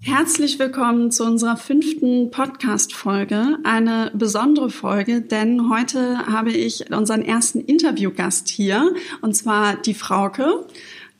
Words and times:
Herzlich 0.00 0.58
willkommen 0.58 1.10
zu 1.10 1.24
unserer 1.24 1.56
fünften 1.56 2.30
Podcast-Folge. 2.30 3.58
Eine 3.64 4.10
besondere 4.14 4.70
Folge, 4.70 5.20
denn 5.20 5.68
heute 5.68 6.26
habe 6.26 6.52
ich 6.52 6.92
unseren 6.92 7.22
ersten 7.22 7.60
Interviewgast 7.60 8.48
hier, 8.48 8.94
und 9.20 9.34
zwar 9.34 9.76
die 9.76 9.94
Frauke. 9.94 10.66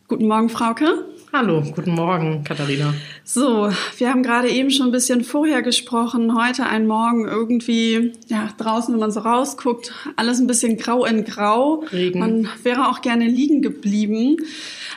Guten 0.09 0.29
Morgen, 0.29 0.49
Frauke. 0.49 1.07
Hallo, 1.35 1.63
guten 1.75 1.93
Morgen, 1.93 2.45
Katharina. 2.45 2.93
So, 3.25 3.73
wir 3.97 4.11
haben 4.11 4.23
gerade 4.23 4.51
eben 4.51 4.71
schon 4.71 4.89
ein 4.89 4.93
bisschen 4.93 5.25
vorher 5.25 5.63
gesprochen. 5.63 6.37
Heute 6.37 6.67
ein 6.67 6.87
Morgen 6.87 7.27
irgendwie, 7.27 8.13
ja, 8.29 8.51
draußen, 8.59 8.93
wenn 8.93 9.01
man 9.01 9.13
so 9.13 9.21
rausguckt, 9.21 9.95
alles 10.17 10.41
ein 10.41 10.47
bisschen 10.47 10.77
grau 10.77 11.07
in 11.07 11.25
grau. 11.25 11.85
Regen. 11.91 12.19
Man 12.19 12.49
wäre 12.65 12.87
auch 12.87 13.01
gerne 13.01 13.29
liegen 13.29 13.63
geblieben. 13.63 14.37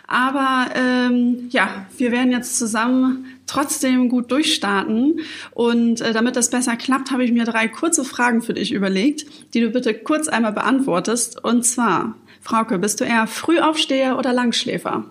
Aber 0.08 0.72
ähm, 0.76 1.48
ja, 1.52 1.86
wir 1.98 2.12
werden 2.12 2.34
jetzt 2.34 2.60
zusammen 2.60 3.28
trotzdem 3.48 4.10
gut 4.10 4.30
durchstarten. 4.30 5.22
Und 5.52 6.02
äh, 6.02 6.12
damit 6.12 6.36
das 6.36 6.50
besser 6.50 6.76
klappt, 6.76 7.12
habe 7.12 7.24
ich 7.24 7.32
mir 7.32 7.46
drei 7.46 7.70
kurze 7.70 8.04
Fragen 8.04 8.42
für 8.42 8.54
dich 8.54 8.74
überlegt, 8.74 9.54
die 9.54 9.62
du 9.62 9.70
bitte 9.70 9.94
kurz 9.94 10.28
einmal 10.28 10.52
beantwortest. 10.52 11.42
Und 11.46 11.64
zwar, 11.64 12.16
Frauke, 12.42 12.78
bist 12.78 13.00
du 13.00 13.06
eher 13.06 13.26
Frühaufsteher 13.26 14.20
oder 14.20 14.34
Langschläfer? 14.34 15.06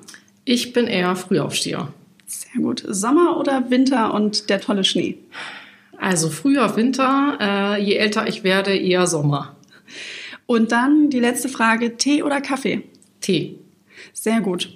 Ich 0.45 0.73
bin 0.73 0.87
eher 0.87 1.17
Frühaufsteher. 1.17 1.93
Sehr 2.27 2.63
gut. 2.63 2.85
Sommer 2.87 3.39
oder 3.39 3.71
Winter 3.71 4.13
und 4.13 4.51
der 4.51 4.61
tolle 4.61 4.85
Schnee? 4.85 5.19
Also 5.99 6.29
früher 6.29 6.77
Winter, 6.77 7.39
äh, 7.41 7.83
je 7.83 7.95
älter 7.95 8.27
ich 8.27 8.45
werde, 8.45 8.77
eher 8.77 9.07
Sommer. 9.07 9.57
Und 10.47 10.73
dann 10.73 11.09
die 11.11 11.21
letzte 11.21 11.49
Frage, 11.49 11.97
Tee 11.97 12.23
oder 12.23 12.41
Kaffee? 12.41 12.83
Tee. 13.21 13.59
Sehr 14.13 14.41
gut. 14.41 14.75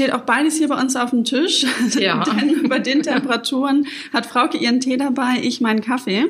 Steht 0.00 0.14
auch 0.14 0.22
beides 0.22 0.56
hier 0.56 0.68
bei 0.68 0.80
uns 0.80 0.96
auf 0.96 1.10
dem 1.10 1.24
Tisch. 1.24 1.66
Ja. 1.98 2.24
Denn 2.40 2.70
bei 2.70 2.78
den 2.78 3.02
Temperaturen 3.02 3.86
hat 4.14 4.24
Frauke 4.24 4.56
ihren 4.56 4.80
Tee 4.80 4.96
dabei, 4.96 5.40
ich 5.42 5.60
meinen 5.60 5.82
Kaffee. 5.82 6.24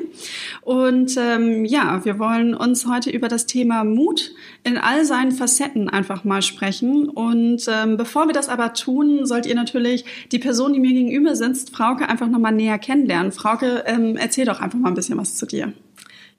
Und 0.59 1.15
ähm, 1.15 1.63
ja, 1.63 2.03
wir 2.03 2.19
wollen 2.19 2.53
uns 2.53 2.85
heute 2.85 3.11
über 3.11 3.29
das 3.29 3.45
Thema 3.45 3.85
Mut 3.85 4.31
in 4.65 4.77
all 4.77 5.05
seinen 5.05 5.31
Facetten 5.31 5.87
einfach 5.87 6.25
mal 6.25 6.41
sprechen. 6.41 7.07
Und 7.07 7.63
ähm, 7.69 7.95
bevor 7.95 8.27
wir 8.27 8.33
das 8.33 8.49
aber 8.49 8.73
tun, 8.73 9.25
sollt 9.25 9.45
ihr 9.45 9.55
natürlich 9.55 10.03
die 10.33 10.39
Person, 10.39 10.73
die 10.73 10.81
mir 10.81 10.91
gegenüber 10.91 11.37
sitzt, 11.37 11.73
Frauke, 11.73 12.09
einfach 12.09 12.27
nochmal 12.27 12.51
näher 12.51 12.77
kennenlernen. 12.77 13.31
Frauke, 13.31 13.85
ähm, 13.85 14.17
erzähl 14.17 14.43
doch 14.43 14.59
einfach 14.59 14.79
mal 14.79 14.89
ein 14.89 14.95
bisschen 14.95 15.17
was 15.17 15.37
zu 15.37 15.45
dir. 15.45 15.71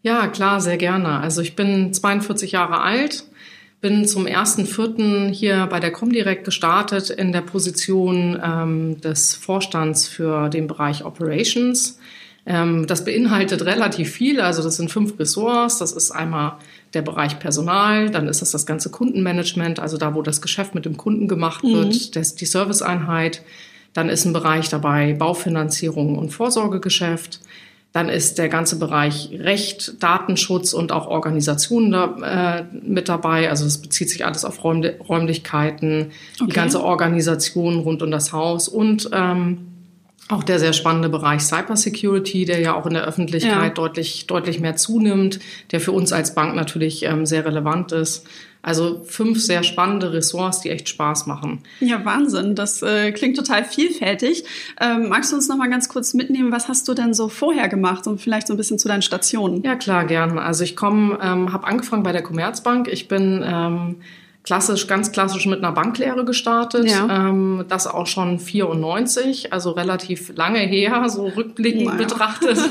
Ja, 0.02 0.26
klar, 0.26 0.60
sehr 0.60 0.76
gerne. 0.76 1.20
Also 1.20 1.40
ich 1.40 1.56
bin 1.56 1.94
42 1.94 2.52
Jahre 2.52 2.82
alt, 2.82 3.24
bin 3.82 4.06
zum 4.06 4.26
1.4. 4.26 5.28
hier 5.30 5.66
bei 5.66 5.80
der 5.80 5.90
Comdirect 5.90 6.44
gestartet 6.44 7.10
in 7.10 7.32
der 7.32 7.40
Position 7.40 8.40
ähm, 8.42 9.00
des 9.00 9.34
Vorstands 9.34 10.06
für 10.06 10.48
den 10.48 10.68
Bereich 10.68 11.04
Operations. 11.04 11.98
Ähm, 12.46 12.86
das 12.86 13.04
beinhaltet 13.04 13.64
relativ 13.64 14.12
viel, 14.12 14.40
also 14.40 14.62
das 14.62 14.76
sind 14.76 14.90
fünf 14.90 15.18
Ressorts. 15.18 15.78
Das 15.78 15.90
ist 15.90 16.12
einmal 16.12 16.58
der 16.94 17.02
Bereich 17.02 17.40
Personal, 17.40 18.08
dann 18.08 18.28
ist 18.28 18.40
das 18.40 18.52
das 18.52 18.66
ganze 18.66 18.90
Kundenmanagement, 18.90 19.80
also 19.80 19.96
da, 19.96 20.14
wo 20.14 20.22
das 20.22 20.40
Geschäft 20.40 20.76
mit 20.76 20.84
dem 20.84 20.96
Kunden 20.96 21.26
gemacht 21.26 21.64
wird, 21.64 21.94
mhm. 21.94 22.10
das, 22.14 22.36
die 22.36 22.46
Serviceeinheit. 22.46 23.42
Dann 23.94 24.08
ist 24.08 24.24
ein 24.24 24.32
Bereich 24.32 24.68
dabei 24.68 25.12
Baufinanzierung 25.12 26.16
und 26.16 26.30
Vorsorgegeschäft. 26.30 27.40
Dann 27.92 28.08
ist 28.08 28.38
der 28.38 28.48
ganze 28.48 28.78
Bereich 28.78 29.30
Recht, 29.32 30.02
Datenschutz 30.02 30.72
und 30.72 30.92
auch 30.92 31.06
Organisation 31.08 31.90
da, 31.90 32.60
äh, 32.60 32.64
mit 32.82 33.08
dabei. 33.08 33.50
Also 33.50 33.66
es 33.66 33.82
bezieht 33.82 34.08
sich 34.08 34.24
alles 34.24 34.44
auf 34.44 34.64
Räum 34.64 34.82
Räumlichkeiten, 34.82 36.10
okay. 36.36 36.46
die 36.48 36.54
ganze 36.54 36.82
Organisation 36.82 37.80
rund 37.80 38.02
um 38.02 38.10
das 38.10 38.32
Haus 38.32 38.68
und 38.68 39.10
ähm, 39.12 39.72
auch 40.28 40.42
der 40.42 40.58
sehr 40.58 40.72
spannende 40.72 41.08
Bereich 41.08 41.42
Cybersecurity, 41.42 42.46
der 42.46 42.60
ja 42.60 42.74
auch 42.74 42.86
in 42.86 42.94
der 42.94 43.04
Öffentlichkeit 43.04 43.52
ja. 43.52 43.68
deutlich, 43.68 44.26
deutlich 44.26 44.60
mehr 44.60 44.76
zunimmt, 44.76 45.40
der 45.72 45.80
für 45.80 45.92
uns 45.92 46.12
als 46.12 46.34
Bank 46.34 46.54
natürlich 46.54 47.02
ähm, 47.02 47.26
sehr 47.26 47.44
relevant 47.44 47.92
ist. 47.92 48.26
Also 48.62 49.02
fünf 49.04 49.40
sehr 49.40 49.64
spannende 49.64 50.12
Ressorts, 50.12 50.60
die 50.60 50.70
echt 50.70 50.88
Spaß 50.88 51.26
machen. 51.26 51.64
Ja, 51.80 52.04
Wahnsinn. 52.04 52.54
Das 52.54 52.80
äh, 52.82 53.10
klingt 53.10 53.36
total 53.36 53.64
vielfältig. 53.64 54.44
Ähm, 54.80 55.08
magst 55.08 55.32
du 55.32 55.36
uns 55.36 55.48
noch 55.48 55.56
mal 55.56 55.68
ganz 55.68 55.88
kurz 55.88 56.14
mitnehmen? 56.14 56.52
Was 56.52 56.68
hast 56.68 56.86
du 56.86 56.94
denn 56.94 57.12
so 57.12 57.28
vorher 57.28 57.68
gemacht 57.68 58.06
und 58.06 58.20
vielleicht 58.20 58.46
so 58.46 58.54
ein 58.54 58.56
bisschen 58.56 58.78
zu 58.78 58.86
deinen 58.86 59.02
Stationen? 59.02 59.64
Ja, 59.64 59.74
klar, 59.74 60.04
gern. 60.04 60.38
Also 60.38 60.62
ich 60.62 60.76
komme, 60.76 61.18
ähm, 61.20 61.52
habe 61.52 61.66
angefangen 61.66 62.04
bei 62.04 62.12
der 62.12 62.22
Commerzbank. 62.22 62.86
Ich 62.86 63.08
bin 63.08 63.42
ähm, 63.44 63.96
klassisch, 64.44 64.86
ganz 64.86 65.10
klassisch 65.10 65.46
mit 65.46 65.58
einer 65.58 65.72
Banklehre 65.72 66.24
gestartet. 66.24 66.88
Ja. 66.88 67.28
Ähm, 67.28 67.64
das 67.68 67.88
auch 67.88 68.06
schon 68.06 68.38
94, 68.38 69.52
also 69.52 69.72
relativ 69.72 70.36
lange 70.36 70.60
her, 70.60 71.08
so 71.08 71.26
rückblickend 71.26 71.86
naja. 71.86 71.98
betrachtet. 71.98 72.58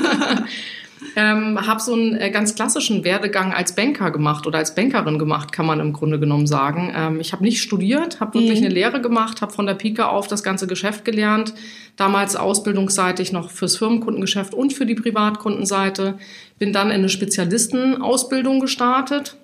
ähm, 1.16 1.66
habe 1.66 1.80
so 1.80 1.92
einen 1.92 2.16
äh, 2.16 2.30
ganz 2.30 2.54
klassischen 2.54 3.04
Werdegang 3.04 3.52
als 3.52 3.74
Banker 3.74 4.10
gemacht 4.10 4.46
oder 4.46 4.58
als 4.58 4.74
Bankerin 4.74 5.18
gemacht, 5.18 5.52
kann 5.52 5.66
man 5.66 5.80
im 5.80 5.92
Grunde 5.92 6.18
genommen 6.18 6.46
sagen. 6.46 6.92
Ähm, 6.96 7.20
ich 7.20 7.32
habe 7.32 7.44
nicht 7.44 7.62
studiert, 7.62 8.20
habe 8.20 8.34
wirklich 8.34 8.60
mhm. 8.60 8.66
eine 8.66 8.74
Lehre 8.74 9.00
gemacht, 9.00 9.42
habe 9.42 9.52
von 9.52 9.66
der 9.66 9.74
Pike 9.74 10.08
auf 10.08 10.26
das 10.26 10.42
ganze 10.42 10.66
Geschäft 10.66 11.04
gelernt. 11.04 11.54
Damals 11.96 12.36
ausbildungsseitig 12.36 13.32
noch 13.32 13.50
fürs 13.50 13.76
Firmenkundengeschäft 13.76 14.54
und 14.54 14.72
für 14.72 14.86
die 14.86 14.94
Privatkundenseite. 14.94 16.18
Bin 16.58 16.72
dann 16.72 16.88
in 16.88 16.96
eine 16.96 17.08
Spezialistenausbildung 17.08 18.60
gestartet 18.60 19.36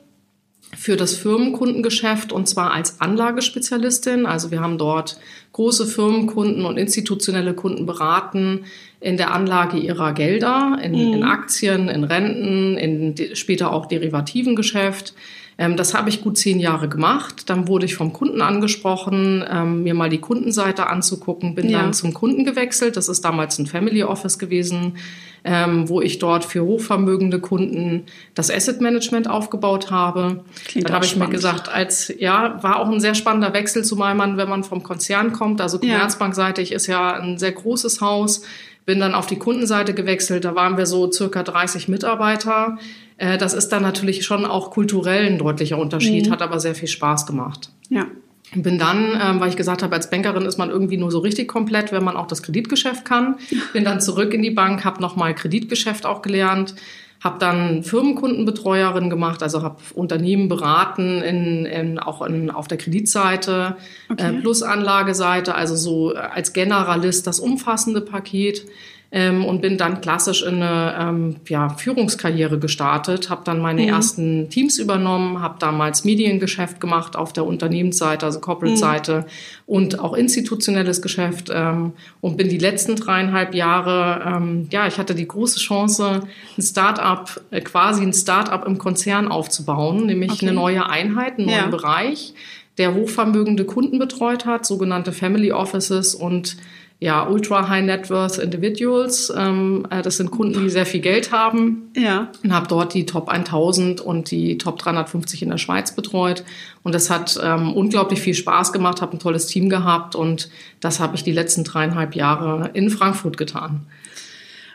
für 0.78 0.96
das 0.96 1.16
Firmenkundengeschäft 1.16 2.30
und 2.30 2.48
zwar 2.48 2.72
als 2.72 3.00
Anlagespezialistin. 3.00 4.26
Also 4.26 4.52
wir 4.52 4.60
haben 4.60 4.78
dort 4.78 5.18
große 5.52 5.86
Firmenkunden 5.86 6.64
und 6.64 6.76
institutionelle 6.76 7.52
Kunden 7.52 7.84
beraten 7.84 8.60
in 9.00 9.16
der 9.16 9.34
Anlage 9.34 9.76
ihrer 9.76 10.12
Gelder, 10.12 10.78
in, 10.80 10.92
mhm. 10.92 11.14
in 11.14 11.22
Aktien, 11.24 11.88
in 11.88 12.04
Renten, 12.04 12.78
in 12.78 13.34
später 13.34 13.72
auch 13.72 13.86
derivativen 13.86 14.54
Geschäft. 14.54 15.14
Ähm, 15.60 15.76
das 15.76 15.92
habe 15.92 16.08
ich 16.08 16.22
gut 16.22 16.38
zehn 16.38 16.60
Jahre 16.60 16.88
gemacht. 16.88 17.50
Dann 17.50 17.66
wurde 17.66 17.84
ich 17.84 17.96
vom 17.96 18.12
Kunden 18.12 18.40
angesprochen, 18.40 19.44
ähm, 19.50 19.82
mir 19.82 19.92
mal 19.92 20.08
die 20.08 20.20
Kundenseite 20.20 20.86
anzugucken. 20.86 21.56
Bin 21.56 21.68
ja. 21.68 21.80
dann 21.80 21.92
zum 21.92 22.14
Kunden 22.14 22.44
gewechselt. 22.44 22.96
Das 22.96 23.08
ist 23.08 23.24
damals 23.24 23.58
ein 23.58 23.66
Family 23.66 24.04
Office 24.04 24.38
gewesen, 24.38 24.94
ähm, 25.42 25.88
wo 25.88 26.00
ich 26.00 26.20
dort 26.20 26.44
für 26.44 26.62
hochvermögende 26.62 27.40
Kunden 27.40 28.04
das 28.34 28.52
Asset 28.52 28.80
Management 28.80 29.28
aufgebaut 29.28 29.90
habe. 29.90 30.44
Klingt 30.66 30.88
dann 30.88 30.94
habe 30.94 31.04
ich 31.04 31.10
spannend. 31.10 31.30
mir 31.30 31.34
gesagt, 31.36 31.68
als 31.68 32.12
ja, 32.18 32.62
war 32.62 32.78
auch 32.78 32.88
ein 32.88 33.00
sehr 33.00 33.16
spannender 33.16 33.52
Wechsel, 33.52 33.84
zumal 33.84 34.14
man, 34.14 34.36
wenn 34.36 34.48
man 34.48 34.62
vom 34.62 34.84
Konzern 34.84 35.32
kommt, 35.32 35.60
also 35.60 35.80
Commerzbankseitig 35.80 36.70
ist 36.70 36.86
ja 36.86 37.14
ein 37.14 37.38
sehr 37.38 37.52
großes 37.52 38.00
Haus 38.00 38.42
bin 38.88 39.00
dann 39.00 39.14
auf 39.14 39.26
die 39.26 39.36
Kundenseite 39.36 39.92
gewechselt, 39.92 40.46
da 40.46 40.54
waren 40.54 40.78
wir 40.78 40.86
so 40.86 41.12
circa 41.12 41.42
30 41.42 41.88
Mitarbeiter. 41.88 42.78
Äh, 43.18 43.36
das 43.36 43.52
ist 43.52 43.68
dann 43.68 43.82
natürlich 43.82 44.24
schon 44.24 44.46
auch 44.46 44.70
kulturell 44.70 45.26
ein 45.26 45.36
deutlicher 45.36 45.76
Unterschied, 45.76 46.26
mhm. 46.26 46.30
hat 46.32 46.40
aber 46.40 46.58
sehr 46.58 46.74
viel 46.74 46.88
Spaß 46.88 47.26
gemacht. 47.26 47.68
Ja. 47.90 48.06
Bin 48.54 48.78
dann, 48.78 49.12
ähm, 49.22 49.40
weil 49.40 49.50
ich 49.50 49.56
gesagt 49.58 49.82
habe, 49.82 49.94
als 49.94 50.08
Bankerin 50.08 50.46
ist 50.46 50.56
man 50.56 50.70
irgendwie 50.70 50.96
nur 50.96 51.10
so 51.10 51.18
richtig 51.18 51.48
komplett, 51.48 51.92
wenn 51.92 52.02
man 52.02 52.16
auch 52.16 52.26
das 52.26 52.42
Kreditgeschäft 52.42 53.04
kann. 53.04 53.36
Bin 53.74 53.84
dann 53.84 54.00
zurück 54.00 54.32
in 54.32 54.40
die 54.40 54.52
Bank, 54.52 54.86
habe 54.86 55.02
nochmal 55.02 55.34
Kreditgeschäft 55.34 56.06
auch 56.06 56.22
gelernt, 56.22 56.74
habe 57.20 57.38
dann 57.38 57.82
Firmenkundenbetreuerin 57.82 59.10
gemacht, 59.10 59.42
also 59.42 59.62
habe 59.62 59.76
Unternehmen 59.94 60.48
beraten, 60.48 61.20
in, 61.20 61.66
in, 61.66 61.98
auch 61.98 62.22
in, 62.22 62.50
auf 62.50 62.68
der 62.68 62.78
Kreditseite, 62.78 63.76
okay. 64.10 64.36
äh, 64.36 64.40
plus 64.40 64.62
Anlageseite, 64.62 65.54
also 65.54 65.74
so 65.74 66.14
als 66.14 66.52
Generalist 66.52 67.26
das 67.26 67.40
umfassende 67.40 68.00
Paket 68.00 68.66
ähm, 69.10 69.46
und 69.46 69.62
bin 69.62 69.78
dann 69.78 70.02
klassisch 70.02 70.42
in 70.42 70.62
eine 70.62 70.94
ähm, 71.00 71.36
ja, 71.48 71.70
Führungskarriere 71.70 72.58
gestartet, 72.58 73.30
habe 73.30 73.40
dann 73.44 73.58
meine 73.58 73.82
mhm. 73.82 73.88
ersten 73.88 74.50
Teams 74.50 74.78
übernommen, 74.78 75.40
habe 75.40 75.56
damals 75.58 76.04
Mediengeschäft 76.04 76.78
gemacht 76.78 77.16
auf 77.16 77.32
der 77.32 77.46
Unternehmensseite, 77.46 78.26
also 78.26 78.40
Corporate-Seite 78.40 79.20
mhm. 79.20 79.24
und 79.66 79.98
auch 79.98 80.12
institutionelles 80.12 81.00
Geschäft 81.00 81.50
ähm, 81.50 81.92
und 82.20 82.36
bin 82.36 82.50
die 82.50 82.58
letzten 82.58 82.96
dreieinhalb 82.96 83.54
Jahre, 83.54 84.22
ähm, 84.26 84.68
ja, 84.70 84.86
ich 84.86 84.98
hatte 84.98 85.14
die 85.14 85.26
große 85.26 85.58
Chance, 85.58 86.20
ein 86.58 86.62
Start-up, 86.62 87.40
äh, 87.50 87.62
quasi 87.62 88.02
ein 88.02 88.12
Start-up 88.12 88.66
im 88.66 88.76
Konzern 88.76 89.28
aufzubauen, 89.28 90.04
nämlich 90.04 90.32
okay. 90.32 90.46
eine 90.48 90.54
neue 90.54 90.86
Einheit, 90.86 91.38
einen 91.38 91.46
neuen 91.46 91.56
ja. 91.56 91.66
Bereich, 91.68 92.34
der 92.76 92.94
hochvermögende 92.94 93.64
Kunden 93.64 93.98
betreut 93.98 94.44
hat, 94.44 94.66
sogenannte 94.66 95.12
Family 95.12 95.50
Offices 95.50 96.14
und 96.14 96.58
ja, 97.00 97.28
ultra 97.28 97.68
high 97.68 97.84
net 97.84 98.10
worth 98.10 98.38
individuals. 98.38 99.32
Ähm, 99.36 99.86
äh, 99.88 100.02
das 100.02 100.16
sind 100.16 100.32
Kunden, 100.32 100.60
die 100.64 100.70
sehr 100.70 100.86
viel 100.86 101.00
Geld 101.00 101.30
haben. 101.30 101.92
Ja. 101.96 102.32
Und 102.42 102.52
habe 102.52 102.66
dort 102.66 102.92
die 102.92 103.06
Top 103.06 103.28
1000 103.28 104.00
und 104.00 104.30
die 104.32 104.58
Top 104.58 104.78
350 104.78 105.42
in 105.42 105.50
der 105.50 105.58
Schweiz 105.58 105.94
betreut. 105.94 106.42
Und 106.82 106.94
das 106.94 107.08
hat 107.08 107.38
ähm, 107.42 107.72
unglaublich 107.72 108.20
viel 108.20 108.34
Spaß 108.34 108.72
gemacht, 108.72 109.00
habe 109.00 109.16
ein 109.16 109.20
tolles 109.20 109.46
Team 109.46 109.68
gehabt 109.68 110.16
und 110.16 110.48
das 110.80 110.98
habe 110.98 111.14
ich 111.14 111.22
die 111.22 111.32
letzten 111.32 111.62
dreieinhalb 111.62 112.16
Jahre 112.16 112.70
in 112.74 112.90
Frankfurt 112.90 113.36
getan. 113.36 113.86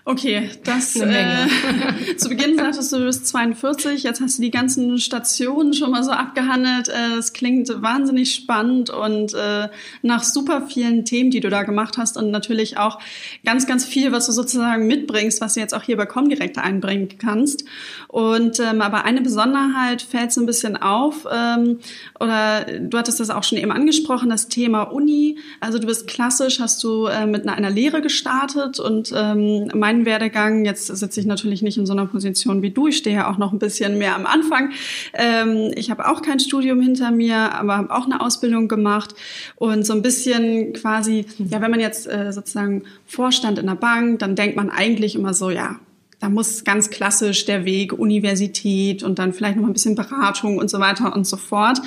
Okay, 0.06 0.50
das 0.66 0.98
äh, 0.98 1.48
zu 2.18 2.28
Beginn 2.28 2.58
sagtest 2.58 2.92
du, 2.92 2.98
du 2.98 3.06
bist 3.06 3.26
42, 3.26 4.04
jetzt 4.04 4.20
hast 4.20 4.38
du 4.38 4.42
die 4.42 4.52
ganzen 4.52 4.98
Stationen 4.98 5.74
schon 5.74 5.92
mal 5.92 6.04
so 6.04 6.12
abgehandelt. 6.12 6.90
Äh, 6.90 7.20
es 7.20 7.32
klingt 7.32 7.70
wahnsinnig 7.82 8.36
spannend 8.36 8.90
und 8.90 9.34
äh, 9.34 9.70
nach 10.02 10.24
super 10.26 10.68
vielen 10.68 11.06
Themen, 11.06 11.32
die 11.32 11.40
du 11.40 11.50
da 11.50 11.64
gemacht 11.64 11.98
hast 11.98 12.18
und 12.18 12.32
natürlich 12.32 12.78
auch 12.78 13.00
ganz, 13.46 13.66
ganz 13.66 13.86
viel, 13.86 14.12
was 14.12 14.26
du 14.26 14.34
sozusagen 14.34 14.88
mitbringst, 14.88 15.40
was 15.40 15.54
du 15.54 15.62
jetzt 15.62 15.74
auch 15.74 15.84
hier 15.84 15.96
bei 15.96 16.06
Comdirect 16.06 16.58
einbringen 16.58 17.08
kannst. 17.18 17.64
Und 18.10 18.60
ähm, 18.60 18.82
aber 18.82 19.06
eine 19.06 19.22
Besonderheit 19.22 20.02
fällt 20.02 20.34
so 20.34 20.42
ein 20.42 20.46
bisschen 20.46 20.76
auf, 20.76 21.26
ähm, 21.32 21.80
oder 22.20 22.66
du 22.82 22.98
hattest 22.98 23.22
das 23.22 23.30
auch 23.30 23.44
schon 23.44 23.58
eben 23.58 23.72
angesprochen, 23.72 24.30
das 24.30 24.50
Thema 24.50 24.84
Uni. 24.84 25.38
Also 25.62 25.80
du 25.80 25.88
bist 25.88 26.08
klassisch, 26.08 26.60
hast 26.60 26.84
du 26.84 27.06
äh, 27.06 27.26
mit 27.26 27.44
einer, 27.44 27.56
einer 27.56 27.70
Lehre 27.70 28.02
gestartet 28.02 28.82
und 28.82 29.14
ähm, 29.16 29.72
mein 29.74 29.93
meinen 29.94 30.06
Werdegang, 30.06 30.66
jetzt 30.66 30.88
sitze 30.88 31.20
ich 31.20 31.26
natürlich 31.26 31.62
nicht 31.62 31.78
in 31.78 31.86
so 31.86 31.94
einer 31.94 32.06
Position 32.06 32.62
wie 32.62 32.72
du, 32.72 32.88
ich 32.88 32.98
stehe 32.98 33.16
ja 33.16 33.32
auch 33.32 33.38
noch 33.38 33.54
ein 33.54 33.60
bisschen 33.60 33.98
mehr 33.98 34.16
am 34.16 34.26
Anfang. 34.26 34.72
Ähm, 35.14 35.72
ich 35.76 35.92
habe 35.92 36.08
auch 36.08 36.22
kein 36.22 36.40
Studium 36.40 36.82
hinter 36.82 37.12
mir, 37.12 37.54
aber 37.54 37.78
habe 37.78 37.94
auch 37.94 38.06
eine 38.06 38.22
Ausbildung 38.22 38.68
gemacht 38.68 39.16
und 39.56 39.86
so 39.86 39.94
ein 39.94 40.02
bisschen 40.02 40.74
quasi, 40.74 41.26
ja, 41.38 41.62
wenn 41.62 41.72
man 41.72 41.80
jetzt 41.80 42.08
äh, 42.08 42.32
sozusagen 42.32 42.84
Vorstand 43.06 43.60
in 43.60 43.68
der 43.68 43.76
Bank, 43.76 44.20
dann 44.20 44.36
denkt 44.36 44.56
man 44.56 44.70
eigentlich 44.70 45.16
immer 45.16 45.34
so, 45.34 45.50
ja, 45.50 45.80
da 46.20 46.30
muss 46.30 46.64
ganz 46.64 46.90
klassisch 46.90 47.46
der 47.46 47.66
Weg 47.66 47.94
Universität 47.94 49.04
und 49.04 49.20
dann 49.20 49.34
vielleicht 49.34 49.58
noch 49.58 49.68
ein 49.68 49.74
bisschen 49.74 49.96
Beratung 49.96 50.58
und 50.58 50.70
so 50.70 50.80
weiter 50.80 51.14
und 51.14 51.28
so 51.28 51.38
fort. 51.38 51.82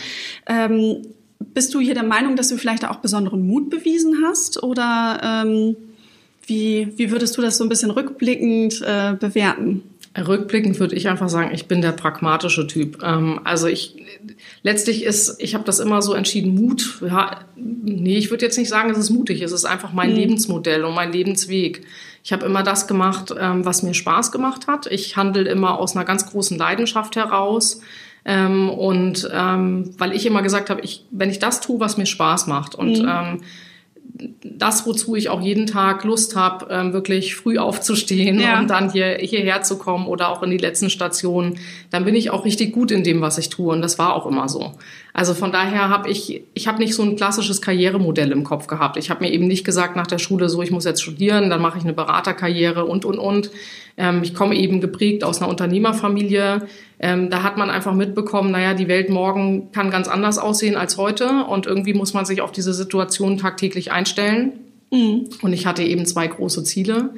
Ähm, 0.47 1.03
bist 1.39 1.75
du 1.75 1.81
hier 1.81 1.95
der 1.95 2.03
Meinung, 2.03 2.37
dass 2.37 2.49
du 2.49 2.57
vielleicht 2.57 2.87
auch 2.87 2.97
besonderen 2.97 3.47
Mut 3.47 3.71
bewiesen 3.71 4.23
hast 4.25 4.63
oder 4.63 5.21
ähm, 5.23 5.77
wie, 6.47 6.93
wie 6.97 7.11
würdest 7.11 7.37
du 7.37 7.43
das 7.43 7.59
so 7.59 7.65
ein 7.65 7.69
bisschen 7.69 7.91
rückblickend 7.91 8.83
äh, 8.83 9.15
bewerten? 9.19 9.83
Rückblickend 10.17 10.81
würde 10.81 10.95
ich 10.95 11.09
einfach 11.09 11.29
sagen, 11.29 11.51
ich 11.53 11.67
bin 11.67 11.83
der 11.83 11.93
pragmatische 11.93 12.67
Typ. 12.67 13.03
Ähm, 13.03 13.41
also 13.45 13.67
ich 13.67 13.97
letztlich 14.63 15.05
ist, 15.05 15.37
ich 15.43 15.55
habe 15.55 15.65
das 15.65 15.79
immer 15.79 16.01
so 16.01 16.15
entschieden, 16.15 16.55
Mut. 16.55 17.03
Ja, 17.03 17.41
nee, 17.57 18.17
ich 18.17 18.31
würde 18.31 18.47
jetzt 18.47 18.57
nicht 18.57 18.69
sagen, 18.69 18.91
es 18.91 18.99
ist 18.99 19.11
mutig. 19.11 19.43
Es 19.43 19.53
ist 19.53 19.65
einfach 19.65 19.93
mein 19.93 20.11
mhm. 20.11 20.17
Lebensmodell 20.17 20.85
und 20.85 20.95
mein 20.95 21.13
Lebensweg. 21.13 21.85
Ich 22.25 22.33
habe 22.33 22.47
immer 22.47 22.63
das 22.63 22.87
gemacht, 22.87 23.35
ähm, 23.39 23.65
was 23.65 23.83
mir 23.83 23.95
Spaß 23.95 24.33
gemacht 24.33 24.67
hat. 24.67 24.87
Ich 24.87 25.17
handle 25.17 25.49
immer 25.49 25.79
aus 25.79 25.95
einer 25.95 26.05
ganz 26.05 26.27
großen 26.27 26.57
Leidenschaft 26.57 27.17
heraus. 27.17 27.81
Ähm, 28.25 28.71
und 28.71 29.29
ähm, 29.33 29.95
weil 29.99 30.13
ich 30.13 30.27
immer 30.27 30.43
gesagt 30.43 30.71
habe, 30.71 30.81
ich, 30.81 31.05
wenn 31.11 31.31
ich 31.31 31.39
das 31.39 31.61
tue, 31.61 31.79
was 31.79 31.97
mir 31.97 32.07
Spaß 32.07 32.47
macht 32.47 32.75
und 32.75 33.03
mhm. 33.03 33.09
ähm, 33.09 33.41
das, 34.43 34.87
wozu 34.87 35.15
ich 35.15 35.29
auch 35.29 35.41
jeden 35.41 35.67
Tag 35.67 36.05
Lust 36.05 36.37
habe, 36.37 36.67
ähm, 36.71 36.93
wirklich 36.93 37.37
früh 37.37 37.59
aufzustehen 37.59 38.41
ja. 38.41 38.59
und 38.59 38.71
dann 38.71 38.91
hier, 38.91 39.19
hierher 39.21 39.63
zu 39.63 39.79
kommen 39.79 40.07
oder 40.07 40.31
auch 40.31 40.43
in 40.43 40.51
die 40.51 40.59
letzten 40.59 40.91
Stationen, 40.91 41.59
dann 41.91 42.05
bin 42.05 42.15
ich 42.15 42.31
auch 42.31 42.45
richtig 42.45 42.73
gut 42.73 42.91
in 42.91 43.05
dem, 43.05 43.21
was 43.21 43.39
ich 43.39 43.51
tue. 43.51 43.73
Und 43.73 43.83
das 43.83 43.99
war 43.99 44.15
auch 44.15 44.27
immer 44.27 44.49
so. 44.49 44.73
Also 45.13 45.35
von 45.35 45.53
daher 45.53 45.89
habe 45.89 46.11
ich, 46.11 46.43
ich 46.55 46.69
habe 46.69 46.79
nicht 46.79 46.95
so 46.95 47.03
ein 47.03 47.17
klassisches 47.17 47.61
Karrieremodell 47.61 48.33
im 48.33 48.45
Kopf 48.45 48.67
gehabt. 48.67 48.97
Ich 48.97 49.11
habe 49.11 49.25
mir 49.25 49.33
eben 49.33 49.47
nicht 49.47 49.65
gesagt 49.65 49.97
nach 49.97 50.07
der 50.07 50.19
Schule, 50.19 50.49
so 50.49 50.63
ich 50.63 50.71
muss 50.71 50.85
jetzt 50.85 51.03
studieren, 51.03 51.51
dann 51.51 51.61
mache 51.61 51.79
ich 51.79 51.85
eine 51.85 51.93
Beraterkarriere 51.93 52.85
und, 52.85 53.05
und, 53.05 53.19
und. 53.19 53.51
Ähm, 53.97 54.23
ich 54.23 54.35
komme 54.35 54.55
eben 54.55 54.81
geprägt 54.81 55.25
aus 55.25 55.41
einer 55.41 55.51
Unternehmerfamilie. 55.51 56.67
Ähm, 56.99 57.31
da 57.31 57.43
hat 57.43 57.57
man 57.57 57.71
einfach 57.71 57.95
mitbekommen, 57.95 58.51
naja, 58.51 58.75
die 58.75 58.89
Welt 58.89 59.11
morgen 59.11 59.73
kann 59.73 59.91
ganz 59.91 60.09
anders 60.09 60.39
aussehen 60.39 60.77
als 60.77 60.97
heute 60.97 61.45
und 61.45 61.67
irgendwie 61.67 61.95
muss 61.95 62.15
man 62.15 62.25
sich 62.25 62.41
auf 62.41 62.53
diese 62.53 62.73
Situation 62.73 63.39
tagtäglich 63.39 63.93
einstellen. 63.93 64.53
Mhm. 64.91 65.29
Und 65.43 65.53
ich 65.53 65.67
hatte 65.67 65.83
eben 65.83 66.07
zwei 66.07 66.27
große 66.27 66.65
Ziele 66.65 67.11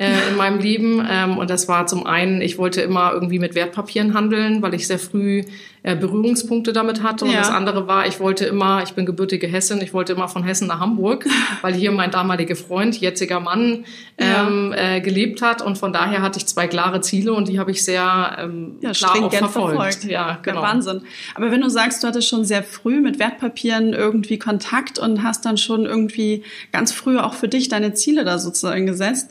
äh, 0.00 0.30
in 0.30 0.36
meinem 0.36 0.58
Leben. 0.58 1.06
Ähm, 1.08 1.36
und 1.36 1.50
das 1.50 1.68
war 1.68 1.86
zum 1.86 2.06
einen, 2.06 2.40
ich 2.40 2.56
wollte 2.56 2.80
immer 2.80 3.12
irgendwie 3.12 3.38
mit 3.38 3.54
Wertpapieren 3.54 4.14
handeln, 4.14 4.62
weil 4.62 4.72
ich 4.72 4.86
sehr 4.86 4.98
früh 4.98 5.42
äh, 5.82 5.94
Berührungspunkte 5.94 6.72
damit 6.72 7.02
hatte. 7.02 7.26
Und 7.26 7.32
ja. 7.32 7.38
das 7.38 7.50
andere 7.50 7.86
war, 7.86 8.06
ich 8.06 8.18
wollte 8.18 8.46
immer, 8.46 8.82
ich 8.82 8.94
bin 8.94 9.04
gebürtige 9.04 9.46
Hessin, 9.46 9.80
ich 9.82 9.92
wollte 9.92 10.14
immer 10.14 10.28
von 10.28 10.42
Hessen 10.42 10.68
nach 10.68 10.80
Hamburg, 10.80 11.26
weil 11.60 11.74
hier 11.74 11.92
mein 11.92 12.10
damaliger 12.10 12.56
Freund, 12.56 12.98
jetziger 12.98 13.40
Mann, 13.40 13.84
ähm, 14.16 14.74
ja. 14.74 14.96
äh, 14.96 15.00
gelebt 15.02 15.42
hat. 15.42 15.60
Und 15.60 15.76
von 15.76 15.92
daher 15.92 16.22
hatte 16.22 16.38
ich 16.38 16.46
zwei 16.46 16.66
klare 16.66 17.02
Ziele 17.02 17.34
und 17.34 17.48
die 17.48 17.58
habe 17.58 17.70
ich 17.70 17.84
sehr 17.84 18.38
ähm, 18.38 18.76
ja, 18.80 18.92
klar 18.92 19.22
auch 19.22 19.30
verfolgt. 19.30 19.76
verfolgt. 19.76 20.04
Ja, 20.04 20.38
genau. 20.42 20.62
Wahnsinn. 20.62 21.02
Aber 21.34 21.50
wenn 21.50 21.60
du 21.60 21.68
sagst, 21.68 22.02
du 22.02 22.08
hattest 22.08 22.26
schon 22.26 22.46
sehr 22.46 22.62
früh 22.62 23.00
mit 23.00 23.18
Wertpapieren 23.18 23.92
irgendwie 23.92 24.38
Kontakt 24.38 24.98
und 24.98 25.22
hast 25.22 25.44
dann 25.44 25.58
schon 25.58 25.84
irgendwie 25.84 26.42
ganz 26.72 26.90
früh 26.90 27.18
auch 27.18 27.34
für 27.34 27.48
dich 27.48 27.68
deine 27.68 27.92
Ziele 27.92 28.24
da 28.24 28.38
sozusagen 28.38 28.86
gesetzt, 28.86 29.30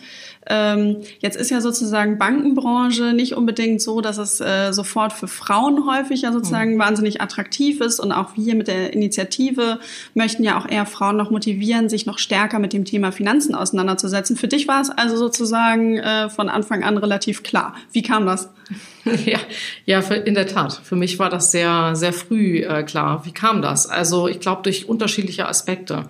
jetzt 1.19 1.37
ist 1.37 1.51
ja 1.51 1.61
sozusagen 1.61 2.17
Bankenbranche 2.17 3.13
nicht 3.13 3.33
unbedingt 3.35 3.81
so, 3.81 4.01
dass 4.01 4.17
es 4.17 4.41
äh, 4.41 4.71
sofort 4.71 5.13
für 5.13 5.27
Frauen 5.27 5.85
häufig 5.85 6.23
ja 6.23 6.31
sozusagen 6.31 6.75
mhm. 6.75 6.79
wahnsinnig 6.79 7.21
attraktiv 7.21 7.81
ist. 7.81 7.99
Und 7.99 8.11
auch 8.11 8.35
wir 8.35 8.55
mit 8.55 8.67
der 8.67 8.93
Initiative 8.93 9.79
möchten 10.15 10.43
ja 10.43 10.57
auch 10.57 10.67
eher 10.67 10.85
Frauen 10.85 11.17
noch 11.17 11.29
motivieren, 11.29 11.87
sich 11.87 12.05
noch 12.05 12.17
stärker 12.17 12.59
mit 12.59 12.73
dem 12.73 12.85
Thema 12.85 13.11
Finanzen 13.11 13.53
auseinanderzusetzen. 13.53 14.35
Für 14.37 14.47
dich 14.47 14.67
war 14.67 14.81
es 14.81 14.89
also 14.89 15.17
sozusagen 15.17 15.97
äh, 15.97 16.29
von 16.29 16.49
Anfang 16.49 16.83
an 16.83 16.97
relativ 16.97 17.43
klar. 17.43 17.75
Wie 17.91 18.01
kam 18.01 18.25
das? 18.25 18.49
Ja, 19.25 19.39
ja, 19.85 19.99
in 19.99 20.35
der 20.35 20.45
Tat. 20.45 20.79
Für 20.83 20.95
mich 20.95 21.17
war 21.17 21.29
das 21.29 21.51
sehr, 21.51 21.95
sehr 21.95 22.13
früh 22.13 22.59
äh, 22.59 22.83
klar. 22.83 23.25
Wie 23.25 23.31
kam 23.31 23.61
das? 23.61 23.87
Also 23.87 24.27
ich 24.27 24.39
glaube 24.39 24.61
durch 24.63 24.87
unterschiedliche 24.87 25.47
Aspekte. 25.47 26.05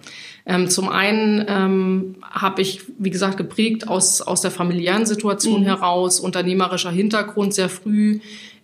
Ähm, 0.49 0.67
zum 0.67 0.89
einen 0.89 1.45
ähm, 1.47 2.15
habe 2.23 2.63
ich, 2.63 2.81
wie 2.97 3.11
gesagt, 3.11 3.37
geprägt 3.37 3.87
aus, 3.87 4.19
aus 4.19 4.41
der 4.41 4.49
familiären 4.49 5.05
Situation 5.05 5.61
mhm. 5.61 5.65
heraus, 5.65 6.19
unternehmerischer 6.19 6.89
Hintergrund 6.89 7.53
sehr 7.53 7.69
früh 7.69 8.19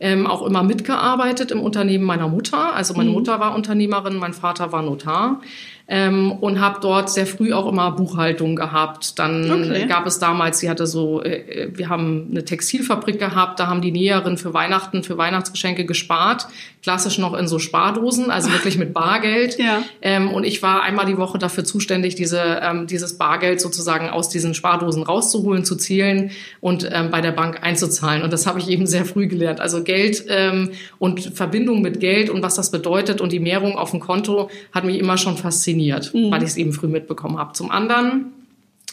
ähm, 0.05 0.27
auch 0.27 0.45
immer 0.45 0.61
mitgearbeitet 0.61 1.49
im 1.49 1.61
Unternehmen 1.61 2.03
meiner 2.03 2.27
Mutter. 2.27 2.75
Also 2.75 2.93
meine 2.93 3.09
mhm. 3.09 3.15
Mutter 3.15 3.39
war 3.39 3.55
Unternehmerin, 3.55 4.17
mein 4.17 4.33
Vater 4.33 4.71
war 4.71 4.83
Notar 4.83 5.41
ähm, 5.87 6.31
und 6.31 6.59
habe 6.59 6.79
dort 6.81 7.11
sehr 7.11 7.27
früh 7.27 7.53
auch 7.53 7.67
immer 7.71 7.91
Buchhaltung 7.91 8.55
gehabt. 8.55 9.19
Dann 9.19 9.51
okay. 9.51 9.85
gab 9.85 10.07
es 10.07 10.17
damals, 10.17 10.59
sie 10.59 10.69
hatte 10.69 10.87
so, 10.87 11.21
äh, 11.21 11.65
äh, 11.65 11.77
wir 11.77 11.89
haben 11.89 12.29
eine 12.31 12.43
Textilfabrik 12.43 13.19
gehabt, 13.19 13.59
da 13.59 13.67
haben 13.67 13.81
die 13.81 13.91
Näherinnen 13.91 14.37
für 14.37 14.53
Weihnachten, 14.53 15.03
für 15.03 15.17
Weihnachtsgeschenke 15.17 15.85
gespart, 15.85 16.47
klassisch 16.81 17.19
noch 17.19 17.35
in 17.35 17.47
so 17.47 17.59
Spardosen, 17.59 18.31
also 18.31 18.51
wirklich 18.51 18.79
mit 18.79 18.93
Bargeld. 18.93 19.59
ja. 19.59 19.83
Ähm, 20.01 20.31
und 20.31 20.43
ich 20.43 20.63
war 20.63 20.81
einmal 20.81 21.05
die 21.05 21.17
Woche 21.17 21.37
dafür 21.37 21.63
zuständig, 21.63 22.15
diese, 22.15 22.61
ähm, 22.63 22.87
dieses 22.87 23.19
Bargeld 23.19 23.61
sozusagen 23.61 24.09
aus 24.09 24.29
diesen 24.29 24.55
Spardosen 24.55 25.03
rauszuholen, 25.03 25.65
zu 25.65 25.75
zählen 25.75 26.31
und 26.61 26.89
ähm, 26.91 27.11
bei 27.11 27.21
der 27.21 27.31
Bank 27.31 27.59
einzuzahlen. 27.61 28.23
Und 28.23 28.33
das 28.33 28.47
habe 28.47 28.59
ich 28.59 28.69
eben 28.69 28.87
sehr 28.87 29.05
früh 29.05 29.27
gelernt. 29.27 29.59
Also 29.59 29.83
Geld 29.83 29.94
ähm, 30.29 30.71
und 30.99 31.21
Verbindung 31.21 31.81
mit 31.81 31.99
Geld 31.99 32.29
und 32.29 32.41
was 32.41 32.55
das 32.55 32.71
bedeutet 32.71 33.21
und 33.21 33.31
die 33.31 33.39
Mehrung 33.39 33.77
auf 33.77 33.91
dem 33.91 33.99
Konto 33.99 34.49
hat 34.71 34.83
mich 34.83 34.99
immer 34.99 35.17
schon 35.17 35.37
fasziniert 35.37 35.55
fasziniert, 35.65 36.13
mhm. 36.13 36.31
weil 36.31 36.43
ich 36.43 36.49
es 36.49 36.57
eben 36.57 36.73
früh 36.73 36.87
mitbekommen 36.87 37.37
habe. 37.37 37.53
Zum 37.53 37.71
anderen 37.71 38.33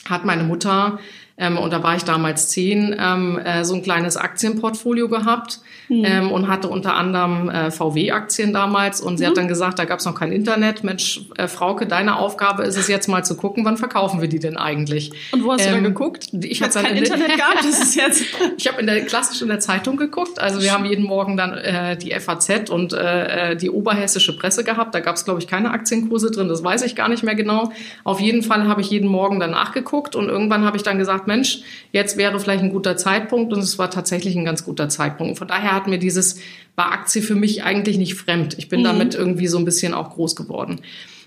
hat 0.08 0.24
meine 0.24 0.44
Mutter 0.44 0.98
ähm, 1.38 1.58
und 1.58 1.72
da 1.72 1.82
war 1.82 1.96
ich 1.96 2.04
damals 2.04 2.48
zehn, 2.48 2.94
ähm, 2.98 3.38
äh, 3.38 3.64
so 3.64 3.74
ein 3.74 3.82
kleines 3.82 4.16
Aktienportfolio 4.16 5.08
gehabt 5.08 5.60
mhm. 5.88 6.04
ähm, 6.04 6.32
und 6.32 6.48
hatte 6.48 6.68
unter 6.68 6.94
anderem 6.94 7.48
äh, 7.48 7.70
VW-Aktien 7.70 8.52
damals. 8.52 9.00
Und 9.00 9.18
sie 9.18 9.24
mhm. 9.24 9.28
hat 9.28 9.36
dann 9.38 9.48
gesagt, 9.48 9.78
da 9.78 9.84
gab 9.84 10.00
es 10.00 10.04
noch 10.04 10.14
kein 10.14 10.32
Internet. 10.32 10.84
Mensch, 10.84 11.22
äh, 11.36 11.48
Frauke, 11.48 11.86
deine 11.86 12.16
Aufgabe 12.16 12.64
ist 12.64 12.76
es 12.76 12.88
jetzt 12.88 13.08
mal 13.08 13.24
zu 13.24 13.36
gucken, 13.36 13.64
wann 13.64 13.76
verkaufen 13.76 14.20
wir 14.20 14.28
die 14.28 14.38
denn 14.38 14.56
eigentlich? 14.56 15.12
Und 15.32 15.44
wo 15.44 15.52
hast 15.52 15.66
ähm, 15.66 15.76
du 15.76 15.82
da 15.82 15.88
geguckt? 15.88 16.28
Ich 16.32 16.62
habe 16.62 16.72
kein 16.72 16.96
Internet 16.96 17.38
gab, 17.38 17.56
das 17.56 17.80
ist 17.80 17.94
jetzt. 17.94 18.24
ich 18.56 18.68
habe 18.68 18.80
in 18.80 18.86
der 18.86 19.00
klassisch 19.06 19.42
in 19.42 19.48
der 19.48 19.60
Zeitung 19.60 19.96
geguckt. 19.96 20.38
Also 20.38 20.60
wir 20.60 20.72
haben 20.72 20.84
jeden 20.84 21.04
Morgen 21.04 21.36
dann 21.36 21.52
äh, 21.54 21.96
die 21.96 22.12
FAZ 22.12 22.70
und 22.70 22.92
äh, 22.92 23.52
äh, 23.52 23.56
die 23.56 23.70
oberhessische 23.70 24.36
Presse 24.36 24.64
gehabt. 24.64 24.94
Da 24.94 25.00
gab 25.00 25.16
es 25.16 25.24
glaube 25.24 25.40
ich 25.40 25.46
keine 25.46 25.70
Aktienkurse 25.70 26.30
drin. 26.30 26.48
Das 26.48 26.62
weiß 26.62 26.82
ich 26.82 26.94
gar 26.94 27.08
nicht 27.08 27.22
mehr 27.22 27.34
genau. 27.34 27.72
Auf 28.04 28.20
jeden 28.20 28.42
Fall 28.42 28.68
habe 28.68 28.80
ich 28.80 28.90
jeden 28.90 29.08
Morgen 29.08 29.40
danach 29.40 29.72
geguckt 29.72 30.14
und 30.14 30.28
irgendwann 30.28 30.64
habe 30.64 30.76
ich 30.76 30.82
dann 30.82 30.98
gesagt, 30.98 31.21
Mensch, 31.26 31.60
jetzt 31.92 32.16
wäre 32.16 32.38
vielleicht 32.40 32.62
ein 32.62 32.70
guter 32.70 32.96
Zeitpunkt 32.96 33.52
und 33.52 33.60
es 33.60 33.78
war 33.78 33.90
tatsächlich 33.90 34.36
ein 34.36 34.44
ganz 34.44 34.64
guter 34.64 34.88
Zeitpunkt. 34.88 35.38
Von 35.38 35.48
daher 35.48 35.72
hat 35.72 35.86
mir 35.86 35.98
dieses, 35.98 36.40
war 36.76 36.92
Aktie 36.92 37.22
für 37.22 37.34
mich 37.34 37.62
eigentlich 37.62 37.98
nicht 37.98 38.14
fremd. 38.14 38.54
Ich 38.58 38.68
bin 38.68 38.80
mhm. 38.80 38.84
damit 38.84 39.14
irgendwie 39.14 39.48
so 39.48 39.58
ein 39.58 39.64
bisschen 39.64 39.94
auch 39.94 40.10
groß 40.10 40.36
geworden. 40.36 40.80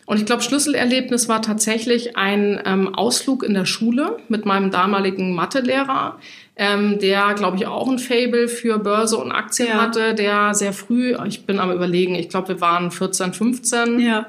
Und 0.05 0.17
ich 0.19 0.25
glaube, 0.25 0.43
Schlüsselerlebnis 0.43 1.27
war 1.27 1.41
tatsächlich 1.41 2.15
ein 2.15 2.61
ähm, 2.65 2.93
Ausflug 2.93 3.43
in 3.43 3.55
der 3.55 3.65
Schule 3.65 4.17
mit 4.29 4.45
meinem 4.45 4.69
damaligen 4.69 5.33
Mathelehrer, 5.33 6.19
ähm, 6.55 6.99
der, 6.99 7.33
glaube 7.33 7.57
ich, 7.57 7.65
auch 7.65 7.89
ein 7.89 7.97
Fable 7.97 8.47
für 8.47 8.77
Börse 8.77 9.17
und 9.17 9.31
Aktien 9.31 9.69
ja. 9.69 9.81
hatte, 9.81 10.13
der 10.13 10.53
sehr 10.53 10.73
früh, 10.73 11.15
ich 11.27 11.45
bin 11.45 11.59
am 11.59 11.71
überlegen, 11.71 12.15
ich 12.15 12.29
glaube, 12.29 12.49
wir 12.49 12.61
waren 12.61 12.91
14, 12.91 13.33
15, 13.33 13.99
ja. 13.99 14.27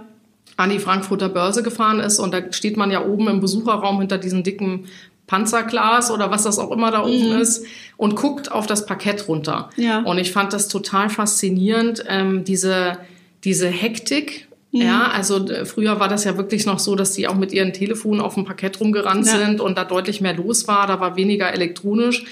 an 0.56 0.70
die 0.70 0.78
Frankfurter 0.78 1.28
Börse 1.28 1.62
gefahren 1.62 2.00
ist. 2.00 2.18
Und 2.18 2.32
da 2.32 2.52
steht 2.52 2.78
man 2.78 2.90
ja 2.90 3.04
oben 3.04 3.28
im 3.28 3.40
Besucherraum 3.40 3.98
hinter 3.98 4.16
diesem 4.16 4.42
dicken 4.42 4.86
Panzerglas 5.26 6.10
oder 6.10 6.30
was 6.30 6.44
das 6.44 6.58
auch 6.58 6.70
immer 6.70 6.90
da 6.90 7.02
oben 7.02 7.34
mhm. 7.34 7.40
ist 7.40 7.64
und 7.96 8.14
guckt 8.16 8.52
auf 8.52 8.66
das 8.66 8.86
Parkett 8.86 9.28
runter. 9.28 9.70
Ja. 9.76 10.00
Und 10.00 10.18
ich 10.18 10.32
fand 10.32 10.52
das 10.52 10.68
total 10.68 11.10
faszinierend, 11.10 12.04
ähm, 12.08 12.44
diese, 12.44 12.98
diese 13.42 13.68
Hektik 13.68 14.46
Mhm. 14.76 14.82
Ja, 14.82 15.06
also 15.08 15.46
früher 15.64 16.00
war 16.00 16.08
das 16.08 16.24
ja 16.24 16.36
wirklich 16.36 16.66
noch 16.66 16.78
so, 16.78 16.94
dass 16.94 17.12
die 17.12 17.28
auch 17.28 17.34
mit 17.34 17.52
ihren 17.52 17.72
Telefonen 17.72 18.20
auf 18.20 18.34
dem 18.34 18.44
Parkett 18.44 18.80
rumgerannt 18.80 19.26
ja. 19.26 19.38
sind 19.38 19.60
und 19.60 19.78
da 19.78 19.84
deutlich 19.84 20.20
mehr 20.20 20.34
los 20.34 20.68
war. 20.68 20.86
Da 20.86 21.00
war 21.00 21.16
weniger 21.16 21.52
elektronisch. 21.52 22.24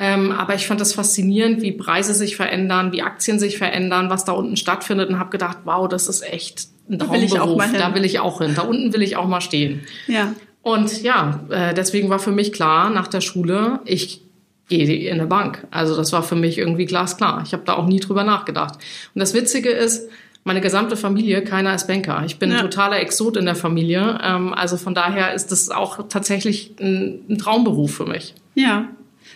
Ähm, 0.00 0.30
aber 0.30 0.54
ich 0.54 0.66
fand 0.66 0.80
das 0.80 0.92
faszinierend, 0.92 1.60
wie 1.60 1.72
Preise 1.72 2.14
sich 2.14 2.36
verändern, 2.36 2.92
wie 2.92 3.02
Aktien 3.02 3.40
sich 3.40 3.58
verändern, 3.58 4.10
was 4.10 4.24
da 4.24 4.32
unten 4.32 4.56
stattfindet 4.56 5.08
und 5.08 5.18
habe 5.18 5.30
gedacht, 5.30 5.58
wow, 5.64 5.88
das 5.88 6.06
ist 6.06 6.22
echt 6.22 6.68
ein 6.88 6.98
da 6.98 7.10
will 7.10 7.24
ich 7.24 7.38
auch 7.40 7.56
mal 7.56 7.68
hin. 7.68 7.80
Da 7.80 7.94
will 7.94 8.04
ich 8.04 8.20
auch 8.20 8.40
hin. 8.40 8.54
Da 8.54 8.62
unten 8.62 8.92
will 8.92 9.02
ich 9.02 9.16
auch 9.16 9.26
mal 9.26 9.40
stehen. 9.40 9.80
Ja. 10.06 10.34
Und 10.68 11.02
ja, 11.02 11.40
äh, 11.48 11.72
deswegen 11.72 12.10
war 12.10 12.18
für 12.18 12.30
mich 12.30 12.52
klar 12.52 12.90
nach 12.90 13.08
der 13.08 13.22
Schule, 13.22 13.80
ich 13.86 14.20
gehe 14.68 15.08
in 15.08 15.18
eine 15.18 15.26
Bank. 15.26 15.66
Also 15.70 15.96
das 15.96 16.12
war 16.12 16.22
für 16.22 16.36
mich 16.36 16.58
irgendwie 16.58 16.84
glasklar. 16.84 17.40
Ich 17.46 17.54
habe 17.54 17.62
da 17.64 17.72
auch 17.72 17.86
nie 17.86 18.00
drüber 18.00 18.22
nachgedacht. 18.22 18.74
Und 19.14 19.18
das 19.18 19.32
Witzige 19.32 19.70
ist, 19.70 20.10
meine 20.44 20.60
gesamte 20.60 20.98
Familie, 20.98 21.42
keiner 21.42 21.74
ist 21.74 21.86
Banker. 21.86 22.22
Ich 22.26 22.38
bin 22.38 22.50
ja. 22.50 22.58
ein 22.58 22.62
totaler 22.62 23.00
Exot 23.00 23.38
in 23.38 23.46
der 23.46 23.54
Familie. 23.54 24.18
Ähm, 24.22 24.52
also 24.52 24.76
von 24.76 24.94
daher 24.94 25.32
ist 25.32 25.52
das 25.52 25.70
auch 25.70 26.06
tatsächlich 26.10 26.74
ein, 26.78 27.22
ein 27.30 27.38
Traumberuf 27.38 27.94
für 27.94 28.04
mich. 28.04 28.34
Ja, 28.54 28.88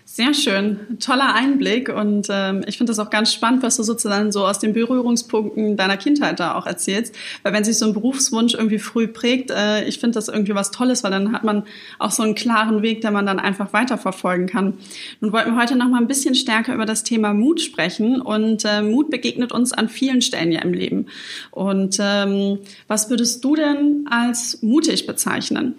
sehr 0.05 0.35
schön, 0.35 0.99
toller 1.01 1.35
Einblick 1.35 1.89
und 1.89 2.27
ähm, 2.31 2.65
ich 2.67 2.77
finde 2.77 2.91
das 2.91 2.99
auch 2.99 3.09
ganz 3.09 3.33
spannend, 3.33 3.63
was 3.63 3.77
du 3.77 3.83
sozusagen 3.83 4.31
so 4.31 4.47
aus 4.47 4.59
den 4.59 4.73
Berührungspunkten 4.73 5.77
deiner 5.77 5.97
Kindheit 5.97 6.39
da 6.39 6.55
auch 6.55 6.67
erzählst, 6.67 7.15
weil 7.43 7.53
wenn 7.53 7.65
sich 7.65 7.79
so 7.79 7.87
ein 7.87 7.95
Berufswunsch 7.95 8.55
irgendwie 8.55 8.79
früh 8.79 9.07
prägt, 9.07 9.51
äh, 9.51 9.85
ich 9.85 10.01
finde 10.01 10.17
das 10.17 10.29
irgendwie 10.29 10.55
was 10.55 10.71
Tolles, 10.71 11.03
weil 11.03 11.13
dann 11.13 11.33
hat 11.33 11.45
man 11.45 11.65
auch 11.99 12.11
so 12.11 12.23
einen 12.23 12.35
klaren 12.35 12.83
Weg, 12.83 13.01
den 13.01 13.13
man 13.13 13.25
dann 13.25 13.39
einfach 13.39 13.73
weiterverfolgen 13.73 14.47
kann. 14.47 14.75
Nun 15.21 15.33
wollten 15.33 15.53
wir 15.53 15.61
heute 15.61 15.77
noch 15.77 15.89
mal 15.89 16.01
ein 16.01 16.09
bisschen 16.09 16.35
stärker 16.35 16.75
über 16.75 16.85
das 16.85 17.05
Thema 17.05 17.33
Mut 17.33 17.61
sprechen 17.61 18.21
und 18.21 18.65
äh, 18.65 18.83
Mut 18.83 19.11
begegnet 19.11 19.53
uns 19.53 19.73
an 19.73 19.89
vielen 19.89 20.21
Stellen 20.21 20.53
ja 20.53 20.61
im 20.61 20.75
Leben. 20.75 21.07
Und 21.51 21.97
ähm, 22.01 22.59
was 22.87 23.09
würdest 23.09 23.45
du 23.45 23.55
denn 23.55 24.07
als 24.11 24.63
mutig 24.63 25.07
bezeichnen? 25.07 25.75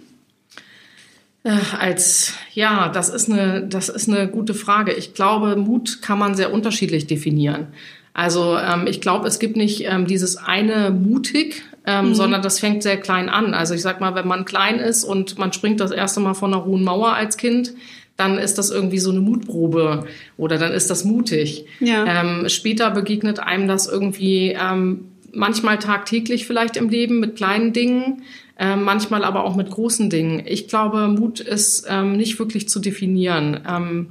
Äh, 1.43 1.57
als 1.77 2.33
ja, 2.53 2.89
das 2.89 3.09
ist 3.09 3.29
eine 3.29 3.65
das 3.67 3.89
ist 3.89 4.09
eine 4.09 4.27
gute 4.27 4.53
Frage. 4.53 4.93
Ich 4.93 5.13
glaube, 5.13 5.55
Mut 5.55 6.01
kann 6.01 6.17
man 6.17 6.35
sehr 6.35 6.53
unterschiedlich 6.53 7.07
definieren. 7.07 7.67
Also 8.13 8.57
ähm, 8.57 8.85
ich 8.87 9.01
glaube, 9.01 9.27
es 9.27 9.39
gibt 9.39 9.57
nicht 9.57 9.85
ähm, 9.85 10.05
dieses 10.05 10.37
eine 10.37 10.91
mutig, 10.91 11.63
ähm, 11.85 12.09
mhm. 12.09 12.15
sondern 12.15 12.41
das 12.41 12.59
fängt 12.59 12.83
sehr 12.83 12.97
klein 12.97 13.27
an. 13.27 13.53
Also 13.53 13.73
ich 13.73 13.81
sag 13.81 13.99
mal, 13.99 14.15
wenn 14.15 14.27
man 14.27 14.45
klein 14.45 14.79
ist 14.79 15.03
und 15.03 15.37
man 15.37 15.51
springt 15.51 15.79
das 15.79 15.91
erste 15.91 16.19
Mal 16.19 16.35
von 16.35 16.53
einer 16.53 16.63
hohen 16.63 16.83
Mauer 16.83 17.13
als 17.13 17.37
Kind, 17.37 17.73
dann 18.15 18.37
ist 18.37 18.59
das 18.59 18.69
irgendwie 18.69 18.99
so 18.99 19.09
eine 19.09 19.19
Mutprobe 19.19 20.05
oder 20.37 20.59
dann 20.59 20.71
ist 20.71 20.91
das 20.91 21.03
mutig. 21.03 21.65
Ja. 21.79 22.05
Ähm, 22.05 22.47
später 22.47 22.91
begegnet 22.91 23.39
einem 23.39 23.67
das 23.67 23.87
irgendwie 23.87 24.55
ähm, 24.59 25.05
manchmal 25.33 25.79
tagtäglich 25.79 26.45
vielleicht 26.45 26.77
im 26.77 26.89
Leben 26.89 27.19
mit 27.19 27.35
kleinen 27.35 27.73
Dingen. 27.73 28.21
Ähm, 28.57 28.83
manchmal 28.83 29.23
aber 29.23 29.45
auch 29.45 29.55
mit 29.55 29.69
großen 29.69 30.09
Dingen. 30.09 30.43
Ich 30.45 30.67
glaube, 30.67 31.07
Mut 31.07 31.39
ist 31.39 31.87
ähm, 31.89 32.17
nicht 32.17 32.37
wirklich 32.37 32.69
zu 32.69 32.79
definieren. 32.79 33.59
Ähm, 33.67 34.09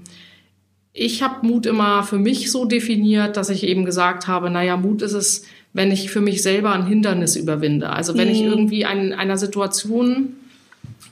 ich 0.92 1.22
habe 1.22 1.46
Mut 1.46 1.64
immer 1.64 2.02
für 2.02 2.18
mich 2.18 2.50
so 2.50 2.64
definiert, 2.64 3.36
dass 3.36 3.50
ich 3.50 3.64
eben 3.64 3.84
gesagt 3.84 4.26
habe, 4.26 4.50
naja, 4.50 4.76
Mut 4.76 5.02
ist 5.02 5.12
es, 5.12 5.44
wenn 5.72 5.92
ich 5.92 6.10
für 6.10 6.20
mich 6.20 6.42
selber 6.42 6.72
ein 6.72 6.86
Hindernis 6.86 7.36
überwinde. 7.36 7.90
Also 7.90 8.16
wenn 8.16 8.28
mhm. 8.28 8.34
ich 8.34 8.42
irgendwie 8.42 8.84
ein, 8.84 9.12
einer 9.12 9.38
Situation 9.38 10.34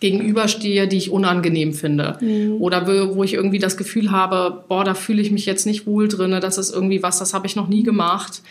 gegenüberstehe, 0.01 0.89
die 0.89 0.97
ich 0.97 1.11
unangenehm 1.11 1.73
finde. 1.73 2.19
Mhm. 2.21 2.61
Oder 2.61 2.87
wo, 2.87 3.17
wo, 3.17 3.25
ich 3.25 3.35
irgendwie 3.35 3.59
das 3.59 3.77
Gefühl 3.77 4.11
habe, 4.11 4.65
boah, 4.69 4.83
da 4.83 4.95
fühle 4.95 5.23
ich 5.23 5.31
mich 5.31 5.47
jetzt 5.47 5.67
nicht 5.67 5.87
wohl 5.87 6.09
drinne, 6.09 6.41
das 6.41 6.59
ist 6.59 6.75
irgendwie 6.75 7.03
was, 7.03 7.19
das 7.19 7.33
habe 7.33 7.47
ich 7.47 7.55
noch 7.55 7.69
nie 7.69 7.85
gemacht 7.85 8.43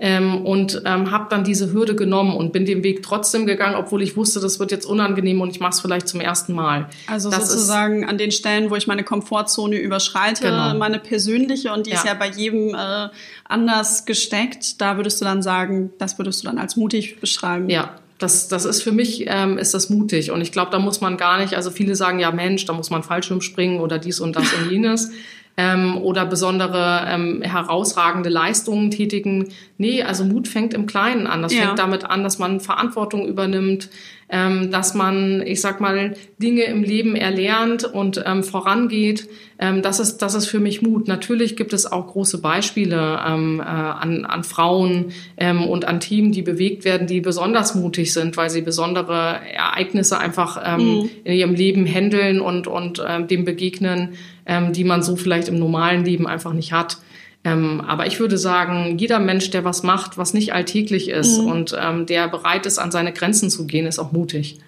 ähm, 0.00 0.46
und 0.46 0.82
ähm, 0.84 1.10
habe 1.10 1.26
dann 1.28 1.42
diese 1.42 1.72
Hürde 1.72 1.96
genommen 1.96 2.36
und 2.36 2.52
bin 2.52 2.64
den 2.64 2.84
Weg 2.84 3.02
trotzdem 3.02 3.46
gegangen, 3.46 3.74
obwohl 3.74 4.00
ich 4.02 4.16
wusste, 4.16 4.38
das 4.38 4.60
wird 4.60 4.70
jetzt 4.70 4.86
unangenehm 4.86 5.40
und 5.40 5.50
ich 5.50 5.58
mache 5.58 5.72
es 5.72 5.80
vielleicht 5.80 6.06
zum 6.06 6.20
ersten 6.20 6.52
Mal. 6.52 6.88
Also 7.08 7.30
das 7.30 7.50
sozusagen 7.50 8.04
an 8.04 8.16
den 8.16 8.30
Stellen, 8.30 8.70
wo 8.70 8.76
ich 8.76 8.86
meine 8.86 9.02
Komfortzone 9.02 9.76
überschreite, 9.76 10.44
genau. 10.44 10.74
meine 10.74 11.00
persönliche 11.00 11.72
und 11.72 11.86
die 11.86 11.90
ja. 11.90 11.96
ist 11.96 12.06
ja 12.06 12.14
bei 12.14 12.28
jedem 12.28 12.74
äh, 12.74 13.08
anders 13.44 14.06
gesteckt, 14.06 14.80
da 14.80 14.96
würdest 14.96 15.20
du 15.20 15.24
dann 15.24 15.42
sagen, 15.42 15.90
das 15.98 16.16
würdest 16.18 16.42
du 16.42 16.46
dann 16.46 16.58
als 16.58 16.76
mutig 16.76 17.20
beschreiben. 17.20 17.68
Ja, 17.68 17.96
das, 18.18 18.48
das 18.48 18.64
ist 18.64 18.82
für 18.82 18.92
mich, 18.92 19.24
ähm, 19.26 19.58
ist 19.58 19.74
das 19.74 19.90
mutig. 19.90 20.30
Und 20.30 20.40
ich 20.40 20.52
glaube, 20.52 20.70
da 20.70 20.78
muss 20.78 21.00
man 21.00 21.16
gar 21.16 21.38
nicht, 21.38 21.54
also 21.54 21.70
viele 21.70 21.96
sagen 21.96 22.18
ja, 22.18 22.30
Mensch, 22.30 22.64
da 22.66 22.72
muss 22.72 22.90
man 22.90 23.02
Fallschirm 23.02 23.40
springen 23.40 23.80
oder 23.80 23.98
dies 23.98 24.20
und 24.20 24.36
das 24.36 24.52
und 24.52 24.70
jenes 24.70 25.10
ähm, 25.58 25.98
oder 25.98 26.24
besondere 26.24 27.04
ähm, 27.08 27.42
herausragende 27.42 28.28
Leistungen 28.28 28.92
tätigen. 28.92 29.48
Nee, 29.76 30.04
also 30.04 30.24
Mut 30.24 30.46
fängt 30.46 30.72
im 30.72 30.86
Kleinen 30.86 31.26
an. 31.26 31.42
Das 31.42 31.52
ja. 31.52 31.62
fängt 31.62 31.80
damit 31.80 32.04
an, 32.04 32.22
dass 32.22 32.38
man 32.38 32.60
Verantwortung 32.60 33.26
übernimmt, 33.26 33.90
ähm, 34.30 34.70
dass 34.70 34.94
man, 34.94 35.42
ich 35.44 35.60
sag 35.60 35.80
mal, 35.80 36.14
Dinge 36.40 36.62
im 36.64 36.84
Leben 36.84 37.16
erlernt 37.16 37.82
und 37.82 38.22
ähm, 38.24 38.44
vorangeht. 38.44 39.28
Ähm, 39.58 39.82
das, 39.82 39.98
ist, 39.98 40.18
das 40.18 40.34
ist 40.34 40.46
für 40.46 40.60
mich 40.60 40.80
Mut. 40.80 41.08
Natürlich 41.08 41.56
gibt 41.56 41.72
es 41.72 41.90
auch 41.90 42.06
große 42.06 42.40
Beispiele 42.40 43.18
ähm, 43.26 43.58
äh, 43.58 43.64
an, 43.64 44.26
an 44.26 44.44
Frauen 44.44 45.06
ähm, 45.38 45.66
und 45.66 45.86
an 45.86 45.98
Teams, 45.98 46.36
die 46.36 46.42
bewegt 46.42 46.84
werden, 46.84 47.08
die 47.08 47.20
besonders 47.20 47.74
mutig 47.74 48.12
sind, 48.12 48.36
weil 48.36 48.50
sie 48.50 48.62
besondere 48.62 49.40
Ereignisse 49.52 50.18
einfach 50.18 50.62
ähm, 50.64 50.80
mhm. 50.80 51.10
in 51.24 51.32
ihrem 51.32 51.54
Leben 51.54 51.84
handeln 51.84 52.40
und, 52.40 52.68
und 52.68 53.02
ähm, 53.04 53.26
dem 53.26 53.44
begegnen 53.44 54.10
ähm, 54.48 54.72
die 54.72 54.84
man 54.84 55.02
so 55.02 55.14
vielleicht 55.14 55.48
im 55.48 55.58
normalen 55.58 56.04
Leben 56.04 56.26
einfach 56.26 56.52
nicht 56.52 56.72
hat. 56.72 56.98
Ähm, 57.44 57.80
aber 57.86 58.06
ich 58.06 58.18
würde 58.18 58.36
sagen, 58.36 58.98
jeder 58.98 59.20
Mensch, 59.20 59.50
der 59.50 59.64
was 59.64 59.84
macht, 59.84 60.18
was 60.18 60.34
nicht 60.34 60.52
alltäglich 60.52 61.08
ist 61.08 61.38
mhm. 61.38 61.46
und 61.46 61.76
ähm, 61.80 62.06
der 62.06 62.26
bereit 62.26 62.66
ist, 62.66 62.78
an 62.78 62.90
seine 62.90 63.12
Grenzen 63.12 63.50
zu 63.50 63.66
gehen, 63.66 63.86
ist 63.86 64.00
auch 64.00 64.10
mutig. 64.10 64.58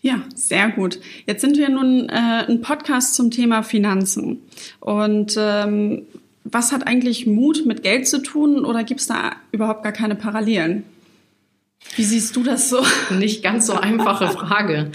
Ja, 0.00 0.22
sehr 0.34 0.68
gut. 0.70 0.98
Jetzt 1.26 1.40
sind 1.40 1.56
wir 1.56 1.68
nun 1.68 2.08
äh, 2.08 2.44
ein 2.46 2.60
Podcast 2.60 3.14
zum 3.14 3.30
Thema 3.30 3.62
Finanzen. 3.62 4.38
Und 4.80 5.36
ähm, 5.38 6.02
was 6.42 6.72
hat 6.72 6.86
eigentlich 6.86 7.26
Mut 7.26 7.64
mit 7.64 7.82
Geld 7.82 8.06
zu 8.06 8.22
tun 8.22 8.66
oder 8.66 8.84
gibt 8.84 9.00
es 9.00 9.06
da 9.06 9.32
überhaupt 9.50 9.82
gar 9.82 9.92
keine 9.92 10.14
Parallelen? 10.14 10.84
Wie 11.96 12.04
siehst 12.04 12.34
du 12.34 12.42
das 12.42 12.70
so? 12.70 12.84
Nicht 13.10 13.42
ganz 13.42 13.66
so 13.66 13.74
einfache 13.74 14.28
Frage. 14.28 14.90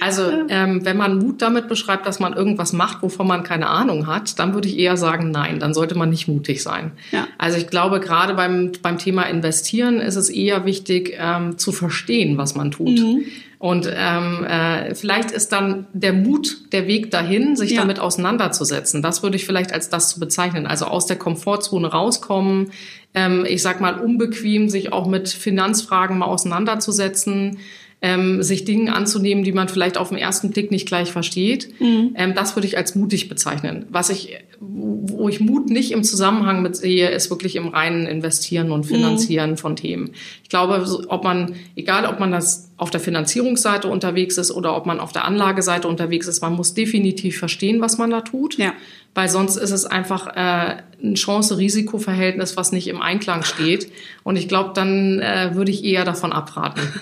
Also 0.00 0.30
ähm, 0.48 0.84
wenn 0.84 0.96
man 0.96 1.18
Mut 1.18 1.40
damit 1.40 1.68
beschreibt, 1.68 2.06
dass 2.06 2.18
man 2.18 2.32
irgendwas 2.32 2.72
macht, 2.72 3.02
wovon 3.02 3.26
man 3.26 3.42
keine 3.42 3.68
Ahnung 3.68 4.06
hat, 4.06 4.38
dann 4.38 4.52
würde 4.52 4.68
ich 4.68 4.78
eher 4.78 4.96
sagen, 4.96 5.30
nein, 5.30 5.60
dann 5.60 5.74
sollte 5.74 5.96
man 5.96 6.10
nicht 6.10 6.28
mutig 6.28 6.62
sein. 6.62 6.92
Ja. 7.12 7.28
Also 7.38 7.56
ich 7.56 7.68
glaube, 7.68 8.00
gerade 8.00 8.34
beim, 8.34 8.72
beim 8.82 8.98
Thema 8.98 9.22
Investieren 9.22 10.00
ist 10.00 10.16
es 10.16 10.28
eher 10.28 10.66
wichtig 10.66 11.16
ähm, 11.18 11.56
zu 11.56 11.72
verstehen, 11.72 12.36
was 12.36 12.54
man 12.54 12.72
tut. 12.72 12.98
Mhm. 12.98 13.24
Und 13.62 13.88
ähm, 13.94 14.44
äh, 14.44 14.92
vielleicht 14.96 15.30
ist 15.30 15.52
dann 15.52 15.86
der 15.92 16.12
Mut 16.12 16.72
der 16.72 16.88
Weg 16.88 17.12
dahin, 17.12 17.54
sich 17.54 17.70
ja. 17.70 17.80
damit 17.82 18.00
auseinanderzusetzen. 18.00 19.02
Das 19.02 19.22
würde 19.22 19.36
ich 19.36 19.46
vielleicht 19.46 19.72
als 19.72 19.88
das 19.88 20.08
zu 20.08 20.18
bezeichnen. 20.18 20.66
Also 20.66 20.86
aus 20.86 21.06
der 21.06 21.16
Komfortzone 21.16 21.86
rauskommen, 21.86 22.72
ähm, 23.14 23.44
ich 23.46 23.62
sag 23.62 23.80
mal 23.80 23.98
unbequem, 23.98 24.68
sich 24.68 24.92
auch 24.92 25.06
mit 25.06 25.28
Finanzfragen 25.28 26.18
mal 26.18 26.26
auseinanderzusetzen, 26.26 27.58
ähm, 28.00 28.42
sich 28.42 28.64
Dingen 28.64 28.88
anzunehmen, 28.88 29.44
die 29.44 29.52
man 29.52 29.68
vielleicht 29.68 29.96
auf 29.96 30.08
den 30.08 30.18
ersten 30.18 30.50
Blick 30.50 30.70
nicht 30.70 30.86
gleich 30.86 31.12
versteht. 31.12 31.80
Mhm. 31.80 32.14
Ähm, 32.16 32.34
das 32.34 32.56
würde 32.56 32.66
ich 32.66 32.76
als 32.76 32.94
mutig 32.94 33.28
bezeichnen. 33.28 33.86
Was 33.90 34.10
ich, 34.10 34.38
wo 34.64 35.28
ich 35.28 35.40
Mut 35.40 35.68
nicht 35.70 35.90
im 35.90 36.04
Zusammenhang 36.04 36.62
mit 36.62 36.76
sehe, 36.76 37.10
ist 37.10 37.30
wirklich 37.30 37.56
im 37.56 37.68
reinen 37.68 38.06
Investieren 38.06 38.70
und 38.70 38.84
Finanzieren 38.84 39.52
mhm. 39.52 39.56
von 39.56 39.76
Themen. 39.76 40.12
Ich 40.42 40.48
glaube, 40.48 40.84
ob 41.08 41.24
man, 41.24 41.56
egal 41.74 42.06
ob 42.06 42.20
man 42.20 42.30
das 42.30 42.70
auf 42.76 42.90
der 42.90 43.00
Finanzierungsseite 43.00 43.88
unterwegs 43.88 44.38
ist 44.38 44.52
oder 44.52 44.76
ob 44.76 44.86
man 44.86 45.00
auf 45.00 45.12
der 45.12 45.24
Anlageseite 45.24 45.88
unterwegs 45.88 46.28
ist, 46.28 46.42
man 46.42 46.54
muss 46.54 46.74
definitiv 46.74 47.38
verstehen, 47.38 47.80
was 47.80 47.98
man 47.98 48.10
da 48.10 48.20
tut. 48.20 48.56
Ja 48.58 48.72
weil 49.14 49.28
sonst 49.28 49.56
ist 49.56 49.70
es 49.70 49.84
einfach 49.84 50.28
äh, 50.28 50.76
ein 51.02 51.14
Chance-Risiko-Verhältnis, 51.14 52.56
was 52.56 52.72
nicht 52.72 52.88
im 52.88 53.02
Einklang 53.02 53.42
steht. 53.42 53.92
Und 54.22 54.36
ich 54.36 54.48
glaube, 54.48 54.70
dann 54.74 55.20
äh, 55.20 55.50
würde 55.54 55.70
ich 55.70 55.84
eher 55.84 56.04
davon 56.04 56.32
abraten. 56.32 56.80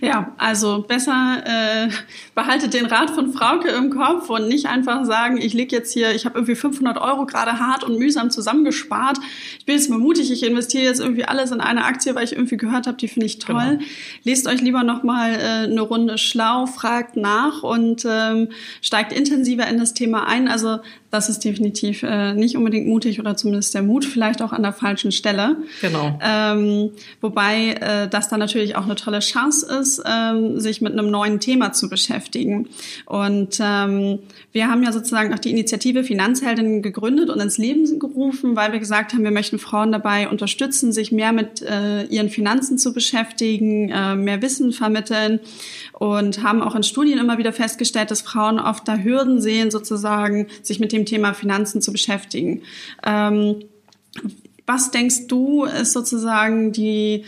Ja, 0.00 0.32
also 0.36 0.82
besser 0.82 1.42
äh, 1.44 1.88
behaltet 2.34 2.74
den 2.74 2.86
Rat 2.86 3.10
von 3.10 3.32
Frauke 3.32 3.68
im 3.68 3.90
Kopf 3.90 4.28
und 4.28 4.46
nicht 4.48 4.66
einfach 4.66 5.04
sagen, 5.04 5.38
ich 5.38 5.54
lege 5.54 5.74
jetzt 5.74 5.92
hier, 5.92 6.14
ich 6.14 6.24
habe 6.26 6.36
irgendwie 6.36 6.54
500 6.54 6.98
Euro 6.98 7.05
gerade 7.26 7.58
hart 7.58 7.84
und 7.84 7.98
mühsam 7.98 8.30
zusammengespart. 8.30 9.18
Ich 9.58 9.64
bin 9.64 9.76
jetzt 9.76 9.90
mal 9.90 9.98
mutig, 9.98 10.30
ich 10.30 10.42
investiere 10.42 10.84
jetzt 10.84 11.00
irgendwie 11.00 11.24
alles 11.24 11.50
in 11.50 11.60
eine 11.60 11.84
Aktie, 11.84 12.14
weil 12.14 12.24
ich 12.24 12.32
irgendwie 12.32 12.56
gehört 12.56 12.86
habe, 12.86 12.96
die 12.96 13.08
finde 13.08 13.26
ich 13.26 13.38
toll. 13.38 13.78
Genau. 13.78 13.84
Lest 14.24 14.46
euch 14.48 14.60
lieber 14.60 14.82
nochmal 14.82 15.34
äh, 15.34 15.70
eine 15.70 15.80
Runde 15.80 16.18
schlau, 16.18 16.66
fragt 16.66 17.16
nach 17.16 17.62
und 17.62 18.04
ähm, 18.08 18.48
steigt 18.82 19.12
intensiver 19.12 19.66
in 19.66 19.78
das 19.78 19.94
Thema 19.94 20.26
ein. 20.26 20.48
Also 20.48 20.80
das 21.16 21.30
ist 21.30 21.44
definitiv 21.44 22.02
äh, 22.02 22.34
nicht 22.34 22.56
unbedingt 22.56 22.86
mutig 22.86 23.18
oder 23.18 23.36
zumindest 23.36 23.74
der 23.74 23.82
Mut 23.82 24.04
vielleicht 24.04 24.42
auch 24.42 24.52
an 24.52 24.62
der 24.62 24.74
falschen 24.74 25.12
Stelle. 25.12 25.56
Genau. 25.80 26.18
Ähm, 26.22 26.90
wobei 27.22 27.70
äh, 27.80 28.06
das 28.08 28.28
dann 28.28 28.38
natürlich 28.38 28.76
auch 28.76 28.84
eine 28.84 28.96
tolle 28.96 29.20
Chance 29.20 29.66
ist, 29.80 30.02
ähm, 30.06 30.60
sich 30.60 30.82
mit 30.82 30.92
einem 30.92 31.10
neuen 31.10 31.40
Thema 31.40 31.72
zu 31.72 31.88
beschäftigen. 31.88 32.68
Und 33.06 33.58
ähm, 33.62 34.18
wir 34.52 34.68
haben 34.68 34.82
ja 34.82 34.92
sozusagen 34.92 35.32
auch 35.32 35.38
die 35.38 35.50
Initiative 35.50 36.04
Finanzheldinnen 36.04 36.82
gegründet 36.82 37.30
und 37.30 37.40
ins 37.40 37.56
Leben 37.56 37.98
gerufen, 37.98 38.54
weil 38.54 38.72
wir 38.72 38.78
gesagt 38.78 39.14
haben, 39.14 39.24
wir 39.24 39.30
möchten 39.30 39.58
Frauen 39.58 39.92
dabei 39.92 40.28
unterstützen, 40.28 40.92
sich 40.92 41.12
mehr 41.12 41.32
mit 41.32 41.62
äh, 41.62 42.04
ihren 42.04 42.28
Finanzen 42.28 42.76
zu 42.76 42.92
beschäftigen, 42.92 43.88
äh, 43.88 44.16
mehr 44.16 44.42
Wissen 44.42 44.72
vermitteln 44.72 45.40
und 45.92 46.42
haben 46.42 46.60
auch 46.60 46.74
in 46.74 46.82
Studien 46.82 47.18
immer 47.18 47.38
wieder 47.38 47.54
festgestellt, 47.54 48.10
dass 48.10 48.20
Frauen 48.20 48.60
oft 48.60 48.86
da 48.86 48.98
Hürden 48.98 49.40
sehen, 49.40 49.70
sozusagen 49.70 50.48
sich 50.60 50.78
mit 50.78 50.92
dem 50.92 51.05
Thema 51.06 51.32
Finanzen 51.32 51.80
zu 51.80 51.92
beschäftigen. 51.92 52.62
Ähm, 53.04 53.64
was 54.66 54.90
denkst 54.90 55.28
du, 55.28 55.64
ist 55.64 55.92
sozusagen 55.92 56.72
die 56.72 57.24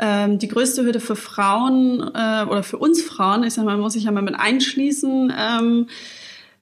ähm, 0.00 0.38
die 0.38 0.48
größte 0.48 0.82
Hürde 0.82 0.98
für 0.98 1.14
Frauen 1.14 2.00
äh, 2.00 2.44
oder 2.44 2.62
für 2.62 2.78
uns 2.78 3.02
Frauen, 3.02 3.44
ich 3.44 3.52
sag 3.52 3.64
mal, 3.64 3.72
man 3.72 3.80
muss 3.80 3.92
sich 3.92 4.04
ja 4.04 4.10
mal 4.10 4.22
mit 4.22 4.34
einschließen, 4.34 5.32
ähm, 5.38 5.88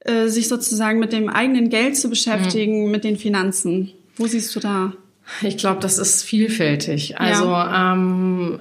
äh, 0.01 0.27
sich 0.27 0.49
sozusagen 0.49 0.99
mit 0.99 1.13
dem 1.13 1.29
eigenen 1.29 1.71
Geld 1.71 1.97
zu 1.97 2.11
beschäftigen, 2.11 2.87
mhm. 2.87 2.91
mit 2.91 3.05
den 3.05 3.17
Finanzen. 3.17 3.93
Wo 4.17 4.27
siehst 4.27 4.55
du 4.57 4.61
da? 4.61 4.93
Ich 5.43 5.57
glaube, 5.57 5.81
das 5.81 5.99
ist 5.99 6.23
vielfältig. 6.23 7.19
Also 7.21 7.45
ja. 7.45 7.93
ähm, 7.95 8.61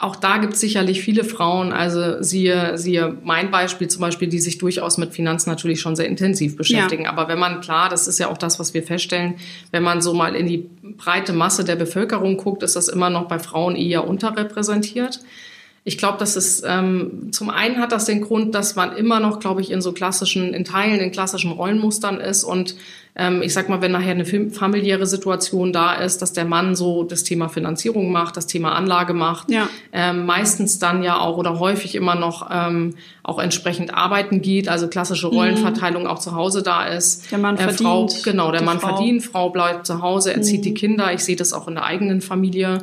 auch 0.00 0.16
da 0.16 0.38
gibt 0.38 0.54
es 0.54 0.60
sicherlich 0.60 1.00
viele 1.00 1.22
Frauen, 1.22 1.72
also 1.72 2.22
siehe, 2.22 2.76
siehe 2.78 3.16
mein 3.22 3.50
Beispiel 3.50 3.88
zum 3.88 4.00
Beispiel, 4.00 4.28
die 4.28 4.38
sich 4.38 4.58
durchaus 4.58 4.98
mit 4.98 5.14
Finanzen 5.14 5.50
natürlich 5.50 5.80
schon 5.80 5.94
sehr 5.94 6.06
intensiv 6.06 6.56
beschäftigen. 6.56 7.04
Ja. 7.04 7.10
Aber 7.10 7.28
wenn 7.28 7.38
man, 7.38 7.60
klar, 7.60 7.88
das 7.88 8.08
ist 8.08 8.18
ja 8.18 8.28
auch 8.28 8.38
das, 8.38 8.58
was 8.58 8.74
wir 8.74 8.82
feststellen, 8.82 9.34
wenn 9.70 9.82
man 9.82 10.00
so 10.00 10.14
mal 10.14 10.34
in 10.34 10.46
die 10.46 10.68
breite 10.82 11.32
Masse 11.32 11.64
der 11.64 11.76
Bevölkerung 11.76 12.36
guckt, 12.36 12.62
ist 12.62 12.76
das 12.76 12.88
immer 12.88 13.10
noch 13.10 13.28
bei 13.28 13.38
Frauen 13.38 13.76
eher 13.76 14.06
unterrepräsentiert. 14.06 15.20
Ich 15.86 15.98
glaube, 15.98 16.18
dass 16.18 16.34
es 16.34 16.64
ähm, 16.66 17.28
zum 17.30 17.48
einen 17.48 17.78
hat 17.78 17.92
das 17.92 18.06
den 18.06 18.20
Grund, 18.20 18.56
dass 18.56 18.74
man 18.74 18.96
immer 18.96 19.20
noch, 19.20 19.38
glaube 19.38 19.60
ich, 19.60 19.70
in 19.70 19.80
so 19.80 19.92
klassischen, 19.92 20.52
in 20.52 20.64
Teilen 20.64 20.98
in 20.98 21.12
klassischen 21.12 21.52
Rollenmustern 21.52 22.18
ist 22.18 22.42
und 22.42 22.74
ähm, 23.14 23.40
ich 23.40 23.54
sag 23.54 23.68
mal, 23.68 23.80
wenn 23.80 23.92
nachher 23.92 24.10
eine 24.10 24.26
familiäre 24.26 25.06
Situation 25.06 25.72
da 25.72 25.94
ist, 25.94 26.22
dass 26.22 26.32
der 26.32 26.44
Mann 26.44 26.74
so 26.74 27.04
das 27.04 27.22
Thema 27.22 27.48
Finanzierung 27.48 28.10
macht, 28.10 28.36
das 28.36 28.48
Thema 28.48 28.72
Anlage 28.72 29.14
macht, 29.14 29.48
ja. 29.48 29.68
ähm, 29.92 30.26
meistens 30.26 30.80
dann 30.80 31.04
ja 31.04 31.20
auch 31.20 31.38
oder 31.38 31.60
häufig 31.60 31.94
immer 31.94 32.16
noch 32.16 32.50
ähm, 32.52 32.96
auch 33.22 33.38
entsprechend 33.38 33.94
arbeiten 33.94 34.42
geht, 34.42 34.68
also 34.68 34.88
klassische 34.88 35.28
mhm. 35.28 35.34
Rollenverteilung 35.34 36.02
mhm. 36.02 36.08
auch 36.08 36.18
zu 36.18 36.34
Hause 36.34 36.64
da 36.64 36.84
ist. 36.84 37.30
Der 37.30 37.38
Mann 37.38 37.56
äh, 37.56 37.60
verdient. 37.60 37.80
Frau, 37.80 38.08
genau, 38.24 38.50
der 38.50 38.62
Mann 38.62 38.80
Frau. 38.80 38.88
verdient, 38.88 39.22
Frau 39.22 39.50
bleibt 39.50 39.86
zu 39.86 40.02
Hause, 40.02 40.34
erzieht 40.34 40.60
mhm. 40.60 40.64
die 40.64 40.74
Kinder. 40.74 41.12
Ich 41.14 41.24
sehe 41.24 41.36
das 41.36 41.52
auch 41.52 41.68
in 41.68 41.76
der 41.76 41.84
eigenen 41.84 42.20
Familie. 42.20 42.82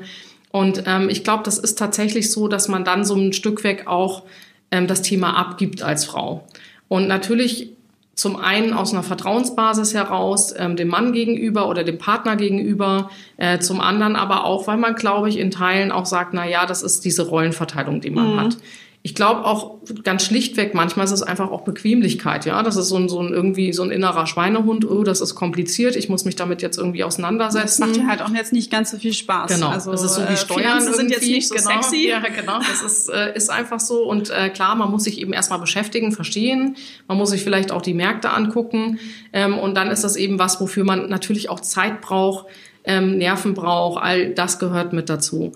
Und 0.53 0.83
ähm, 0.85 1.09
ich 1.09 1.23
glaube, 1.23 1.41
das 1.43 1.57
ist 1.57 1.79
tatsächlich 1.79 2.31
so, 2.31 2.47
dass 2.47 2.67
man 2.67 2.85
dann 2.85 3.05
so 3.05 3.15
ein 3.15 3.33
Stück 3.33 3.63
weg 3.63 3.87
auch 3.87 4.21
ähm, 4.69 4.85
das 4.85 5.01
Thema 5.01 5.35
abgibt 5.35 5.81
als 5.81 6.05
Frau. 6.05 6.47
Und 6.87 7.07
natürlich 7.07 7.71
zum 8.13 8.35
einen 8.35 8.73
aus 8.73 8.93
einer 8.93 9.01
Vertrauensbasis 9.01 9.95
heraus 9.95 10.53
ähm, 10.55 10.75
dem 10.75 10.89
Mann 10.89 11.11
gegenüber 11.11 11.67
oder 11.67 11.83
dem 11.83 11.97
Partner 11.97 12.35
gegenüber, 12.35 13.09
äh, 13.37 13.57
zum 13.57 13.81
anderen 13.81 14.15
aber 14.15 14.45
auch, 14.45 14.67
weil 14.67 14.77
man, 14.77 14.93
glaube 14.93 15.27
ich, 15.27 15.39
in 15.39 15.49
Teilen 15.49 15.91
auch 15.91 16.05
sagt, 16.05 16.35
na 16.35 16.47
ja, 16.47 16.67
das 16.67 16.83
ist 16.83 17.03
diese 17.03 17.27
Rollenverteilung, 17.27 17.99
die 17.99 18.11
man 18.11 18.33
mhm. 18.33 18.39
hat 18.39 18.57
ich 19.05 19.15
glaube 19.15 19.43
auch 19.43 19.79
ganz 20.05 20.23
schlichtweg, 20.23 20.73
manchmal 20.73 21.03
ist 21.03 21.11
es 21.11 21.21
einfach 21.21 21.51
auch 21.51 21.65
Bequemlichkeit, 21.65 22.45
ja. 22.45 22.63
Das 22.63 22.77
ist 22.77 22.87
so 22.87 22.95
ein, 22.95 23.09
so 23.09 23.19
ein 23.19 23.33
irgendwie 23.33 23.73
so 23.73 23.83
ein 23.83 23.91
innerer 23.91 24.25
Schweinehund, 24.27 24.89
oh, 24.89 25.03
das 25.03 25.19
ist 25.19 25.35
kompliziert, 25.35 25.97
ich 25.97 26.07
muss 26.07 26.23
mich 26.23 26.37
damit 26.37 26.61
jetzt 26.61 26.77
irgendwie 26.77 27.03
auseinandersetzen. 27.03 27.81
Das 27.81 27.89
macht 27.89 27.97
ja 27.97 28.07
halt 28.07 28.21
auch 28.21 28.29
jetzt 28.29 28.53
nicht 28.53 28.71
ganz 28.71 28.91
so 28.91 28.97
viel 28.97 29.11
Spaß. 29.11 29.55
Genau. 29.55 29.67
Also, 29.67 29.91
das 29.91 30.03
ist 30.03 30.13
so 30.13 30.21
wie 30.21 30.33
äh, 30.33 30.37
Steuern 30.37 30.81
sind 30.81 31.11
jetzt 31.11 31.27
nicht 31.27 31.49
so 31.49 31.55
genau, 31.55 31.81
sexy. 31.81 32.07
Ja, 32.07 32.19
genau. 32.19 32.59
Das 32.59 32.81
ist, 32.81 33.09
äh, 33.09 33.35
ist 33.35 33.49
einfach 33.49 33.81
so. 33.81 34.07
Und 34.07 34.29
äh, 34.29 34.49
klar, 34.49 34.73
man 34.75 34.89
muss 34.89 35.03
sich 35.03 35.19
eben 35.19 35.33
erstmal 35.33 35.59
beschäftigen, 35.59 36.13
verstehen. 36.13 36.77
Man 37.09 37.17
muss 37.17 37.31
sich 37.31 37.43
vielleicht 37.43 37.73
auch 37.73 37.81
die 37.81 37.93
Märkte 37.93 38.29
angucken. 38.29 38.99
Ähm, 39.33 39.57
und 39.57 39.75
dann 39.75 39.91
ist 39.91 40.05
das 40.05 40.15
eben 40.15 40.39
was, 40.39 40.61
wofür 40.61 40.85
man 40.85 41.09
natürlich 41.09 41.49
auch 41.49 41.59
Zeit 41.59 41.99
braucht, 41.99 42.45
ähm, 42.85 43.17
Nerven 43.17 43.53
braucht. 43.53 44.01
All 44.01 44.29
das 44.33 44.59
gehört 44.59 44.93
mit 44.93 45.09
dazu. 45.09 45.51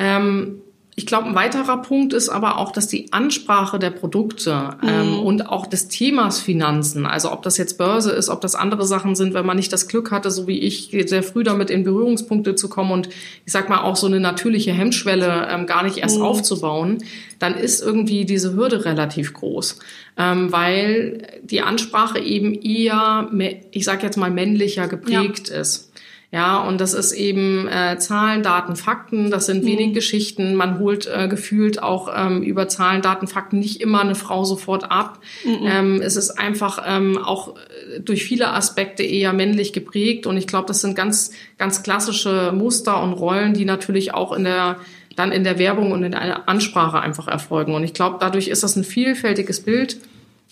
Ähm, 0.00 0.62
ich 0.96 1.06
glaube, 1.06 1.28
ein 1.28 1.34
weiterer 1.34 1.80
Punkt 1.80 2.12
ist 2.12 2.28
aber 2.28 2.58
auch, 2.58 2.72
dass 2.72 2.88
die 2.88 3.12
Ansprache 3.12 3.78
der 3.78 3.90
Produkte 3.90 4.76
ähm, 4.86 5.12
mhm. 5.12 5.18
und 5.20 5.48
auch 5.48 5.66
des 5.66 5.88
Themas 5.88 6.40
Finanzen, 6.40 7.06
also 7.06 7.32
ob 7.32 7.42
das 7.42 7.56
jetzt 7.58 7.78
Börse 7.78 8.10
ist, 8.10 8.28
ob 8.28 8.40
das 8.40 8.54
andere 8.54 8.84
Sachen 8.84 9.14
sind, 9.14 9.32
wenn 9.32 9.46
man 9.46 9.56
nicht 9.56 9.72
das 9.72 9.88
Glück 9.88 10.10
hatte, 10.10 10.30
so 10.30 10.46
wie 10.46 10.58
ich, 10.58 10.90
sehr 11.06 11.22
früh 11.22 11.44
damit 11.44 11.70
in 11.70 11.84
Berührungspunkte 11.84 12.54
zu 12.54 12.68
kommen 12.68 12.90
und 12.90 13.08
ich 13.46 13.52
sag 13.52 13.68
mal 13.68 13.80
auch 13.80 13.96
so 13.96 14.08
eine 14.08 14.20
natürliche 14.20 14.72
Hemmschwelle 14.72 15.48
ähm, 15.48 15.66
gar 15.66 15.84
nicht 15.84 15.98
erst 15.98 16.18
mhm. 16.18 16.24
aufzubauen, 16.24 16.98
dann 17.38 17.54
ist 17.56 17.80
irgendwie 17.82 18.24
diese 18.24 18.54
Hürde 18.54 18.84
relativ 18.84 19.32
groß, 19.32 19.78
ähm, 20.18 20.52
weil 20.52 21.22
die 21.42 21.62
Ansprache 21.62 22.18
eben 22.18 22.52
eher, 22.54 23.30
ich 23.70 23.84
sag 23.84 24.02
jetzt 24.02 24.16
mal 24.16 24.30
männlicher 24.30 24.88
geprägt 24.88 25.48
ja. 25.48 25.60
ist. 25.60 25.89
Ja, 26.32 26.58
und 26.60 26.80
das 26.80 26.94
ist 26.94 27.10
eben 27.12 27.66
äh, 27.66 27.98
Zahlen, 27.98 28.44
Daten, 28.44 28.76
Fakten. 28.76 29.32
Das 29.32 29.46
sind 29.46 29.64
mhm. 29.64 29.68
wenig 29.68 29.94
Geschichten. 29.94 30.54
Man 30.54 30.78
holt 30.78 31.08
äh, 31.08 31.26
gefühlt 31.26 31.82
auch 31.82 32.08
ähm, 32.16 32.42
über 32.42 32.68
Zahlen, 32.68 33.02
Daten, 33.02 33.26
Fakten 33.26 33.58
nicht 33.58 33.80
immer 33.80 34.00
eine 34.00 34.14
Frau 34.14 34.44
sofort 34.44 34.92
ab. 34.92 35.18
Mhm. 35.44 35.66
Ähm, 35.66 36.02
es 36.02 36.14
ist 36.14 36.30
einfach 36.38 36.84
ähm, 36.86 37.18
auch 37.18 37.56
äh, 37.56 38.00
durch 38.00 38.22
viele 38.22 38.52
Aspekte 38.52 39.02
eher 39.02 39.32
männlich 39.32 39.72
geprägt. 39.72 40.28
Und 40.28 40.36
ich 40.36 40.46
glaube, 40.46 40.68
das 40.68 40.80
sind 40.82 40.94
ganz, 40.94 41.32
ganz 41.58 41.82
klassische 41.82 42.52
Muster 42.52 43.02
und 43.02 43.14
Rollen, 43.14 43.52
die 43.52 43.64
natürlich 43.64 44.14
auch 44.14 44.32
in 44.32 44.44
der 44.44 44.76
dann 45.16 45.32
in 45.32 45.42
der 45.42 45.58
Werbung 45.58 45.90
und 45.90 46.04
in 46.04 46.12
der 46.12 46.48
Ansprache 46.48 47.00
einfach 47.00 47.26
erfolgen. 47.26 47.74
Und 47.74 47.82
ich 47.82 47.92
glaube, 47.92 48.18
dadurch 48.20 48.46
ist 48.46 48.62
das 48.62 48.76
ein 48.76 48.84
vielfältiges 48.84 49.60
Bild 49.60 49.98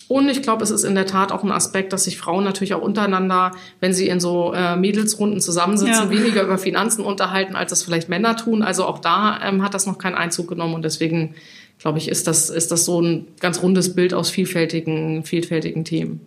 und 0.07 0.27
ich 0.29 0.41
glaube, 0.41 0.63
es 0.63 0.71
ist 0.71 0.83
in 0.83 0.95
der 0.95 1.05
Tat 1.05 1.31
auch 1.31 1.43
ein 1.43 1.51
Aspekt, 1.51 1.93
dass 1.93 2.05
sich 2.05 2.17
Frauen 2.17 2.43
natürlich 2.43 2.73
auch 2.73 2.81
untereinander, 2.81 3.51
wenn 3.79 3.93
sie 3.93 4.07
in 4.07 4.19
so 4.19 4.53
äh, 4.53 4.75
Mädelsrunden 4.75 5.39
zusammensitzen, 5.39 6.05
ja. 6.05 6.09
weniger 6.09 6.41
über 6.41 6.57
Finanzen 6.57 7.03
unterhalten, 7.05 7.55
als 7.55 7.69
das 7.69 7.83
vielleicht 7.83 8.09
Männer 8.09 8.35
tun. 8.35 8.63
Also 8.63 8.85
auch 8.85 8.99
da 8.99 9.39
ähm, 9.43 9.63
hat 9.63 9.75
das 9.75 9.85
noch 9.85 9.99
keinen 9.99 10.15
Einzug 10.15 10.47
genommen 10.47 10.73
und 10.73 10.83
deswegen 10.83 11.35
glaube 11.77 11.97
ich, 11.97 12.09
ist 12.09 12.27
das, 12.27 12.49
ist 12.49 12.71
das 12.71 12.85
so 12.85 13.01
ein 13.01 13.27
ganz 13.39 13.61
rundes 13.61 13.95
Bild 13.95 14.13
aus 14.13 14.29
vielfältigen, 14.29 15.23
vielfältigen 15.23 15.85
Themen. 15.85 16.21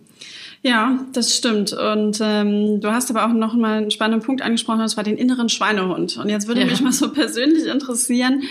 Ja, 0.65 1.05
das 1.11 1.35
stimmt. 1.35 1.73
Und 1.73 2.19
ähm, 2.21 2.79
du 2.79 2.89
hast 2.89 3.09
aber 3.09 3.25
auch 3.25 3.33
noch 3.33 3.53
mal 3.53 3.79
einen 3.79 3.91
spannenden 3.91 4.25
Punkt 4.25 4.41
angesprochen, 4.41 4.79
das 4.79 4.95
war 4.95 5.03
den 5.03 5.17
inneren 5.17 5.49
Schweinehund. 5.49 6.15
Und 6.15 6.29
jetzt 6.29 6.47
würde 6.47 6.61
ja. 6.61 6.67
mich 6.67 6.79
mal 6.79 6.93
so 6.93 7.11
persönlich 7.11 7.67
interessieren, 7.67 8.43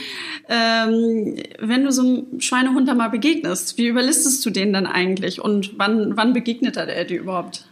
ähm, 0.46 1.37
wenn 1.59 1.85
du 1.85 1.90
so 1.90 2.03
einem 2.03 2.40
Schweinehund 2.40 2.87
da 2.87 2.94
mal 2.94 3.09
begegnest, 3.09 3.79
wie 3.79 3.87
überlistest 3.87 4.44
du 4.44 4.51
den 4.51 4.75
dann 4.75 4.87
eigentlich 4.87 5.40
und 5.40 5.79
wann, 5.79 6.14
wann 6.14 6.35
begegnet 6.35 6.77
er 6.77 7.05
dir 7.07 7.18
überhaupt? 7.18 7.64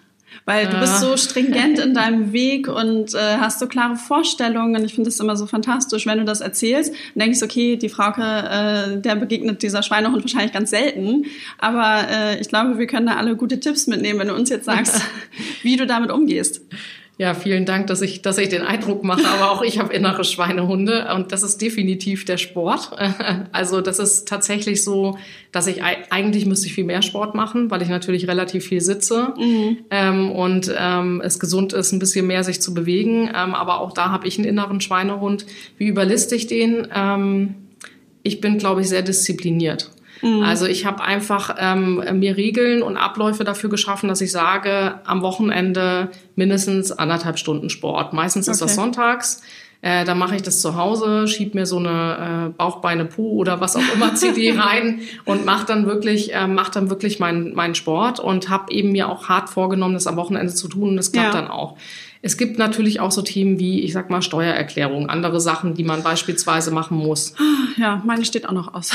Weil 0.44 0.68
du 0.68 0.78
bist 0.80 1.00
so 1.00 1.16
stringent 1.16 1.78
in 1.78 1.94
deinem 1.94 2.32
Weg 2.32 2.66
und 2.68 3.14
äh, 3.14 3.36
hast 3.38 3.60
so 3.60 3.66
klare 3.66 3.96
Vorstellungen. 3.96 4.84
Ich 4.84 4.94
finde 4.94 5.10
es 5.10 5.20
immer 5.20 5.36
so 5.36 5.46
fantastisch, 5.46 6.06
wenn 6.06 6.18
du 6.18 6.24
das 6.24 6.40
erzählst. 6.40 6.92
Dann 7.14 7.26
denkst, 7.26 7.42
okay, 7.42 7.76
die 7.76 7.88
Frauke, 7.88 8.22
äh, 8.22 9.00
der 9.00 9.16
begegnet 9.16 9.62
dieser 9.62 9.82
Schweinehund 9.82 10.22
wahrscheinlich 10.22 10.52
ganz 10.52 10.70
selten. 10.70 11.26
Aber 11.58 12.08
äh, 12.10 12.40
ich 12.40 12.48
glaube, 12.48 12.78
wir 12.78 12.86
können 12.86 13.06
da 13.06 13.16
alle 13.16 13.36
gute 13.36 13.60
Tipps 13.60 13.86
mitnehmen, 13.86 14.18
wenn 14.18 14.28
du 14.28 14.34
uns 14.34 14.48
jetzt 14.50 14.64
sagst, 14.64 15.00
wie 15.62 15.76
du 15.76 15.86
damit 15.86 16.10
umgehst. 16.10 16.62
Ja, 17.20 17.35
vielen 17.35 17.66
Dank, 17.66 17.87
dass 17.88 18.00
ich, 18.00 18.22
dass 18.22 18.38
ich 18.38 18.48
den 18.48 18.62
Eindruck 18.62 19.04
mache. 19.04 19.28
Aber 19.28 19.50
auch 19.50 19.61
ich 19.61 19.78
habe 19.78 19.92
innere 19.92 20.24
Schweinehunde 20.24 21.06
und 21.14 21.33
das 21.33 21.42
ist 21.42 21.61
definitiv 21.61 22.24
der 22.24 22.38
Sport. 22.38 22.92
Also 23.52 23.80
das 23.83 23.98
ist 23.98 24.26
tatsächlich 24.26 24.83
so, 24.83 25.18
dass 25.52 25.66
ich 25.66 25.83
eigentlich 25.83 26.46
müsste 26.46 26.66
ich 26.66 26.72
viel 26.72 26.85
mehr 26.85 27.02
Sport 27.02 27.35
machen, 27.35 27.70
weil 27.70 27.83
ich 27.83 27.88
natürlich 27.88 28.26
relativ 28.26 28.64
viel 28.64 28.80
sitze 28.80 29.35
mhm. 29.37 29.78
ähm, 29.90 30.30
und 30.30 30.72
ähm, 30.78 31.20
es 31.22 31.38
gesund 31.38 31.74
ist, 31.74 31.92
ein 31.92 31.98
bisschen 31.98 32.26
mehr 32.26 32.42
sich 32.42 32.62
zu 32.62 32.72
bewegen. 32.72 33.26
Ähm, 33.26 33.54
aber 33.54 33.80
auch 33.80 33.92
da 33.92 34.11
habe 34.11 34.26
ich 34.26 34.38
einen 34.38 34.48
inneren 34.48 34.80
Schweinehund. 34.80 35.44
Wie 35.76 35.88
überliste 35.88 36.35
ich 36.37 36.46
den? 36.46 36.88
Ähm, 36.94 37.54
ich 38.22 38.40
bin, 38.40 38.56
glaube 38.56 38.80
ich, 38.80 38.88
sehr 38.88 39.02
diszipliniert. 39.02 39.90
Mhm. 40.22 40.42
Also 40.42 40.66
ich 40.66 40.87
habe 40.87 41.02
einfach 41.02 41.56
ähm, 41.59 42.02
mir 42.18 42.37
Regeln 42.37 42.83
und 42.83 42.96
Abläufe 42.96 43.44
dafür 43.44 43.70
geschaffen, 43.70 44.09
dass 44.09 44.20
ich 44.20 44.33
sage, 44.33 45.00
am 45.04 45.22
Wochenende 45.22 46.09
mindestens 46.37 46.92
anderthalb 46.92 47.38
Stunden 47.38 47.70
Sport. 47.70 48.12
Meistens 48.12 48.46
okay. 48.46 48.52
ist 48.52 48.62
das 48.62 48.74
sonntags. 48.74 49.42
Äh, 49.83 50.04
dann 50.04 50.18
mache 50.18 50.37
ich 50.37 50.42
das 50.42 50.61
zu 50.61 50.76
Hause, 50.76 51.26
schieb 51.26 51.54
mir 51.54 51.64
so 51.64 51.78
eine 51.78 52.50
äh, 52.50 52.52
Bauchbeine 52.54 53.06
Po 53.06 53.30
oder 53.30 53.62
was 53.62 53.76
auch 53.76 53.94
immer 53.94 54.14
CD 54.14 54.52
rein 54.59 55.00
und 55.24 55.46
mach 55.46 55.64
dann 55.64 55.87
wirklich, 55.87 56.35
äh, 56.35 56.46
mach 56.46 56.68
dann 56.68 56.90
wirklich 56.90 57.18
meinen 57.18 57.54
meinen 57.54 57.74
Sport 57.74 58.20
und 58.20 58.50
habe 58.50 58.70
eben 58.72 58.92
mir 58.92 59.09
auch 59.09 59.30
hart 59.30 59.48
vorgenommen, 59.48 59.94
das 59.94 60.06
am 60.06 60.16
Wochenende 60.16 60.52
zu 60.52 60.68
tun 60.68 60.90
und 60.90 60.96
das 60.96 61.12
klappt 61.12 61.35
ja. 61.35 61.40
dann 61.40 61.50
auch. 61.50 61.78
Es 62.22 62.37
gibt 62.37 62.59
natürlich 62.59 63.00
auch 63.00 63.11
so 63.11 63.22
Themen 63.22 63.59
wie, 63.59 63.80
ich 63.80 63.94
sag 63.94 64.11
mal, 64.11 64.20
Steuererklärung, 64.20 65.09
andere 65.09 65.40
Sachen, 65.40 65.74
die 65.74 65.85
man 65.85 66.02
beispielsweise 66.02 66.70
machen 66.70 66.98
muss. 66.98 67.35
Ja, 67.78 68.02
meine 68.04 68.26
steht 68.26 68.46
auch 68.46 68.52
noch 68.52 68.74
aus. 68.74 68.92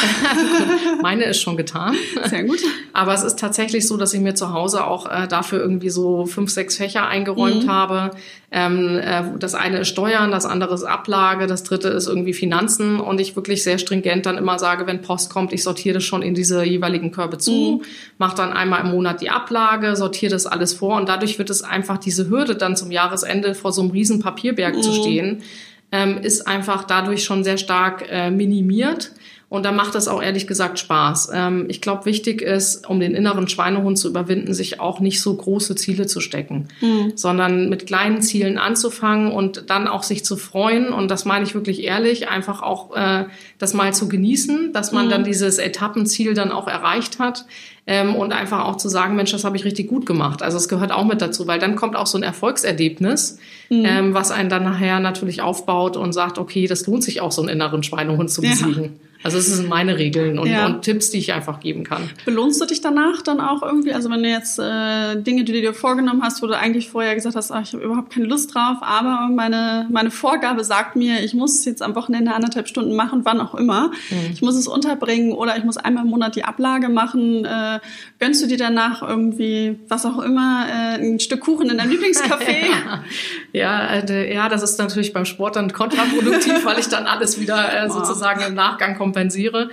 meine 1.01 1.23
ist 1.23 1.41
schon 1.41 1.57
getan. 1.57 1.95
Sehr 2.25 2.43
gut. 2.43 2.59
Aber 2.93 3.15
es 3.15 3.23
ist 3.23 3.39
tatsächlich 3.39 3.88
so, 3.88 3.97
dass 3.97 4.13
ich 4.13 4.21
mir 4.21 4.35
zu 4.35 4.53
Hause 4.53 4.85
auch 4.85 5.09
äh, 5.09 5.27
dafür 5.27 5.59
irgendwie 5.59 5.89
so 5.89 6.27
fünf, 6.27 6.51
sechs 6.51 6.77
Fächer 6.77 7.07
eingeräumt 7.07 7.65
mhm. 7.65 7.71
habe. 7.71 8.11
Ähm, 8.57 8.99
äh, 8.99 9.23
das 9.37 9.53
eine 9.53 9.81
ist 9.81 9.89
Steuern, 9.89 10.31
das 10.31 10.45
andere 10.45 10.73
ist 10.73 10.83
Ablage, 10.83 11.45
das 11.45 11.63
dritte 11.63 11.89
ist 11.89 12.07
irgendwie 12.07 12.33
Finanzen 12.33 13.01
und 13.01 13.19
ich 13.19 13.35
wirklich 13.35 13.63
sehr 13.63 13.79
stringent 13.79 14.25
dann 14.25 14.37
immer 14.37 14.59
sage, 14.59 14.87
wenn 14.87 15.01
Post 15.01 15.29
kommt, 15.29 15.51
ich 15.51 15.61
sortiere 15.63 15.95
das 15.95 16.05
schon 16.05 16.21
in 16.21 16.35
diese 16.35 16.63
jeweiligen 16.63 17.11
Körbe 17.11 17.37
zu, 17.37 17.81
mhm. 17.81 17.85
mache 18.17 18.37
dann 18.37 18.53
einmal 18.53 18.81
im 18.85 18.91
Monat 18.91 19.19
die 19.19 19.29
Ablage, 19.29 19.95
sortiere 19.97 20.31
das 20.31 20.45
alles 20.45 20.73
vor 20.73 20.95
und 20.95 21.09
dadurch 21.09 21.37
wird 21.37 21.49
es 21.49 21.63
einfach 21.63 21.97
diese 21.97 22.29
Hürde 22.29 22.55
dann 22.55 22.77
zum 22.77 22.91
Jahres 22.91 23.05
Jahresende 23.05 23.55
vor 23.55 23.71
so 23.71 23.81
einem 23.81 23.91
riesen 23.91 24.19
Papierberg 24.19 24.75
mhm. 24.75 24.81
zu 24.81 24.93
stehen, 24.93 25.43
ähm, 25.91 26.17
ist 26.17 26.47
einfach 26.47 26.83
dadurch 26.83 27.23
schon 27.23 27.43
sehr 27.43 27.57
stark 27.57 28.05
äh, 28.09 28.29
minimiert. 28.29 29.11
Und 29.55 29.63
da 29.63 29.71
macht 29.71 29.95
es 29.95 30.09
auch 30.09 30.21
ehrlich 30.21 30.47
gesagt 30.47 30.79
Spaß. 30.79 31.29
Ähm, 31.33 31.65
ich 31.69 31.79
glaube, 31.79 32.05
wichtig 32.05 32.41
ist, 32.41 32.89
um 32.89 32.99
den 32.99 33.15
inneren 33.15 33.47
Schweinehund 33.47 33.97
zu 33.97 34.09
überwinden, 34.09 34.53
sich 34.53 34.81
auch 34.81 34.99
nicht 34.99 35.21
so 35.21 35.33
große 35.33 35.77
Ziele 35.77 36.07
zu 36.07 36.19
stecken, 36.19 36.67
mhm. 36.81 37.13
sondern 37.15 37.69
mit 37.69 37.87
kleinen 37.87 38.21
Zielen 38.21 38.57
anzufangen 38.57 39.31
und 39.31 39.69
dann 39.69 39.87
auch 39.87 40.03
sich 40.03 40.25
zu 40.25 40.35
freuen. 40.35 40.89
Und 40.89 41.09
das 41.09 41.23
meine 41.23 41.45
ich 41.45 41.55
wirklich 41.55 41.83
ehrlich, 41.83 42.27
einfach 42.27 42.61
auch 42.61 42.93
äh, 42.97 43.27
das 43.57 43.73
mal 43.73 43.93
zu 43.93 44.09
genießen, 44.09 44.73
dass 44.73 44.91
man 44.91 45.05
mhm. 45.05 45.09
dann 45.11 45.23
dieses 45.23 45.57
Etappenziel 45.57 46.33
dann 46.33 46.51
auch 46.51 46.67
erreicht 46.67 47.19
hat 47.19 47.45
ähm, 47.87 48.15
und 48.15 48.33
einfach 48.33 48.65
auch 48.65 48.77
zu 48.77 48.89
sagen, 48.89 49.15
Mensch, 49.15 49.31
das 49.31 49.43
habe 49.43 49.57
ich 49.57 49.65
richtig 49.65 49.87
gut 49.87 50.05
gemacht. 50.05 50.41
Also 50.41 50.57
es 50.57 50.67
gehört 50.67 50.91
auch 50.91 51.05
mit 51.05 51.21
dazu, 51.21 51.47
weil 51.47 51.59
dann 51.59 51.75
kommt 51.75 51.95
auch 51.95 52.07
so 52.07 52.17
ein 52.17 52.23
Erfolgserlebnis, 52.23 53.37
mhm. 53.69 53.85
ähm, 53.85 54.13
was 54.13 54.31
einen 54.31 54.49
dann 54.49 54.63
nachher 54.63 54.99
natürlich 54.99 55.41
aufbaut 55.41 55.95
und 55.95 56.13
sagt, 56.13 56.37
okay, 56.39 56.67
das 56.67 56.87
lohnt 56.87 57.03
sich 57.03 57.21
auch, 57.21 57.31
so 57.31 57.41
einen 57.41 57.49
inneren 57.49 57.83
Schweinehund 57.83 58.31
zu 58.31 58.41
besiegen. 58.41 58.83
Ja. 58.83 58.89
Also 59.25 59.39
es 59.39 59.47
sind 59.47 59.67
meine 59.67 59.97
Regeln 59.97 60.37
und, 60.37 60.47
ja. 60.47 60.67
und, 60.67 60.83
Tipps, 60.83 61.09
die 61.09 61.17
ich 61.17 61.33
einfach 61.33 61.59
geben 61.59 61.83
kann. 61.83 62.11
Belohnst 62.25 62.61
du 62.61 62.65
dich 62.67 62.81
danach 62.81 63.23
dann 63.23 63.41
auch 63.41 63.63
irgendwie? 63.63 63.91
Also 63.91 64.11
wenn 64.11 64.21
du 64.21 64.29
jetzt 64.29 64.59
äh, 64.59 65.19
Dinge, 65.19 65.43
die 65.45 65.51
du 65.51 65.61
dir 65.61 65.73
vorgenommen 65.73 66.21
hast, 66.21 66.43
wo 66.43 66.47
du 66.47 66.55
eigentlich 66.55 66.91
vorher 66.91 67.15
gesagt 67.15 67.35
hast, 67.35 67.51
ach, 67.51 67.63
ich 67.63 67.73
habe 67.73 67.83
überhaupt 67.83 68.13
keine 68.13 68.27
Lust 68.27 68.53
drauf, 68.53 68.77
aber 68.81 69.29
meine, 69.33 69.87
meine 69.89 70.11
Vorgabe 70.11 70.63
sagt 70.63 70.95
mir, 70.95 71.23
ich 71.23 71.33
muss 71.33 71.55
es 71.55 71.65
jetzt 71.65 71.81
am 71.81 71.95
Wochenende 71.95 72.35
anderthalb 72.35 72.67
Stunden 72.67 72.95
machen, 72.95 73.21
wann 73.23 73.41
auch 73.41 73.55
immer. 73.55 73.87
Mhm. 74.11 74.31
Ich 74.31 74.43
muss 74.43 74.53
es 74.53 74.67
unterbringen 74.67 75.31
oder 75.31 75.57
ich 75.57 75.63
muss 75.63 75.77
einmal 75.77 76.03
im 76.03 76.11
Monat 76.11 76.35
die 76.35 76.43
Ablage 76.43 76.89
machen. 76.89 77.45
Äh, 77.45 77.74
gönnst 78.19 78.41
du 78.41 78.47
dir 78.47 78.57
danach 78.57 79.01
irgendwie, 79.01 79.79
was 79.88 80.05
auch 80.05 80.19
immer, 80.19 80.67
äh, 80.67 81.01
ein 81.01 81.19
Stück 81.19 81.41
Kuchen 81.41 81.69
in 81.69 81.77
deinem 81.77 81.91
Lieblingscafé? 81.91 82.65
ja, 83.53 83.88
äh, 83.93 84.33
ja, 84.33 84.49
das 84.49 84.63
ist 84.63 84.79
natürlich 84.79 85.13
beim 85.13 85.25
Sport 85.25 85.55
dann 85.55 85.71
kontraproduktiv, 85.71 86.65
weil 86.65 86.79
ich 86.79 86.88
dann 86.88 87.05
alles 87.07 87.39
wieder 87.39 87.83
äh, 87.85 87.89
sozusagen 87.89 88.41
im 88.41 88.53
Nachgang 88.53 88.97
kompensiere. 88.97 89.69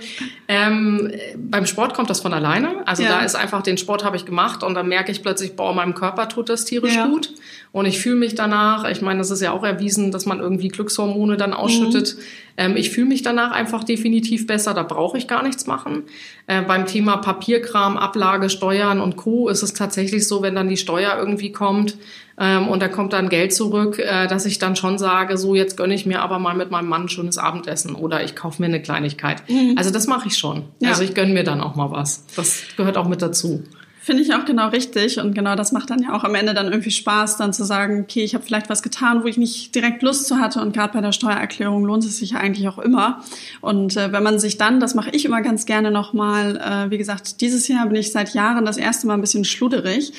Ähm, 0.47 1.11
beim 1.35 1.65
Sport 1.65 1.93
kommt 1.93 2.09
das 2.09 2.21
von 2.21 2.33
alleine. 2.33 2.87
Also 2.87 3.03
ja. 3.03 3.09
da 3.09 3.25
ist 3.25 3.35
einfach, 3.35 3.61
den 3.61 3.77
Sport 3.77 4.03
habe 4.03 4.17
ich 4.17 4.25
gemacht 4.25 4.63
und 4.63 4.73
dann 4.73 4.87
merke 4.87 5.11
ich 5.11 5.21
plötzlich, 5.21 5.55
boah, 5.55 5.73
meinem 5.73 5.95
Körper 5.95 6.29
tut 6.29 6.49
das 6.49 6.65
tierisch 6.65 6.95
ja. 6.95 7.07
gut. 7.07 7.33
Und 7.71 7.87
ich 7.87 7.99
fühle 7.99 8.17
mich 8.17 8.35
danach, 8.35 8.87
ich 8.87 9.01
meine, 9.01 9.19
das 9.19 9.31
ist 9.31 9.41
ja 9.41 9.51
auch 9.51 9.63
erwiesen, 9.63 10.11
dass 10.11 10.27
man 10.27 10.39
irgendwie 10.39 10.67
Glückshormone 10.67 11.37
dann 11.37 11.53
ausschüttet. 11.53 12.15
Mhm. 12.15 12.21
Ähm, 12.57 12.75
ich 12.75 12.91
fühle 12.91 13.07
mich 13.07 13.23
danach 13.23 13.51
einfach 13.51 13.83
definitiv 13.83 14.47
besser, 14.47 14.73
da 14.73 14.83
brauche 14.83 15.17
ich 15.17 15.27
gar 15.27 15.43
nichts 15.43 15.67
machen. 15.67 16.03
Äh, 16.47 16.61
beim 16.61 16.85
Thema 16.85 17.17
Papierkram, 17.17 17.97
Ablage, 17.97 18.49
Steuern 18.49 19.01
und 19.01 19.15
Co. 19.15 19.49
ist 19.49 19.63
es 19.63 19.73
tatsächlich 19.73 20.27
so, 20.27 20.41
wenn 20.41 20.55
dann 20.55 20.69
die 20.69 20.77
Steuer 20.77 21.15
irgendwie 21.17 21.51
kommt, 21.51 21.97
ähm, 22.39 22.67
und 22.67 22.81
da 22.81 22.87
kommt 22.87 23.13
dann 23.13 23.29
Geld 23.29 23.53
zurück, 23.53 23.99
äh, 23.99 24.27
dass 24.27 24.45
ich 24.45 24.57
dann 24.57 24.75
schon 24.75 24.97
sage, 24.97 25.37
so 25.37 25.53
jetzt 25.53 25.77
gönne 25.77 25.93
ich 25.93 26.05
mir 26.05 26.21
aber 26.21 26.39
mal 26.39 26.55
mit 26.55 26.71
meinem 26.71 26.89
Mann 26.89 27.03
ein 27.03 27.09
schönes 27.09 27.37
Abendessen 27.37 27.95
oder 27.95 28.23
ich 28.23 28.35
kaufe 28.35 28.61
mir 28.61 28.67
eine 28.67 28.81
Kleinigkeit. 28.81 29.47
Mhm. 29.47 29.75
Also 29.77 29.91
das 29.91 30.07
mache 30.07 30.27
ich 30.27 30.37
schon. 30.37 30.63
Ja. 30.79 30.89
Also 30.89 31.03
ich 31.03 31.13
gönne 31.13 31.33
mir 31.33 31.43
dann 31.43 31.61
auch 31.61 31.75
mal 31.75 31.91
was. 31.91 32.25
Das 32.35 32.63
gehört 32.75 32.97
auch 32.97 33.07
mit 33.07 33.21
dazu. 33.21 33.63
Finde 34.03 34.21
ich 34.21 34.33
auch 34.33 34.43
genau 34.43 34.67
richtig 34.67 35.17
und 35.17 35.33
genau 35.33 35.55
das 35.55 35.71
macht 35.71 35.89
dann 35.89 36.03
ja 36.03 36.13
auch 36.13 36.25
am 36.25 36.35
Ende 36.35 36.53
dann 36.53 36.65
irgendwie 36.65 36.91
Spaß, 36.91 37.37
dann 37.37 37.53
zu 37.53 37.63
sagen, 37.63 38.01
okay, 38.01 38.21
ich 38.21 38.35
habe 38.35 38.43
vielleicht 38.43 38.69
was 38.69 38.83
getan, 38.83 39.23
wo 39.23 39.27
ich 39.27 39.37
nicht 39.37 39.73
direkt 39.75 40.03
Lust 40.03 40.27
zu 40.27 40.39
hatte 40.39 40.59
und 40.59 40.73
gerade 40.73 40.91
bei 40.91 40.99
der 40.99 41.13
Steuererklärung 41.13 41.85
lohnt 41.85 42.03
es 42.03 42.17
sich 42.17 42.31
ja 42.31 42.39
eigentlich 42.39 42.67
auch 42.67 42.79
immer. 42.79 43.23
Und 43.61 43.95
äh, 43.95 44.11
wenn 44.11 44.21
man 44.21 44.39
sich 44.39 44.57
dann, 44.57 44.81
das 44.81 44.93
mache 44.93 45.11
ich 45.11 45.23
immer 45.23 45.41
ganz 45.41 45.65
gerne 45.65 45.89
nochmal, 45.89 46.57
äh, 46.57 46.91
wie 46.91 46.97
gesagt, 46.97 47.39
dieses 47.39 47.69
Jahr 47.69 47.85
bin 47.85 47.95
ich 47.95 48.11
seit 48.11 48.33
Jahren 48.33 48.65
das 48.65 48.75
erste 48.75 49.07
Mal 49.07 49.13
ein 49.13 49.21
bisschen 49.21 49.45
schluderig, 49.45 50.11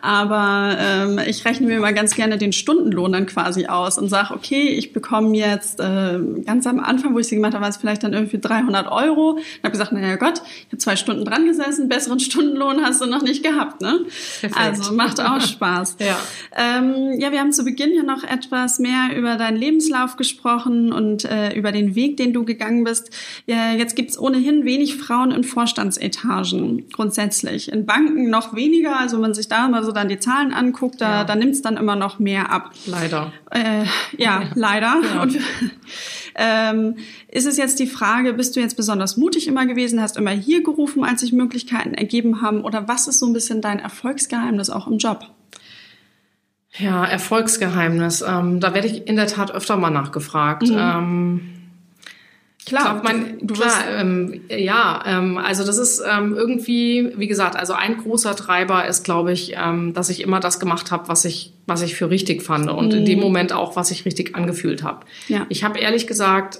aber 0.00 0.74
ähm, 0.80 1.20
ich 1.26 1.44
rechne 1.44 1.66
mir 1.66 1.76
immer 1.76 1.92
ganz 1.92 2.14
gerne 2.14 2.38
den 2.38 2.54
Stundenlohn 2.54 3.12
dann 3.12 3.26
quasi 3.26 3.66
aus 3.66 3.98
und 3.98 4.08
sage, 4.08 4.32
okay, 4.32 4.62
ich 4.62 4.94
bekomme 4.94 5.36
jetzt 5.36 5.78
äh, 5.80 6.20
ganz 6.46 6.66
am 6.66 6.80
Anfang, 6.80 7.12
wo 7.12 7.18
ich 7.18 7.26
sie 7.26 7.34
gemacht 7.34 7.52
habe, 7.52 7.64
war 7.64 7.68
es 7.68 7.76
vielleicht 7.76 8.02
dann 8.02 8.14
irgendwie 8.14 8.38
300 8.38 8.90
Euro. 8.90 9.32
Und 9.32 9.42
habe 9.62 9.72
gesagt, 9.72 9.92
naja 9.92 10.16
Gott, 10.16 10.40
ich 10.60 10.68
habe 10.68 10.78
zwei 10.78 10.96
Stunden 10.96 11.26
dran 11.26 11.44
gesessen, 11.44 11.90
besseren 11.90 12.18
Stundenlohn 12.26 12.82
hast 12.82 13.02
du 13.02 13.04
noch 13.04 13.25
nicht 13.26 13.42
gehabt, 13.42 13.80
ne? 13.80 14.00
Perfekt. 14.40 14.56
Also 14.56 14.94
macht 14.94 15.20
auch 15.20 15.40
Spaß. 15.56 15.96
ja. 16.00 16.18
Ähm, 16.56 17.18
ja, 17.18 17.32
wir 17.32 17.40
haben 17.40 17.52
zu 17.52 17.64
Beginn 17.64 17.94
ja 17.94 18.02
noch 18.02 18.24
etwas 18.24 18.78
mehr 18.78 19.16
über 19.16 19.36
deinen 19.36 19.56
Lebenslauf 19.56 20.16
gesprochen 20.16 20.92
und 20.92 21.24
äh, 21.24 21.54
über 21.54 21.72
den 21.72 21.94
Weg, 21.94 22.16
den 22.16 22.32
du 22.32 22.44
gegangen 22.44 22.84
bist. 22.84 23.10
Ja, 23.46 23.72
jetzt 23.72 23.96
gibt's 23.96 24.18
ohnehin 24.18 24.64
wenig 24.64 24.96
Frauen 24.96 25.30
in 25.30 25.44
Vorstandsetagen 25.44 26.88
grundsätzlich. 26.90 27.70
In 27.70 27.86
Banken 27.86 28.30
noch 28.30 28.54
weniger. 28.54 28.98
Also 28.98 29.16
wenn 29.16 29.22
man 29.22 29.34
sich 29.34 29.48
da 29.48 29.68
mal 29.68 29.84
so 29.84 29.92
dann 29.92 30.08
die 30.08 30.18
Zahlen 30.18 30.52
anguckt, 30.52 31.00
da, 31.00 31.18
ja. 31.18 31.24
da 31.24 31.34
nimmt's 31.34 31.62
dann 31.62 31.76
immer 31.76 31.96
noch 31.96 32.18
mehr 32.18 32.50
ab. 32.50 32.70
Leider. 32.86 33.32
Äh, 33.50 33.84
ja, 34.16 34.26
ja, 34.26 34.42
leider. 34.54 35.00
Ja. 35.02 35.22
Und 35.22 35.38
ähm, 36.36 36.96
ist 37.28 37.46
es 37.46 37.56
jetzt 37.56 37.78
die 37.78 37.86
Frage, 37.86 38.32
bist 38.34 38.56
du 38.56 38.60
jetzt 38.60 38.76
besonders 38.76 39.16
mutig 39.16 39.48
immer 39.48 39.66
gewesen, 39.66 40.00
hast 40.00 40.16
immer 40.16 40.30
hier 40.30 40.62
gerufen, 40.62 41.04
als 41.04 41.20
sich 41.20 41.32
Möglichkeiten 41.32 41.94
ergeben 41.94 42.42
haben? 42.42 42.62
Oder 42.62 42.88
was 42.88 43.08
ist 43.08 43.18
so 43.18 43.26
ein 43.26 43.32
bisschen 43.32 43.60
dein 43.60 43.78
Erfolgsgeheimnis 43.78 44.70
auch 44.70 44.86
im 44.86 44.98
Job? 44.98 45.26
Ja, 46.78 47.04
Erfolgsgeheimnis. 47.04 48.22
Ähm, 48.26 48.60
da 48.60 48.74
werde 48.74 48.88
ich 48.88 49.06
in 49.06 49.16
der 49.16 49.26
Tat 49.26 49.50
öfter 49.50 49.76
mal 49.76 49.90
nachgefragt. 49.90 50.68
Mhm. 50.68 50.76
Ähm, 50.78 51.55
Klar, 52.66 53.00
du 53.40 53.54
klar, 53.54 53.84
ähm, 53.96 54.40
ja, 54.48 55.00
ähm, 55.06 55.38
also 55.38 55.64
das 55.64 55.78
ist 55.78 56.02
ähm, 56.04 56.34
irgendwie, 56.34 57.12
wie 57.16 57.28
gesagt, 57.28 57.54
also 57.54 57.74
ein 57.74 57.96
großer 57.96 58.34
Treiber 58.34 58.88
ist, 58.88 59.04
glaube 59.04 59.30
ich, 59.32 59.54
ähm, 59.56 59.94
dass 59.94 60.10
ich 60.10 60.20
immer 60.20 60.40
das 60.40 60.58
gemacht 60.58 60.90
habe, 60.90 61.06
was 61.06 61.24
ich, 61.24 61.52
was 61.66 61.82
ich 61.82 61.94
für 61.94 62.10
richtig 62.10 62.42
fand 62.42 62.68
und 62.68 62.88
mhm. 62.88 62.98
in 62.98 63.04
dem 63.04 63.18
mhm. 63.18 63.24
Moment 63.24 63.52
auch, 63.52 63.76
was 63.76 63.92
ich 63.92 64.04
richtig 64.04 64.34
angefühlt 64.34 64.82
habe. 64.82 65.06
Ja. 65.28 65.46
Ich 65.48 65.62
habe 65.62 65.78
ehrlich 65.78 66.08
gesagt 66.08 66.58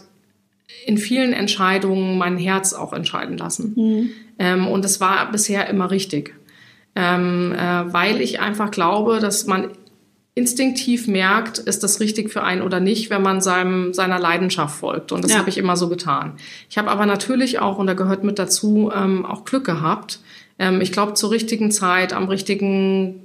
in 0.86 0.96
vielen 0.96 1.32
Entscheidungen 1.32 2.18
mein 2.18 2.38
Herz 2.38 2.72
auch 2.72 2.92
entscheiden 2.92 3.36
lassen 3.36 3.72
mhm. 3.74 4.10
ähm, 4.38 4.68
und 4.68 4.84
es 4.84 5.00
war 5.00 5.32
bisher 5.32 5.68
immer 5.68 5.90
richtig, 5.90 6.34
ähm, 6.94 7.52
äh, 7.52 7.92
weil 7.92 8.20
ich 8.20 8.38
einfach 8.38 8.70
glaube, 8.70 9.18
dass 9.18 9.46
man 9.46 9.70
instinktiv 10.36 11.08
merkt, 11.08 11.56
ist 11.56 11.82
das 11.82 11.98
richtig 11.98 12.30
für 12.30 12.42
einen 12.42 12.60
oder 12.60 12.78
nicht, 12.78 13.08
wenn 13.08 13.22
man 13.22 13.40
seinem, 13.40 13.94
seiner 13.94 14.18
Leidenschaft 14.18 14.78
folgt. 14.78 15.10
Und 15.10 15.24
das 15.24 15.32
ja. 15.32 15.38
habe 15.38 15.48
ich 15.48 15.56
immer 15.56 15.78
so 15.78 15.88
getan. 15.88 16.34
Ich 16.68 16.76
habe 16.76 16.90
aber 16.90 17.06
natürlich 17.06 17.58
auch, 17.58 17.78
und 17.78 17.86
da 17.86 17.94
gehört 17.94 18.22
mit 18.22 18.38
dazu, 18.38 18.92
ähm, 18.94 19.24
auch 19.24 19.46
Glück 19.46 19.64
gehabt. 19.64 20.20
Ähm, 20.58 20.82
ich 20.82 20.92
glaube, 20.92 21.14
zur 21.14 21.30
richtigen 21.30 21.70
Zeit, 21.70 22.12
am 22.12 22.28
richtigen 22.28 23.22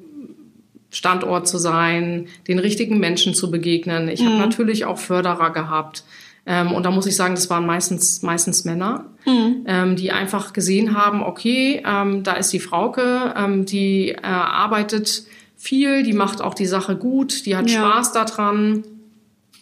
Standort 0.89 1.49
zu 1.49 1.57
sein, 1.57 2.27
den 2.47 2.59
richtigen 2.59 2.97
Menschen 2.97 3.33
zu 3.33 3.51
begegnen. 3.51 4.07
Ich 4.07 4.21
mhm. 4.21 4.27
habe 4.27 4.37
natürlich 4.37 4.85
auch 4.85 4.97
Förderer 4.97 5.51
gehabt. 5.51 6.05
Ähm, 6.45 6.71
und 6.71 6.85
da 6.85 6.91
muss 6.91 7.07
ich 7.07 7.17
sagen, 7.17 7.35
das 7.35 7.49
waren 7.49 7.65
meistens, 7.65 8.21
meistens 8.21 8.63
Männer, 8.63 9.05
mhm. 9.25 9.65
ähm, 9.67 9.95
die 9.97 10.13
einfach 10.13 10.53
gesehen 10.53 10.95
haben, 10.95 11.21
okay, 11.23 11.83
ähm, 11.85 12.23
da 12.23 12.35
ist 12.35 12.53
die 12.53 12.61
Frauke, 12.61 13.33
ähm, 13.37 13.65
die 13.65 14.11
äh, 14.11 14.21
arbeitet 14.21 15.25
viel, 15.61 16.01
die 16.01 16.13
macht 16.13 16.41
auch 16.41 16.55
die 16.55 16.65
Sache 16.65 16.95
gut, 16.95 17.45
die 17.45 17.55
hat 17.55 17.69
ja. 17.69 17.79
Spaß 17.79 18.13
daran 18.13 18.83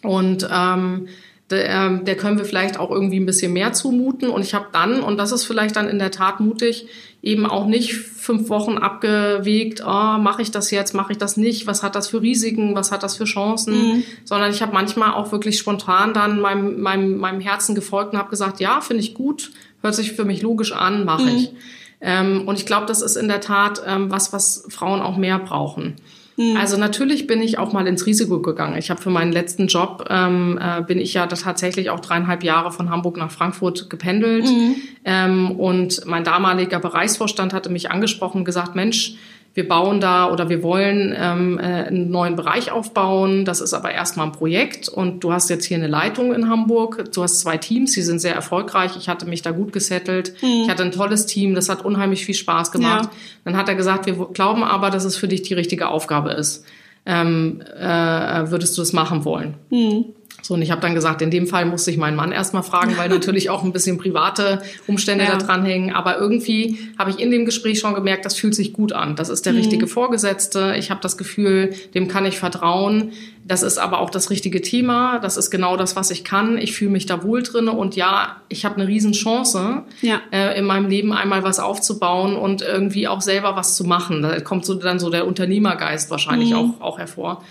und 0.02 0.48
ähm, 0.50 1.08
der, 1.50 1.68
ähm, 1.68 2.04
der 2.04 2.16
können 2.16 2.38
wir 2.38 2.44
vielleicht 2.44 2.78
auch 2.78 2.90
irgendwie 2.90 3.18
ein 3.18 3.26
bisschen 3.26 3.52
mehr 3.52 3.72
zumuten. 3.72 4.30
Und 4.30 4.42
ich 4.42 4.54
habe 4.54 4.66
dann, 4.72 5.00
und 5.00 5.18
das 5.18 5.32
ist 5.32 5.44
vielleicht 5.44 5.76
dann 5.76 5.88
in 5.88 5.98
der 5.98 6.12
Tat 6.12 6.40
mutig, 6.40 6.86
eben 7.22 7.44
auch 7.44 7.66
nicht 7.66 7.92
fünf 7.92 8.48
Wochen 8.48 8.78
abgewegt, 8.78 9.82
oh, 9.84 10.18
mache 10.18 10.42
ich 10.42 10.52
das 10.52 10.70
jetzt, 10.70 10.94
mache 10.94 11.12
ich 11.12 11.18
das 11.18 11.36
nicht, 11.36 11.66
was 11.66 11.82
hat 11.82 11.96
das 11.96 12.08
für 12.08 12.22
Risiken, 12.22 12.74
was 12.74 12.92
hat 12.92 13.02
das 13.02 13.16
für 13.16 13.24
Chancen, 13.24 13.74
mhm. 13.74 14.02
sondern 14.24 14.50
ich 14.52 14.62
habe 14.62 14.72
manchmal 14.72 15.12
auch 15.12 15.32
wirklich 15.32 15.58
spontan 15.58 16.14
dann 16.14 16.40
meinem, 16.40 16.80
meinem, 16.80 17.18
meinem 17.18 17.40
Herzen 17.40 17.74
gefolgt 17.74 18.12
und 18.12 18.18
habe 18.18 18.30
gesagt, 18.30 18.60
ja, 18.60 18.80
finde 18.80 19.02
ich 19.02 19.12
gut, 19.12 19.50
hört 19.82 19.94
sich 19.94 20.12
für 20.12 20.24
mich 20.24 20.40
logisch 20.40 20.72
an, 20.72 21.04
mache 21.04 21.24
mhm. 21.24 21.36
ich. 21.36 21.52
Ähm, 22.00 22.46
und 22.46 22.58
ich 22.58 22.66
glaube, 22.66 22.86
das 22.86 23.02
ist 23.02 23.16
in 23.16 23.28
der 23.28 23.40
Tat 23.40 23.82
ähm, 23.86 24.10
was, 24.10 24.32
was 24.32 24.66
Frauen 24.68 25.00
auch 25.00 25.16
mehr 25.16 25.38
brauchen. 25.38 25.96
Mhm. 26.40 26.56
Also 26.56 26.78
natürlich 26.78 27.26
bin 27.26 27.42
ich 27.42 27.58
auch 27.58 27.72
mal 27.72 27.86
ins 27.86 28.06
Risiko 28.06 28.40
gegangen. 28.40 28.78
Ich 28.78 28.90
habe 28.90 29.00
für 29.00 29.10
meinen 29.10 29.32
letzten 29.32 29.66
Job 29.66 30.06
ähm, 30.08 30.58
äh, 30.60 30.82
bin 30.82 30.98
ich 30.98 31.12
ja 31.12 31.26
tatsächlich 31.26 31.90
auch 31.90 32.00
dreieinhalb 32.00 32.42
Jahre 32.42 32.72
von 32.72 32.88
Hamburg 32.88 33.18
nach 33.18 33.30
Frankfurt 33.30 33.90
gependelt. 33.90 34.46
Mhm. 34.46 34.76
Ähm, 35.04 35.50
und 35.52 36.06
mein 36.06 36.24
damaliger 36.24 36.80
Bereichsvorstand 36.80 37.52
hatte 37.52 37.68
mich 37.68 37.90
angesprochen 37.90 38.38
und 38.38 38.44
gesagt, 38.44 38.74
Mensch, 38.74 39.16
wir 39.52 39.66
bauen 39.66 40.00
da 40.00 40.30
oder 40.30 40.48
wir 40.48 40.62
wollen 40.62 41.14
ähm, 41.16 41.58
äh, 41.58 41.62
einen 41.62 42.10
neuen 42.10 42.36
Bereich 42.36 42.70
aufbauen. 42.70 43.44
Das 43.44 43.60
ist 43.60 43.74
aber 43.74 43.90
erstmal 43.90 44.26
ein 44.26 44.32
Projekt 44.32 44.88
und 44.88 45.24
du 45.24 45.32
hast 45.32 45.50
jetzt 45.50 45.64
hier 45.64 45.76
eine 45.76 45.88
Leitung 45.88 46.32
in 46.32 46.48
Hamburg. 46.48 47.12
Du 47.12 47.22
hast 47.22 47.40
zwei 47.40 47.56
Teams, 47.56 47.92
die 47.92 48.02
sind 48.02 48.20
sehr 48.20 48.34
erfolgreich. 48.34 48.96
Ich 48.96 49.08
hatte 49.08 49.26
mich 49.26 49.42
da 49.42 49.50
gut 49.50 49.72
gesettelt. 49.72 50.34
Mhm. 50.40 50.62
Ich 50.62 50.70
hatte 50.70 50.84
ein 50.84 50.92
tolles 50.92 51.26
Team, 51.26 51.54
das 51.54 51.68
hat 51.68 51.84
unheimlich 51.84 52.24
viel 52.24 52.36
Spaß 52.36 52.70
gemacht. 52.70 53.06
Ja. 53.06 53.18
Dann 53.44 53.56
hat 53.56 53.68
er 53.68 53.74
gesagt, 53.74 54.06
wir 54.06 54.14
glauben 54.32 54.62
aber, 54.62 54.90
dass 54.90 55.04
es 55.04 55.16
für 55.16 55.26
dich 55.26 55.42
die 55.42 55.54
richtige 55.54 55.88
Aufgabe 55.88 56.30
ist. 56.30 56.64
Ähm, 57.04 57.62
äh, 57.76 58.50
würdest 58.50 58.78
du 58.78 58.82
es 58.82 58.92
machen 58.92 59.24
wollen? 59.24 59.54
Mhm. 59.70 60.04
So, 60.42 60.54
und 60.54 60.62
ich 60.62 60.70
habe 60.70 60.80
dann 60.80 60.94
gesagt, 60.94 61.22
in 61.22 61.30
dem 61.30 61.46
Fall 61.46 61.66
musste 61.66 61.90
ich 61.90 61.96
meinen 61.96 62.16
Mann 62.16 62.32
erstmal 62.32 62.62
fragen, 62.62 62.96
weil 62.96 63.08
natürlich 63.08 63.50
auch 63.50 63.62
ein 63.62 63.72
bisschen 63.72 63.98
private 63.98 64.62
Umstände 64.86 65.24
ja. 65.24 65.32
da 65.32 65.38
dran 65.38 65.64
hängen. 65.64 65.92
Aber 65.92 66.18
irgendwie 66.18 66.78
habe 66.98 67.10
ich 67.10 67.18
in 67.18 67.30
dem 67.30 67.44
Gespräch 67.44 67.80
schon 67.80 67.94
gemerkt, 67.94 68.24
das 68.24 68.36
fühlt 68.36 68.54
sich 68.54 68.72
gut 68.72 68.92
an. 68.92 69.16
Das 69.16 69.28
ist 69.28 69.46
der 69.46 69.52
mhm. 69.52 69.60
richtige 69.60 69.86
Vorgesetzte. 69.86 70.74
Ich 70.78 70.90
habe 70.90 71.00
das 71.00 71.16
Gefühl, 71.16 71.74
dem 71.94 72.08
kann 72.08 72.24
ich 72.24 72.38
vertrauen. 72.38 73.12
Das 73.44 73.62
ist 73.62 73.78
aber 73.78 74.00
auch 74.00 74.10
das 74.10 74.30
richtige 74.30 74.62
Thema. 74.62 75.18
Das 75.18 75.36
ist 75.36 75.50
genau 75.50 75.76
das, 75.76 75.96
was 75.96 76.10
ich 76.10 76.24
kann. 76.24 76.56
Ich 76.58 76.72
fühle 76.72 76.92
mich 76.92 77.06
da 77.06 77.24
wohl 77.24 77.42
drin. 77.42 77.68
Und 77.68 77.96
ja, 77.96 78.36
ich 78.48 78.64
habe 78.64 78.76
eine 78.76 78.86
Riesenchance, 78.86 79.82
ja. 80.02 80.20
äh, 80.30 80.58
in 80.58 80.64
meinem 80.64 80.88
Leben 80.88 81.12
einmal 81.12 81.42
was 81.42 81.58
aufzubauen 81.58 82.36
und 82.36 82.62
irgendwie 82.62 83.08
auch 83.08 83.20
selber 83.20 83.56
was 83.56 83.74
zu 83.76 83.84
machen. 83.84 84.22
Da 84.22 84.40
kommt 84.40 84.64
so 84.64 84.74
dann 84.74 84.98
so 85.00 85.10
der 85.10 85.26
Unternehmergeist 85.26 86.10
wahrscheinlich 86.10 86.50
mhm. 86.50 86.56
auch, 86.56 86.80
auch 86.80 86.98
hervor. 86.98 87.42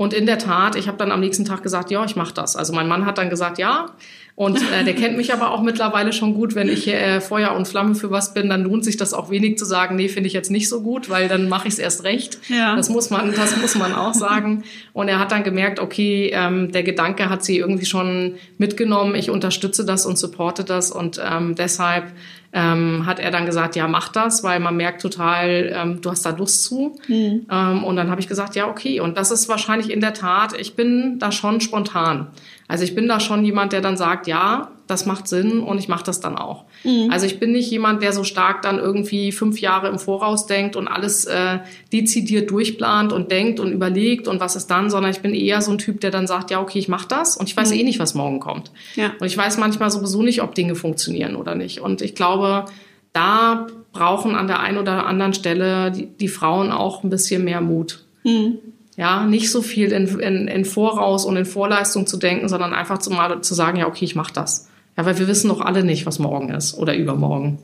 Und 0.00 0.14
in 0.14 0.24
der 0.24 0.38
Tat, 0.38 0.76
ich 0.76 0.88
habe 0.88 0.96
dann 0.96 1.12
am 1.12 1.20
nächsten 1.20 1.44
Tag 1.44 1.62
gesagt, 1.62 1.90
ja, 1.90 2.02
ich 2.06 2.16
mache 2.16 2.32
das. 2.32 2.56
Also 2.56 2.72
mein 2.72 2.88
Mann 2.88 3.04
hat 3.04 3.18
dann 3.18 3.28
gesagt, 3.28 3.58
ja. 3.58 3.90
Und 4.34 4.56
äh, 4.72 4.82
der 4.82 4.94
kennt 4.94 5.18
mich 5.18 5.30
aber 5.34 5.50
auch 5.50 5.60
mittlerweile 5.60 6.14
schon 6.14 6.32
gut. 6.32 6.54
Wenn 6.54 6.70
ich 6.70 6.88
äh, 6.88 7.20
Feuer 7.20 7.52
und 7.52 7.68
Flamme 7.68 7.94
für 7.94 8.10
was 8.10 8.32
bin, 8.32 8.48
dann 8.48 8.62
lohnt 8.62 8.82
sich 8.82 8.96
das 8.96 9.12
auch 9.12 9.28
wenig 9.28 9.58
zu 9.58 9.66
sagen, 9.66 9.96
nee, 9.96 10.08
finde 10.08 10.28
ich 10.28 10.32
jetzt 10.32 10.50
nicht 10.50 10.70
so 10.70 10.80
gut, 10.80 11.10
weil 11.10 11.28
dann 11.28 11.50
mache 11.50 11.68
ich 11.68 11.74
es 11.74 11.78
erst 11.78 12.04
recht. 12.04 12.38
Ja. 12.48 12.76
Das 12.76 12.88
muss 12.88 13.10
man, 13.10 13.34
das 13.34 13.58
muss 13.58 13.74
man 13.74 13.92
auch 13.94 14.14
sagen. 14.14 14.64
Und 14.94 15.08
er 15.08 15.18
hat 15.18 15.32
dann 15.32 15.44
gemerkt, 15.44 15.78
okay, 15.78 16.30
ähm, 16.32 16.72
der 16.72 16.82
Gedanke 16.82 17.28
hat 17.28 17.44
sie 17.44 17.58
irgendwie 17.58 17.84
schon 17.84 18.36
mitgenommen. 18.56 19.14
Ich 19.14 19.28
unterstütze 19.28 19.84
das 19.84 20.06
und 20.06 20.16
supporte 20.16 20.64
das 20.64 20.90
und 20.90 21.20
ähm, 21.22 21.56
deshalb 21.56 22.04
ähm, 22.52 23.06
hat 23.06 23.20
er 23.20 23.30
dann 23.30 23.46
gesagt, 23.46 23.76
ja, 23.76 23.86
mach 23.86 24.08
das, 24.08 24.42
weil 24.42 24.58
man 24.58 24.76
merkt 24.76 25.00
total, 25.00 25.72
ähm, 25.74 26.00
du 26.00 26.10
hast 26.10 26.26
da 26.26 26.30
Lust 26.30 26.64
zu. 26.64 26.98
Mhm. 27.06 27.46
Ähm, 27.50 27.84
und 27.84 27.96
dann 27.96 28.10
habe 28.10 28.20
ich 28.20 28.28
gesagt, 28.28 28.56
ja, 28.56 28.68
okay. 28.68 29.00
Und 29.00 29.16
das 29.16 29.30
ist 29.30 29.48
wahrscheinlich 29.48 29.90
in 29.90 30.00
der 30.00 30.14
Tat, 30.14 30.58
ich 30.58 30.74
bin 30.74 31.18
da 31.18 31.30
schon 31.30 31.60
spontan. 31.60 32.26
Also 32.66 32.84
ich 32.84 32.94
bin 32.94 33.06
da 33.06 33.20
schon 33.20 33.44
jemand, 33.44 33.72
der 33.72 33.80
dann 33.80 33.96
sagt, 33.96 34.26
ja, 34.26 34.70
das 34.90 35.06
macht 35.06 35.28
Sinn 35.28 35.60
und 35.60 35.78
ich 35.78 35.88
mache 35.88 36.04
das 36.04 36.20
dann 36.20 36.36
auch. 36.36 36.64
Mhm. 36.84 37.10
Also 37.10 37.26
ich 37.26 37.38
bin 37.38 37.52
nicht 37.52 37.70
jemand, 37.70 38.02
der 38.02 38.12
so 38.12 38.24
stark 38.24 38.62
dann 38.62 38.78
irgendwie 38.78 39.32
fünf 39.32 39.60
Jahre 39.60 39.88
im 39.88 39.98
Voraus 39.98 40.46
denkt 40.46 40.76
und 40.76 40.88
alles 40.88 41.24
äh, 41.24 41.58
dezidiert 41.92 42.50
durchplant 42.50 43.12
und 43.12 43.30
denkt 43.30 43.60
und 43.60 43.72
überlegt 43.72 44.28
und 44.28 44.40
was 44.40 44.56
ist 44.56 44.66
dann, 44.68 44.90
sondern 44.90 45.10
ich 45.10 45.20
bin 45.20 45.34
eher 45.34 45.62
so 45.62 45.70
ein 45.70 45.78
Typ, 45.78 46.00
der 46.00 46.10
dann 46.10 46.26
sagt, 46.26 46.50
ja, 46.50 46.60
okay, 46.60 46.78
ich 46.78 46.88
mache 46.88 47.08
das 47.08 47.36
und 47.36 47.48
ich 47.48 47.56
weiß 47.56 47.70
mhm. 47.70 47.80
eh 47.80 47.82
nicht, 47.84 47.98
was 47.98 48.14
morgen 48.14 48.40
kommt. 48.40 48.70
Ja. 48.96 49.12
Und 49.18 49.26
ich 49.26 49.36
weiß 49.36 49.58
manchmal 49.58 49.90
sowieso 49.90 50.22
nicht, 50.22 50.42
ob 50.42 50.54
Dinge 50.54 50.74
funktionieren 50.74 51.36
oder 51.36 51.54
nicht. 51.54 51.80
Und 51.80 52.02
ich 52.02 52.14
glaube, 52.14 52.64
da 53.12 53.66
brauchen 53.92 54.34
an 54.34 54.46
der 54.46 54.60
einen 54.60 54.78
oder 54.78 55.06
anderen 55.06 55.34
Stelle 55.34 55.90
die, 55.90 56.06
die 56.06 56.28
Frauen 56.28 56.70
auch 56.70 57.04
ein 57.04 57.10
bisschen 57.10 57.44
mehr 57.44 57.60
Mut. 57.60 58.04
Mhm 58.24 58.58
ja, 59.00 59.24
nicht 59.24 59.50
so 59.50 59.62
viel 59.62 59.92
in, 59.92 60.06
in, 60.20 60.46
in 60.46 60.64
Voraus 60.66 61.24
und 61.24 61.34
in 61.36 61.46
Vorleistung 61.46 62.06
zu 62.06 62.18
denken, 62.18 62.50
sondern 62.50 62.74
einfach 62.74 62.98
zu, 62.98 63.10
mal 63.10 63.40
zu 63.40 63.54
sagen, 63.54 63.78
ja, 63.78 63.86
okay, 63.86 64.04
ich 64.04 64.14
mache 64.14 64.34
das. 64.34 64.68
Ja, 65.00 65.06
weil 65.06 65.18
wir 65.18 65.28
wissen 65.28 65.48
doch 65.48 65.62
alle 65.62 65.82
nicht, 65.82 66.04
was 66.04 66.18
morgen 66.18 66.50
ist 66.50 66.76
oder 66.76 66.94
übermorgen. 66.94 67.58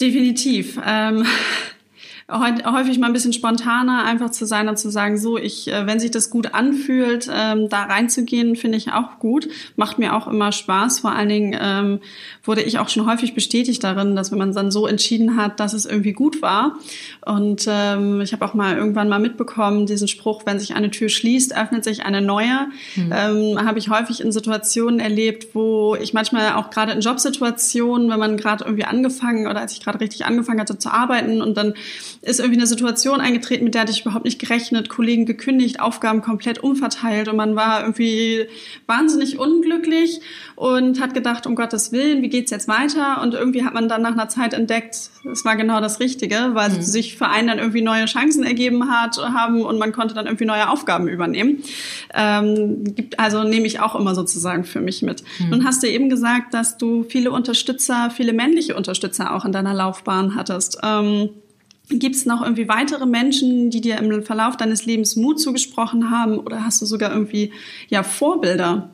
Definitiv. 0.00 0.80
Ähm, 0.82 1.26
häufig 2.30 2.98
mal 2.98 3.06
ein 3.06 3.14
bisschen 3.14 3.32
spontaner 3.32 4.04
einfach 4.04 4.30
zu 4.30 4.44
sein 4.44 4.68
und 4.68 4.78
zu 4.78 4.90
sagen, 4.90 5.16
so, 5.16 5.38
ich, 5.38 5.68
äh, 5.68 5.86
wenn 5.86 5.98
sich 5.98 6.10
das 6.10 6.28
gut 6.28 6.52
anfühlt, 6.52 7.30
ähm, 7.32 7.70
da 7.70 7.84
reinzugehen, 7.84 8.54
finde 8.54 8.76
ich 8.76 8.92
auch 8.92 9.18
gut. 9.18 9.48
Macht 9.76 9.98
mir 9.98 10.14
auch 10.14 10.26
immer 10.26 10.52
Spaß. 10.52 11.00
Vor 11.00 11.12
allen 11.12 11.30
Dingen 11.30 11.58
ähm, 11.58 12.00
wurde 12.44 12.62
ich 12.62 12.78
auch 12.78 12.90
schon 12.90 13.06
häufig 13.06 13.34
bestätigt 13.34 13.82
darin, 13.82 14.14
dass 14.14 14.30
wenn 14.30 14.38
man 14.38 14.52
dann 14.52 14.70
so 14.70 14.86
entschieden 14.86 15.36
hat, 15.36 15.58
dass 15.58 15.72
es 15.72 15.86
irgendwie 15.86 16.12
gut 16.12 16.42
war. 16.42 16.76
Und 17.24 17.66
ähm, 17.66 18.20
ich 18.20 18.34
habe 18.34 18.44
auch 18.44 18.52
mal 18.52 18.76
irgendwann 18.76 19.08
mal 19.08 19.20
mitbekommen, 19.20 19.86
diesen 19.86 20.06
Spruch, 20.06 20.42
wenn 20.44 20.60
sich 20.60 20.74
eine 20.74 20.90
Tür 20.90 21.08
schließt, 21.08 21.56
öffnet 21.56 21.82
sich 21.82 22.04
eine 22.04 22.20
neue. 22.20 22.66
Mhm. 22.96 23.12
Ähm, 23.12 23.66
habe 23.66 23.78
ich 23.78 23.88
häufig 23.88 24.20
in 24.20 24.32
Situationen 24.32 25.00
erlebt, 25.00 25.54
wo 25.54 25.96
ich 25.98 26.12
manchmal 26.12 26.52
auch 26.52 26.68
gerade 26.68 26.92
in 26.92 27.00
Jobsituationen, 27.00 28.10
wenn 28.10 28.18
man 28.18 28.36
gerade 28.36 28.64
irgendwie 28.64 28.84
angefangen 28.84 29.46
oder 29.46 29.60
als 29.60 29.72
ich 29.72 29.80
gerade 29.80 30.00
richtig 30.00 30.26
angefangen 30.26 30.60
hatte 30.60 30.78
zu 30.78 30.90
arbeiten 30.90 31.40
und 31.40 31.56
dann 31.56 31.72
ist 32.20 32.40
irgendwie 32.40 32.58
eine 32.58 32.66
Situation 32.66 33.20
eingetreten, 33.20 33.64
mit 33.64 33.74
der 33.74 33.82
hatte 33.82 33.92
ich 33.92 34.02
überhaupt 34.02 34.24
nicht 34.24 34.38
gerechnet, 34.38 34.88
Kollegen 34.88 35.24
gekündigt, 35.24 35.80
Aufgaben 35.80 36.20
komplett 36.20 36.58
umverteilt 36.58 37.28
und 37.28 37.36
man 37.36 37.54
war 37.54 37.80
irgendwie 37.80 38.46
wahnsinnig 38.86 39.38
unglücklich 39.38 40.20
und 40.56 41.00
hat 41.00 41.14
gedacht, 41.14 41.46
um 41.46 41.54
Gottes 41.54 41.92
Willen, 41.92 42.22
wie 42.22 42.28
geht's 42.28 42.50
jetzt 42.50 42.66
weiter? 42.66 43.22
Und 43.22 43.34
irgendwie 43.34 43.64
hat 43.64 43.74
man 43.74 43.88
dann 43.88 44.02
nach 44.02 44.12
einer 44.12 44.28
Zeit 44.28 44.52
entdeckt, 44.52 45.10
es 45.30 45.44
war 45.44 45.56
genau 45.56 45.80
das 45.80 46.00
Richtige, 46.00 46.50
weil 46.54 46.70
mhm. 46.70 46.82
sich 46.82 47.16
für 47.16 47.28
einen 47.28 47.48
dann 47.48 47.58
irgendwie 47.58 47.82
neue 47.82 48.06
Chancen 48.06 48.42
ergeben 48.42 48.90
hat, 48.90 49.16
haben 49.18 49.62
und 49.62 49.78
man 49.78 49.92
konnte 49.92 50.14
dann 50.14 50.26
irgendwie 50.26 50.46
neue 50.46 50.68
Aufgaben 50.68 51.08
übernehmen. 51.08 51.62
Ähm, 52.14 52.82
gibt, 52.94 53.18
also 53.20 53.44
nehme 53.44 53.66
ich 53.66 53.80
auch 53.80 53.94
immer 53.94 54.14
sozusagen 54.14 54.64
für 54.64 54.80
mich 54.80 55.02
mit. 55.02 55.22
Mhm. 55.38 55.50
Nun 55.50 55.64
hast 55.64 55.82
du 55.82 55.88
eben 55.88 56.08
gesagt, 56.08 56.54
dass 56.54 56.78
du 56.78 57.04
viele 57.04 57.30
Unterstützer, 57.30 58.10
viele 58.10 58.32
männliche 58.32 58.74
Unterstützer 58.76 59.34
auch 59.34 59.44
in 59.44 59.52
deiner 59.52 59.74
Laufbahn 59.74 60.34
hattest. 60.34 60.78
Ähm, 60.82 61.30
Gibt 61.90 62.16
es 62.16 62.26
noch 62.26 62.42
irgendwie 62.42 62.68
weitere 62.68 63.06
Menschen, 63.06 63.70
die 63.70 63.80
dir 63.80 63.98
im 63.98 64.22
Verlauf 64.22 64.56
deines 64.56 64.84
Lebens 64.84 65.16
Mut 65.16 65.40
zugesprochen 65.40 66.10
haben 66.10 66.38
oder 66.38 66.64
hast 66.64 66.82
du 66.82 66.86
sogar 66.86 67.12
irgendwie 67.12 67.52
ja 67.88 68.02
Vorbilder? 68.02 68.90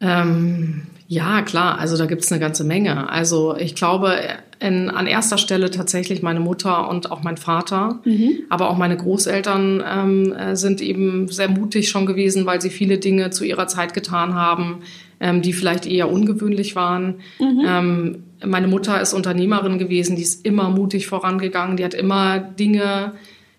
Ähm, 0.00 0.82
ja, 1.10 1.40
klar, 1.40 1.78
also 1.78 1.96
da 1.96 2.04
gibt 2.04 2.22
es 2.22 2.30
eine 2.30 2.38
ganze 2.38 2.64
Menge. 2.64 3.08
Also 3.08 3.56
ich 3.56 3.74
glaube, 3.74 4.18
in, 4.60 4.90
an 4.90 5.06
erster 5.06 5.38
Stelle 5.38 5.70
tatsächlich 5.70 6.22
meine 6.22 6.38
Mutter 6.38 6.90
und 6.90 7.10
auch 7.10 7.22
mein 7.22 7.38
Vater, 7.38 8.00
mhm. 8.04 8.40
aber 8.50 8.68
auch 8.68 8.76
meine 8.76 8.98
Großeltern 8.98 9.82
ähm, 9.86 10.32
äh, 10.34 10.54
sind 10.54 10.82
eben 10.82 11.28
sehr 11.28 11.48
mutig 11.48 11.88
schon 11.88 12.04
gewesen, 12.04 12.44
weil 12.44 12.60
sie 12.60 12.68
viele 12.68 12.98
Dinge 12.98 13.30
zu 13.30 13.44
ihrer 13.44 13.68
Zeit 13.68 13.94
getan 13.94 14.34
haben, 14.34 14.80
ähm, 15.18 15.40
die 15.40 15.54
vielleicht 15.54 15.86
eher 15.86 16.12
ungewöhnlich 16.12 16.76
waren. 16.76 17.20
Mhm. 17.40 17.64
Ähm, 17.66 18.22
meine 18.44 18.68
Mutter 18.68 19.00
ist 19.00 19.14
Unternehmerin 19.14 19.78
gewesen, 19.78 20.14
die 20.14 20.22
ist 20.22 20.44
immer 20.44 20.68
mutig 20.68 21.06
vorangegangen, 21.06 21.78
die 21.78 21.84
hat 21.86 21.94
immer 21.94 22.38
Dinge 22.38 23.12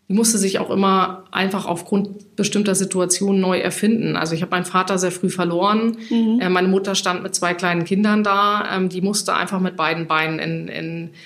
die 0.09 0.15
musste 0.15 0.39
sich 0.39 0.57
auch 0.57 0.71
immer 0.71 1.25
einfach 1.29 1.67
aufgrund 1.67 2.35
bestimmter 2.35 2.73
Situationen 2.73 3.39
neu 3.39 3.59
erfinden. 3.59 4.15
Also 4.15 4.33
ich 4.33 4.41
habe 4.41 4.49
meinen 4.49 4.65
Vater 4.65 4.97
sehr 4.97 5.11
früh 5.11 5.29
verloren. 5.29 5.97
Mhm. 6.09 6.39
Äh, 6.41 6.49
meine 6.49 6.67
Mutter 6.67 6.95
stand 6.95 7.21
mit 7.21 7.35
zwei 7.35 7.53
kleinen 7.53 7.85
Kindern 7.85 8.23
da. 8.23 8.75
Ähm, 8.75 8.89
die 8.89 9.01
musste 9.01 9.35
einfach 9.35 9.59
mit 9.59 9.75
beiden 9.75 10.07
Beinen 10.07 10.39
in, 10.39 10.67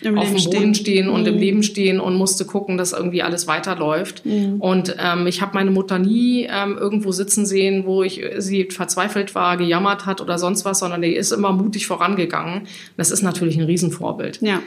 in, 0.03 0.17
auf 0.17 0.33
dem 0.33 0.43
Boden 0.43 0.75
stehen, 0.75 1.07
und 1.07 1.21
mhm. 1.21 1.27
im 1.27 1.37
Leben 1.37 1.63
stehen 1.63 2.01
und 2.01 2.15
musste 2.15 2.43
gucken, 2.43 2.77
dass 2.77 2.91
irgendwie 2.91 3.23
alles 3.23 3.47
weiterläuft. 3.47 4.25
Mhm. 4.25 4.59
Und 4.59 4.97
ähm, 4.99 5.27
ich 5.27 5.41
habe 5.41 5.53
meine 5.53 5.71
Mutter 5.71 5.97
nie 5.97 6.49
ähm, 6.51 6.77
irgendwo 6.77 7.13
sitzen 7.13 7.45
sehen, 7.45 7.85
wo 7.85 8.03
ich 8.03 8.21
sie 8.39 8.65
verzweifelt 8.65 9.33
war, 9.33 9.55
gejammert 9.55 10.05
hat 10.05 10.19
oder 10.19 10.37
sonst 10.37 10.65
was, 10.65 10.79
sondern 10.79 11.01
die 11.01 11.15
ist 11.15 11.31
immer 11.31 11.53
mutig 11.53 11.87
vorangegangen. 11.87 12.63
Das 12.97 13.11
ist 13.11 13.21
natürlich 13.21 13.57
ein 13.57 13.63
Riesenvorbild. 13.63 14.41
Ja. 14.41 14.59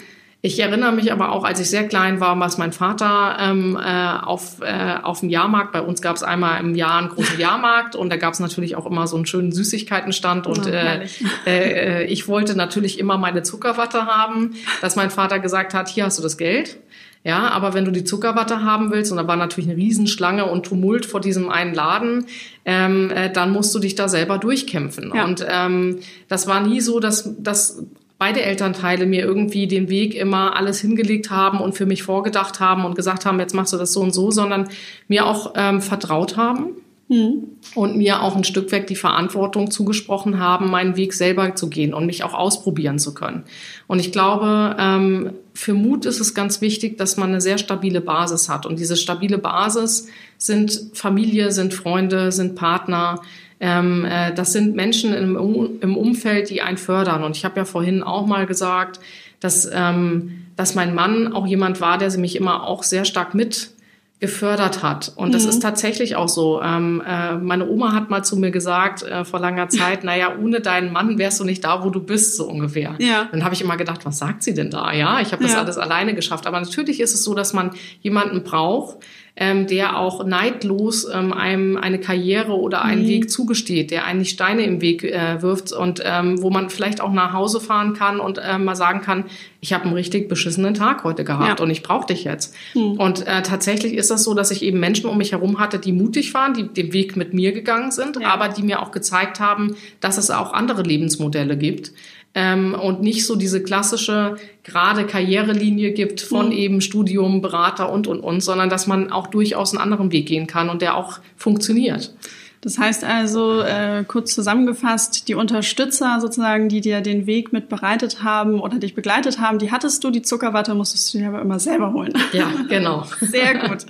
Ich 0.42 0.61
erinnere 0.61 0.92
mich 0.92 1.11
aber 1.12 1.33
auch, 1.33 1.44
als 1.44 1.59
ich 1.59 1.70
sehr 1.70 1.88
klein 1.88 2.20
war, 2.20 2.38
was 2.38 2.57
mein 2.57 2.72
Vater 2.72 3.37
ähm, 3.40 3.77
äh, 3.83 4.25
auf, 4.25 4.61
äh, 4.61 4.94
auf 5.03 5.20
dem 5.20 5.29
Jahrmarkt, 5.29 5.72
bei 5.72 5.81
uns 5.81 6.03
gab 6.03 6.14
es 6.14 6.22
einmal 6.22 6.61
im 6.61 6.75
Jahr 6.75 6.99
einen 6.99 7.09
großen 7.09 7.40
Jahrmarkt 7.40 7.96
und 7.96 8.11
da 8.11 8.16
gab 8.16 8.35
es 8.35 8.38
natürlich 8.38 8.77
auch 8.77 8.87
immer 8.87 9.07
so 9.07 9.16
einen 9.16 9.27
schönen 9.27 9.51
Süßigkeitenstand 9.51 10.46
und 10.46 10.66
äh, 10.66 11.07
äh, 11.46 12.05
ich 12.05 12.29
wollte 12.29 12.55
natürlich 12.55 12.99
immer 12.99 13.18
meine 13.18 13.42
Zuckerwatte 13.42 14.07
haben, 14.07 14.55
dass 14.83 14.94
mein 14.94 15.11
Vater 15.11 15.40
gesagt 15.40 15.75
hat, 15.75 15.88
hier 15.88 16.05
hast 16.05 16.18
du 16.18 16.22
das 16.22 16.37
Geld. 16.37 16.79
Ja, 17.25 17.49
aber 17.49 17.75
wenn 17.75 17.85
du 17.85 17.90
die 17.90 18.05
Zuckerwatte 18.05 18.62
haben 18.62 18.92
willst, 18.92 19.11
und 19.11 19.18
da 19.18 19.27
war 19.27 19.35
natürlich 19.35 19.68
eine 19.68 19.77
Riesenschlange 19.77 20.44
und 20.44 20.64
Tumult 20.64 21.07
vor 21.07 21.20
diesem 21.20 21.49
einen 21.49 21.75
Laden, 21.75 22.27
ähm, 22.64 23.11
äh, 23.11 23.33
dann 23.33 23.51
musst 23.51 23.75
du 23.75 23.81
dich 23.81 23.96
da 23.96 24.09
selber 24.09 24.38
durchkämpfen. 24.38 25.11
Ja. 25.12 25.25
Und 25.25 25.44
ähm, 25.51 25.99
das 26.29 26.46
war 26.46 26.61
nie 26.61 26.81
so, 26.81 27.01
dass, 27.01 27.35
dass 27.42 27.83
beide 28.18 28.42
Elternteile 28.42 29.07
mir 29.07 29.24
irgendwie 29.24 29.66
den 29.66 29.88
Weg 29.88 30.14
immer 30.14 30.57
alles 30.57 30.81
hingelegt 30.81 31.31
haben 31.31 31.61
und 31.61 31.74
für 31.74 31.87
mich 31.87 32.02
vorgedacht 32.02 32.61
haben 32.61 32.85
und 32.85 32.94
gesagt 32.94 33.26
haben, 33.26 33.38
jetzt 33.40 33.55
machst 33.55 33.72
du 33.72 33.76
das 33.76 33.92
so 33.92 34.00
und 34.00 34.14
so, 34.14 34.31
sondern 34.31 34.68
mir 35.09 35.26
auch 35.26 35.52
ähm, 35.55 35.83
vertraut 35.83 36.37
haben 36.37 36.70
mhm. 37.09 37.44
und 37.74 37.96
mir 37.96 38.22
auch 38.22 38.37
ein 38.37 38.44
Stück 38.44 38.72
weg 38.72 38.87
die 38.87 38.96
Verantwortung 38.96 39.70
zugesprochen 39.70 40.38
haben, 40.38 40.70
meinen 40.70 40.96
Weg 40.96 41.12
selber 41.12 41.55
zu 41.55 41.68
gehen 41.68 41.92
und 41.92 42.07
mich 42.07 42.24
auch 42.24 42.35
ausprobieren 42.35 42.98
zu 42.98 43.14
können. 43.14 43.44
Und 43.87 43.98
ich 43.98 44.12
glaube, 44.12 44.76
ähm, 44.79 45.33
für 45.52 45.74
Mut 45.74 46.07
ist 46.07 46.20
es 46.20 46.35
ganz 46.35 46.61
wichtig, 46.61 46.98
dass 46.98 47.16
man 47.16 47.31
eine 47.31 47.40
sehr 47.40 47.59
stabile 47.59 48.00
Basis 48.00 48.48
hat. 48.48 48.66
Und 48.66 48.79
diese 48.79 48.96
stabile 48.96 49.38
Basis 49.38 50.09
sind 50.38 50.90
Familie, 50.94 51.50
sind 51.52 51.74
Freunde, 51.74 52.33
sind 52.33 52.55
Partner, 52.55 53.20
das 53.59 54.53
sind 54.53 54.77
Menschen 54.77 55.14
im, 55.14 55.97
Umfeld, 55.97 56.51
die 56.51 56.61
einen 56.61 56.77
fördern. 56.77 57.25
Und 57.25 57.37
ich 57.37 57.45
habe 57.45 57.57
ja 57.57 57.64
vorhin 57.64 58.03
auch 58.03 58.27
mal 58.27 58.47
gesagt, 58.47 59.01
dass, 59.40 59.69
ähm, 59.73 60.47
dass 60.57 60.75
mein 60.75 60.95
Mann 60.95 61.33
auch 61.33 61.47
jemand 61.47 61.81
war, 61.81 61.99
der 61.99 62.11
sie 62.11 62.19
mich 62.19 62.37
immer 62.37 62.64
auch 62.64 62.83
sehr 62.83 63.05
stark 63.05 63.35
mit 63.35 63.71
gefördert 64.19 64.83
hat. 64.83 65.12
Und 65.14 65.35
das 65.35 65.42
mhm. 65.42 65.51
ist 65.51 65.61
tatsächlich 65.61 66.16
auch 66.16 66.29
so. 66.29 66.62
Ähm, 66.62 67.03
äh, 67.07 67.35
meine 67.35 67.69
Oma 67.69 67.92
hat 67.92 68.09
mal 68.09 68.23
zu 68.23 68.38
mir 68.38 68.51
gesagt 68.51 69.03
äh, 69.03 69.27
vor 69.27 69.40
langer 69.40 69.69
Zeit, 69.69 70.05
naja, 70.05 70.33
ohne 70.42 70.61
deinen 70.61 70.90
Mann 70.90 71.19
wärst 71.19 71.38
du 71.38 71.45
nicht 71.45 71.62
da, 71.64 71.85
wo 71.85 71.90
du 71.90 72.01
bist, 72.01 72.37
so 72.37 72.49
ungefähr. 72.49 72.95
Ja. 72.99 73.29
Dann 73.31 73.45
habe 73.45 73.55
ich 73.55 73.61
immer 73.61 73.77
gedacht, 73.77 74.07
was 74.07 74.19
sagt 74.19 74.42
sie 74.42 74.55
denn 74.55 74.71
da? 74.71 74.90
Ja, 74.92 75.21
ich 75.21 75.33
habe 75.33 75.42
das 75.42 75.53
ja. 75.53 75.61
alles 75.61 75.77
alleine 75.77 76.14
geschafft. 76.14 76.47
Aber 76.47 76.59
natürlich 76.59 77.01
ist 77.01 77.12
es 77.12 77.25
so, 77.25 77.35
dass 77.35 77.53
man 77.53 77.73
jemanden 78.01 78.42
braucht, 78.42 78.97
ähm, 79.37 79.66
der 79.66 79.99
auch 79.99 80.25
neidlos 80.25 81.07
ähm, 81.12 81.33
einem 81.33 81.77
eine 81.77 82.01
Karriere 82.01 82.59
oder 82.59 82.83
einen 82.83 83.03
mhm. 83.03 83.09
Weg 83.09 83.31
zugesteht, 83.31 83.90
der 83.90 84.07
einen 84.07 84.20
nicht 84.20 84.31
Steine 84.31 84.62
im 84.62 84.81
Weg 84.81 85.05
äh, 85.05 85.42
wirft 85.42 85.72
und 85.72 86.03
ähm, 86.05 86.42
wo 86.42 86.49
man 86.49 86.70
vielleicht 86.70 87.03
auch 87.03 87.12
nach 87.12 87.35
Hause 87.35 87.61
fahren 87.61 87.92
kann 87.92 88.18
und 88.18 88.38
äh, 88.38 88.57
mal 88.59 88.77
sagen 88.77 89.03
kann, 89.03 89.25
ich 89.61 89.75
habe 89.75 89.85
einen 89.85 89.92
richtig 89.92 90.29
beschissenen 90.31 90.72
Tag 90.72 91.05
heute 91.05 91.22
gehabt 91.22 91.59
ja. 91.59 91.64
und 91.64 91.70
ich 91.70 91.83
brauche 91.83 92.07
dich 92.07 92.25
jetzt. 92.25 92.55
Mhm. 92.75 92.92
Und 92.92 93.27
äh, 93.27 93.42
tatsächlich 93.42 93.92
ist 93.94 94.11
das 94.11 94.25
so, 94.25 94.33
dass 94.33 94.51
ich 94.51 94.62
eben 94.62 94.81
Menschen 94.81 95.11
um 95.11 95.18
mich 95.18 95.33
herum 95.33 95.59
hatte, 95.59 95.79
die 95.79 95.92
mutig 95.92 96.33
waren, 96.33 96.55
die 96.55 96.68
den 96.68 96.94
Weg 96.94 97.16
mit 97.16 97.35
mir 97.35 97.53
gegangen 97.53 97.90
sind, 97.90 98.18
ja. 98.18 98.29
aber 98.29 98.49
die 98.49 98.62
mir 98.62 98.81
auch 98.81 98.90
gezeigt 98.90 99.38
haben, 99.38 99.77
dass 100.01 100.16
es 100.16 100.31
auch 100.31 100.55
andere 100.55 100.83
Lebensmodelle 100.83 101.59
gibt 101.59 101.92
ähm, 102.37 102.75
und 102.75 103.01
nicht 103.01 103.27
so 103.27 103.35
diese 103.35 103.62
klassische 103.62 104.37
gerade 104.62 105.07
Karrierelinie 105.07 105.92
gibt 105.92 106.20
von 106.20 106.46
mhm. 106.46 106.53
eben 106.53 106.81
Studium, 106.83 107.40
Berater 107.40 107.90
und 107.90 108.07
und 108.07 108.20
und, 108.20 108.42
sondern 108.42 108.68
dass 108.68 108.87
man 108.87 109.11
auch 109.11 109.27
durchaus 109.29 109.72
einen 109.72 109.81
anderen 109.81 110.12
Weg 110.12 110.27
gehen 110.29 110.46
kann 110.46 110.68
und 110.68 110.83
der 110.83 110.96
auch 110.96 111.18
funktioniert. 111.37 112.14
Das 112.61 112.79
heißt 112.79 113.05
also, 113.05 113.62
äh, 113.62 114.05
kurz 114.07 114.35
zusammengefasst, 114.35 115.29
die 115.29 115.35
Unterstützer 115.35 116.20
sozusagen, 116.20 116.68
die 116.68 116.81
dir 116.81 117.01
den 117.01 117.27
Weg 117.27 117.53
mit 117.53 117.68
bereitet 117.68 118.22
haben 118.22 118.61
oder 118.61 118.79
dich 118.79 118.94
begleitet 118.94 119.40
haben, 119.40 119.59
die 119.59 119.70
hattest 119.70 120.05
du, 120.05 120.11
die 120.11 120.22
Zuckerwatte 120.22 120.75
musstest 120.75 121.14
du 121.14 121.18
dir 121.18 121.29
aber 121.29 121.40
immer 121.40 121.59
selber 121.59 121.92
holen. 121.92 122.12
Ja, 122.33 122.51
genau. 122.68 123.07
Sehr 123.20 123.68
gut. 123.68 123.87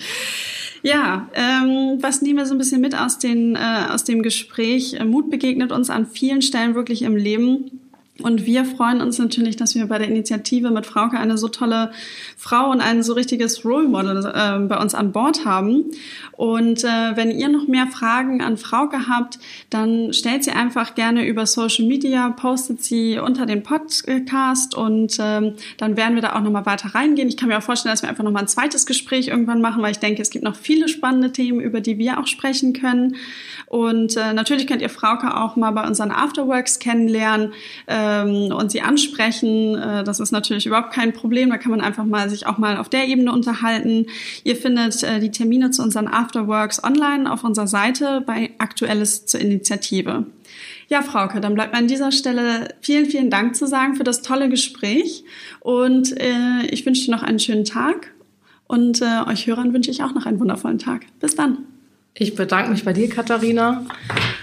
Ja, 0.82 1.28
ähm, 1.34 1.98
was 2.00 2.22
nehmen 2.22 2.38
wir 2.38 2.46
so 2.46 2.54
ein 2.54 2.58
bisschen 2.58 2.80
mit 2.80 2.96
aus, 2.96 3.18
den, 3.18 3.56
äh, 3.56 3.86
aus 3.90 4.04
dem 4.04 4.22
Gespräch? 4.22 4.96
Mut 5.04 5.30
begegnet 5.30 5.72
uns 5.72 5.90
an 5.90 6.06
vielen 6.06 6.42
Stellen 6.42 6.74
wirklich 6.74 7.02
im 7.02 7.16
Leben. 7.16 7.80
Und 8.22 8.46
wir 8.46 8.64
freuen 8.64 9.02
uns 9.02 9.18
natürlich, 9.18 9.56
dass 9.56 9.74
wir 9.74 9.86
bei 9.86 9.98
der 9.98 10.08
Initiative 10.08 10.70
mit 10.70 10.86
Frauke 10.86 11.18
eine 11.18 11.36
so 11.36 11.48
tolle 11.48 11.90
Frau 12.38 12.70
und 12.70 12.80
ein 12.80 13.02
so 13.02 13.12
richtiges 13.12 13.64
Role 13.64 13.86
Model 13.86 14.24
äh, 14.24 14.58
bei 14.66 14.78
uns 14.78 14.94
an 14.94 15.12
Bord 15.12 15.44
haben. 15.44 15.84
Und 16.32 16.82
äh, 16.84 17.14
wenn 17.14 17.30
ihr 17.30 17.48
noch 17.48 17.68
mehr 17.68 17.86
Fragen 17.86 18.40
an 18.40 18.56
Frauke 18.56 19.06
habt, 19.08 19.38
dann 19.68 20.14
stellt 20.14 20.44
sie 20.44 20.52
einfach 20.52 20.94
gerne 20.94 21.26
über 21.26 21.44
Social 21.44 21.86
Media, 21.86 22.30
postet 22.30 22.82
sie 22.82 23.18
unter 23.18 23.44
den 23.44 23.62
Podcast 23.62 24.74
und 24.74 25.18
ähm, 25.20 25.54
dann 25.76 25.96
werden 25.98 26.14
wir 26.14 26.22
da 26.22 26.36
auch 26.36 26.42
nochmal 26.42 26.64
weiter 26.64 26.94
reingehen. 26.94 27.28
Ich 27.28 27.36
kann 27.36 27.48
mir 27.48 27.58
auch 27.58 27.62
vorstellen, 27.62 27.92
dass 27.92 28.02
wir 28.02 28.08
einfach 28.08 28.24
nochmal 28.24 28.44
ein 28.44 28.48
zweites 28.48 28.86
Gespräch 28.86 29.28
irgendwann 29.28 29.60
machen, 29.60 29.82
weil 29.82 29.92
ich 29.92 29.98
denke, 29.98 30.22
es 30.22 30.30
gibt 30.30 30.44
noch 30.44 30.56
viele 30.56 30.88
spannende 30.88 31.32
Themen, 31.32 31.60
über 31.60 31.82
die 31.82 31.98
wir 31.98 32.18
auch 32.18 32.26
sprechen 32.26 32.72
können. 32.72 33.16
Und 33.66 34.16
äh, 34.16 34.32
natürlich 34.32 34.66
könnt 34.66 34.80
ihr 34.80 34.88
Frauke 34.88 35.36
auch 35.36 35.56
mal 35.56 35.72
bei 35.72 35.86
unseren 35.86 36.10
Afterworks 36.10 36.78
kennenlernen. 36.78 37.52
Äh, 37.86 38.05
ähm, 38.06 38.52
und 38.52 38.70
sie 38.70 38.80
ansprechen. 38.80 39.74
Äh, 39.76 40.04
das 40.04 40.20
ist 40.20 40.32
natürlich 40.32 40.66
überhaupt 40.66 40.92
kein 40.92 41.12
Problem. 41.12 41.50
Da 41.50 41.58
kann 41.58 41.70
man 41.70 41.80
einfach 41.80 42.04
mal 42.04 42.30
sich 42.30 42.46
auch 42.46 42.58
mal 42.58 42.76
auf 42.76 42.88
der 42.88 43.08
Ebene 43.08 43.32
unterhalten. 43.32 44.06
Ihr 44.44 44.56
findet 44.56 45.02
äh, 45.02 45.20
die 45.20 45.30
Termine 45.30 45.70
zu 45.70 45.82
unseren 45.82 46.08
Afterworks 46.08 46.82
online 46.82 47.30
auf 47.30 47.44
unserer 47.44 47.66
Seite 47.66 48.22
bei 48.24 48.50
Aktuelles 48.58 49.26
zur 49.26 49.40
Initiative. 49.40 50.26
Ja, 50.88 51.02
Frauke, 51.02 51.40
dann 51.40 51.54
bleibt 51.54 51.72
mir 51.72 51.78
an 51.78 51.88
dieser 51.88 52.12
Stelle 52.12 52.68
vielen, 52.80 53.06
vielen 53.06 53.30
Dank 53.30 53.56
zu 53.56 53.66
sagen 53.66 53.96
für 53.96 54.04
das 54.04 54.22
tolle 54.22 54.48
Gespräch. 54.48 55.24
Und 55.60 56.18
äh, 56.20 56.66
ich 56.70 56.86
wünsche 56.86 57.04
dir 57.06 57.10
noch 57.10 57.22
einen 57.22 57.40
schönen 57.40 57.64
Tag. 57.64 58.12
Und 58.68 59.02
äh, 59.02 59.28
euch 59.28 59.46
Hörern 59.46 59.72
wünsche 59.72 59.90
ich 59.90 60.02
auch 60.02 60.14
noch 60.14 60.26
einen 60.26 60.40
wundervollen 60.40 60.78
Tag. 60.78 61.06
Bis 61.20 61.34
dann. 61.34 61.75
Ich 62.18 62.34
bedanke 62.34 62.70
mich 62.70 62.82
bei 62.82 62.94
dir, 62.94 63.10
Katharina. 63.10 63.84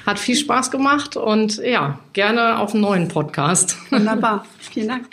Hat 0.06 0.20
viel 0.20 0.36
Spaß 0.36 0.70
gemacht 0.70 1.18
und 1.18 1.58
ja, 1.58 2.00
gerne 2.14 2.60
auf 2.60 2.74
einen 2.74 2.82
neuen 2.82 3.08
Podcast. 3.08 3.78
Wunderbar. 3.90 4.46
Vielen 4.60 4.90
Dank. 4.90 5.08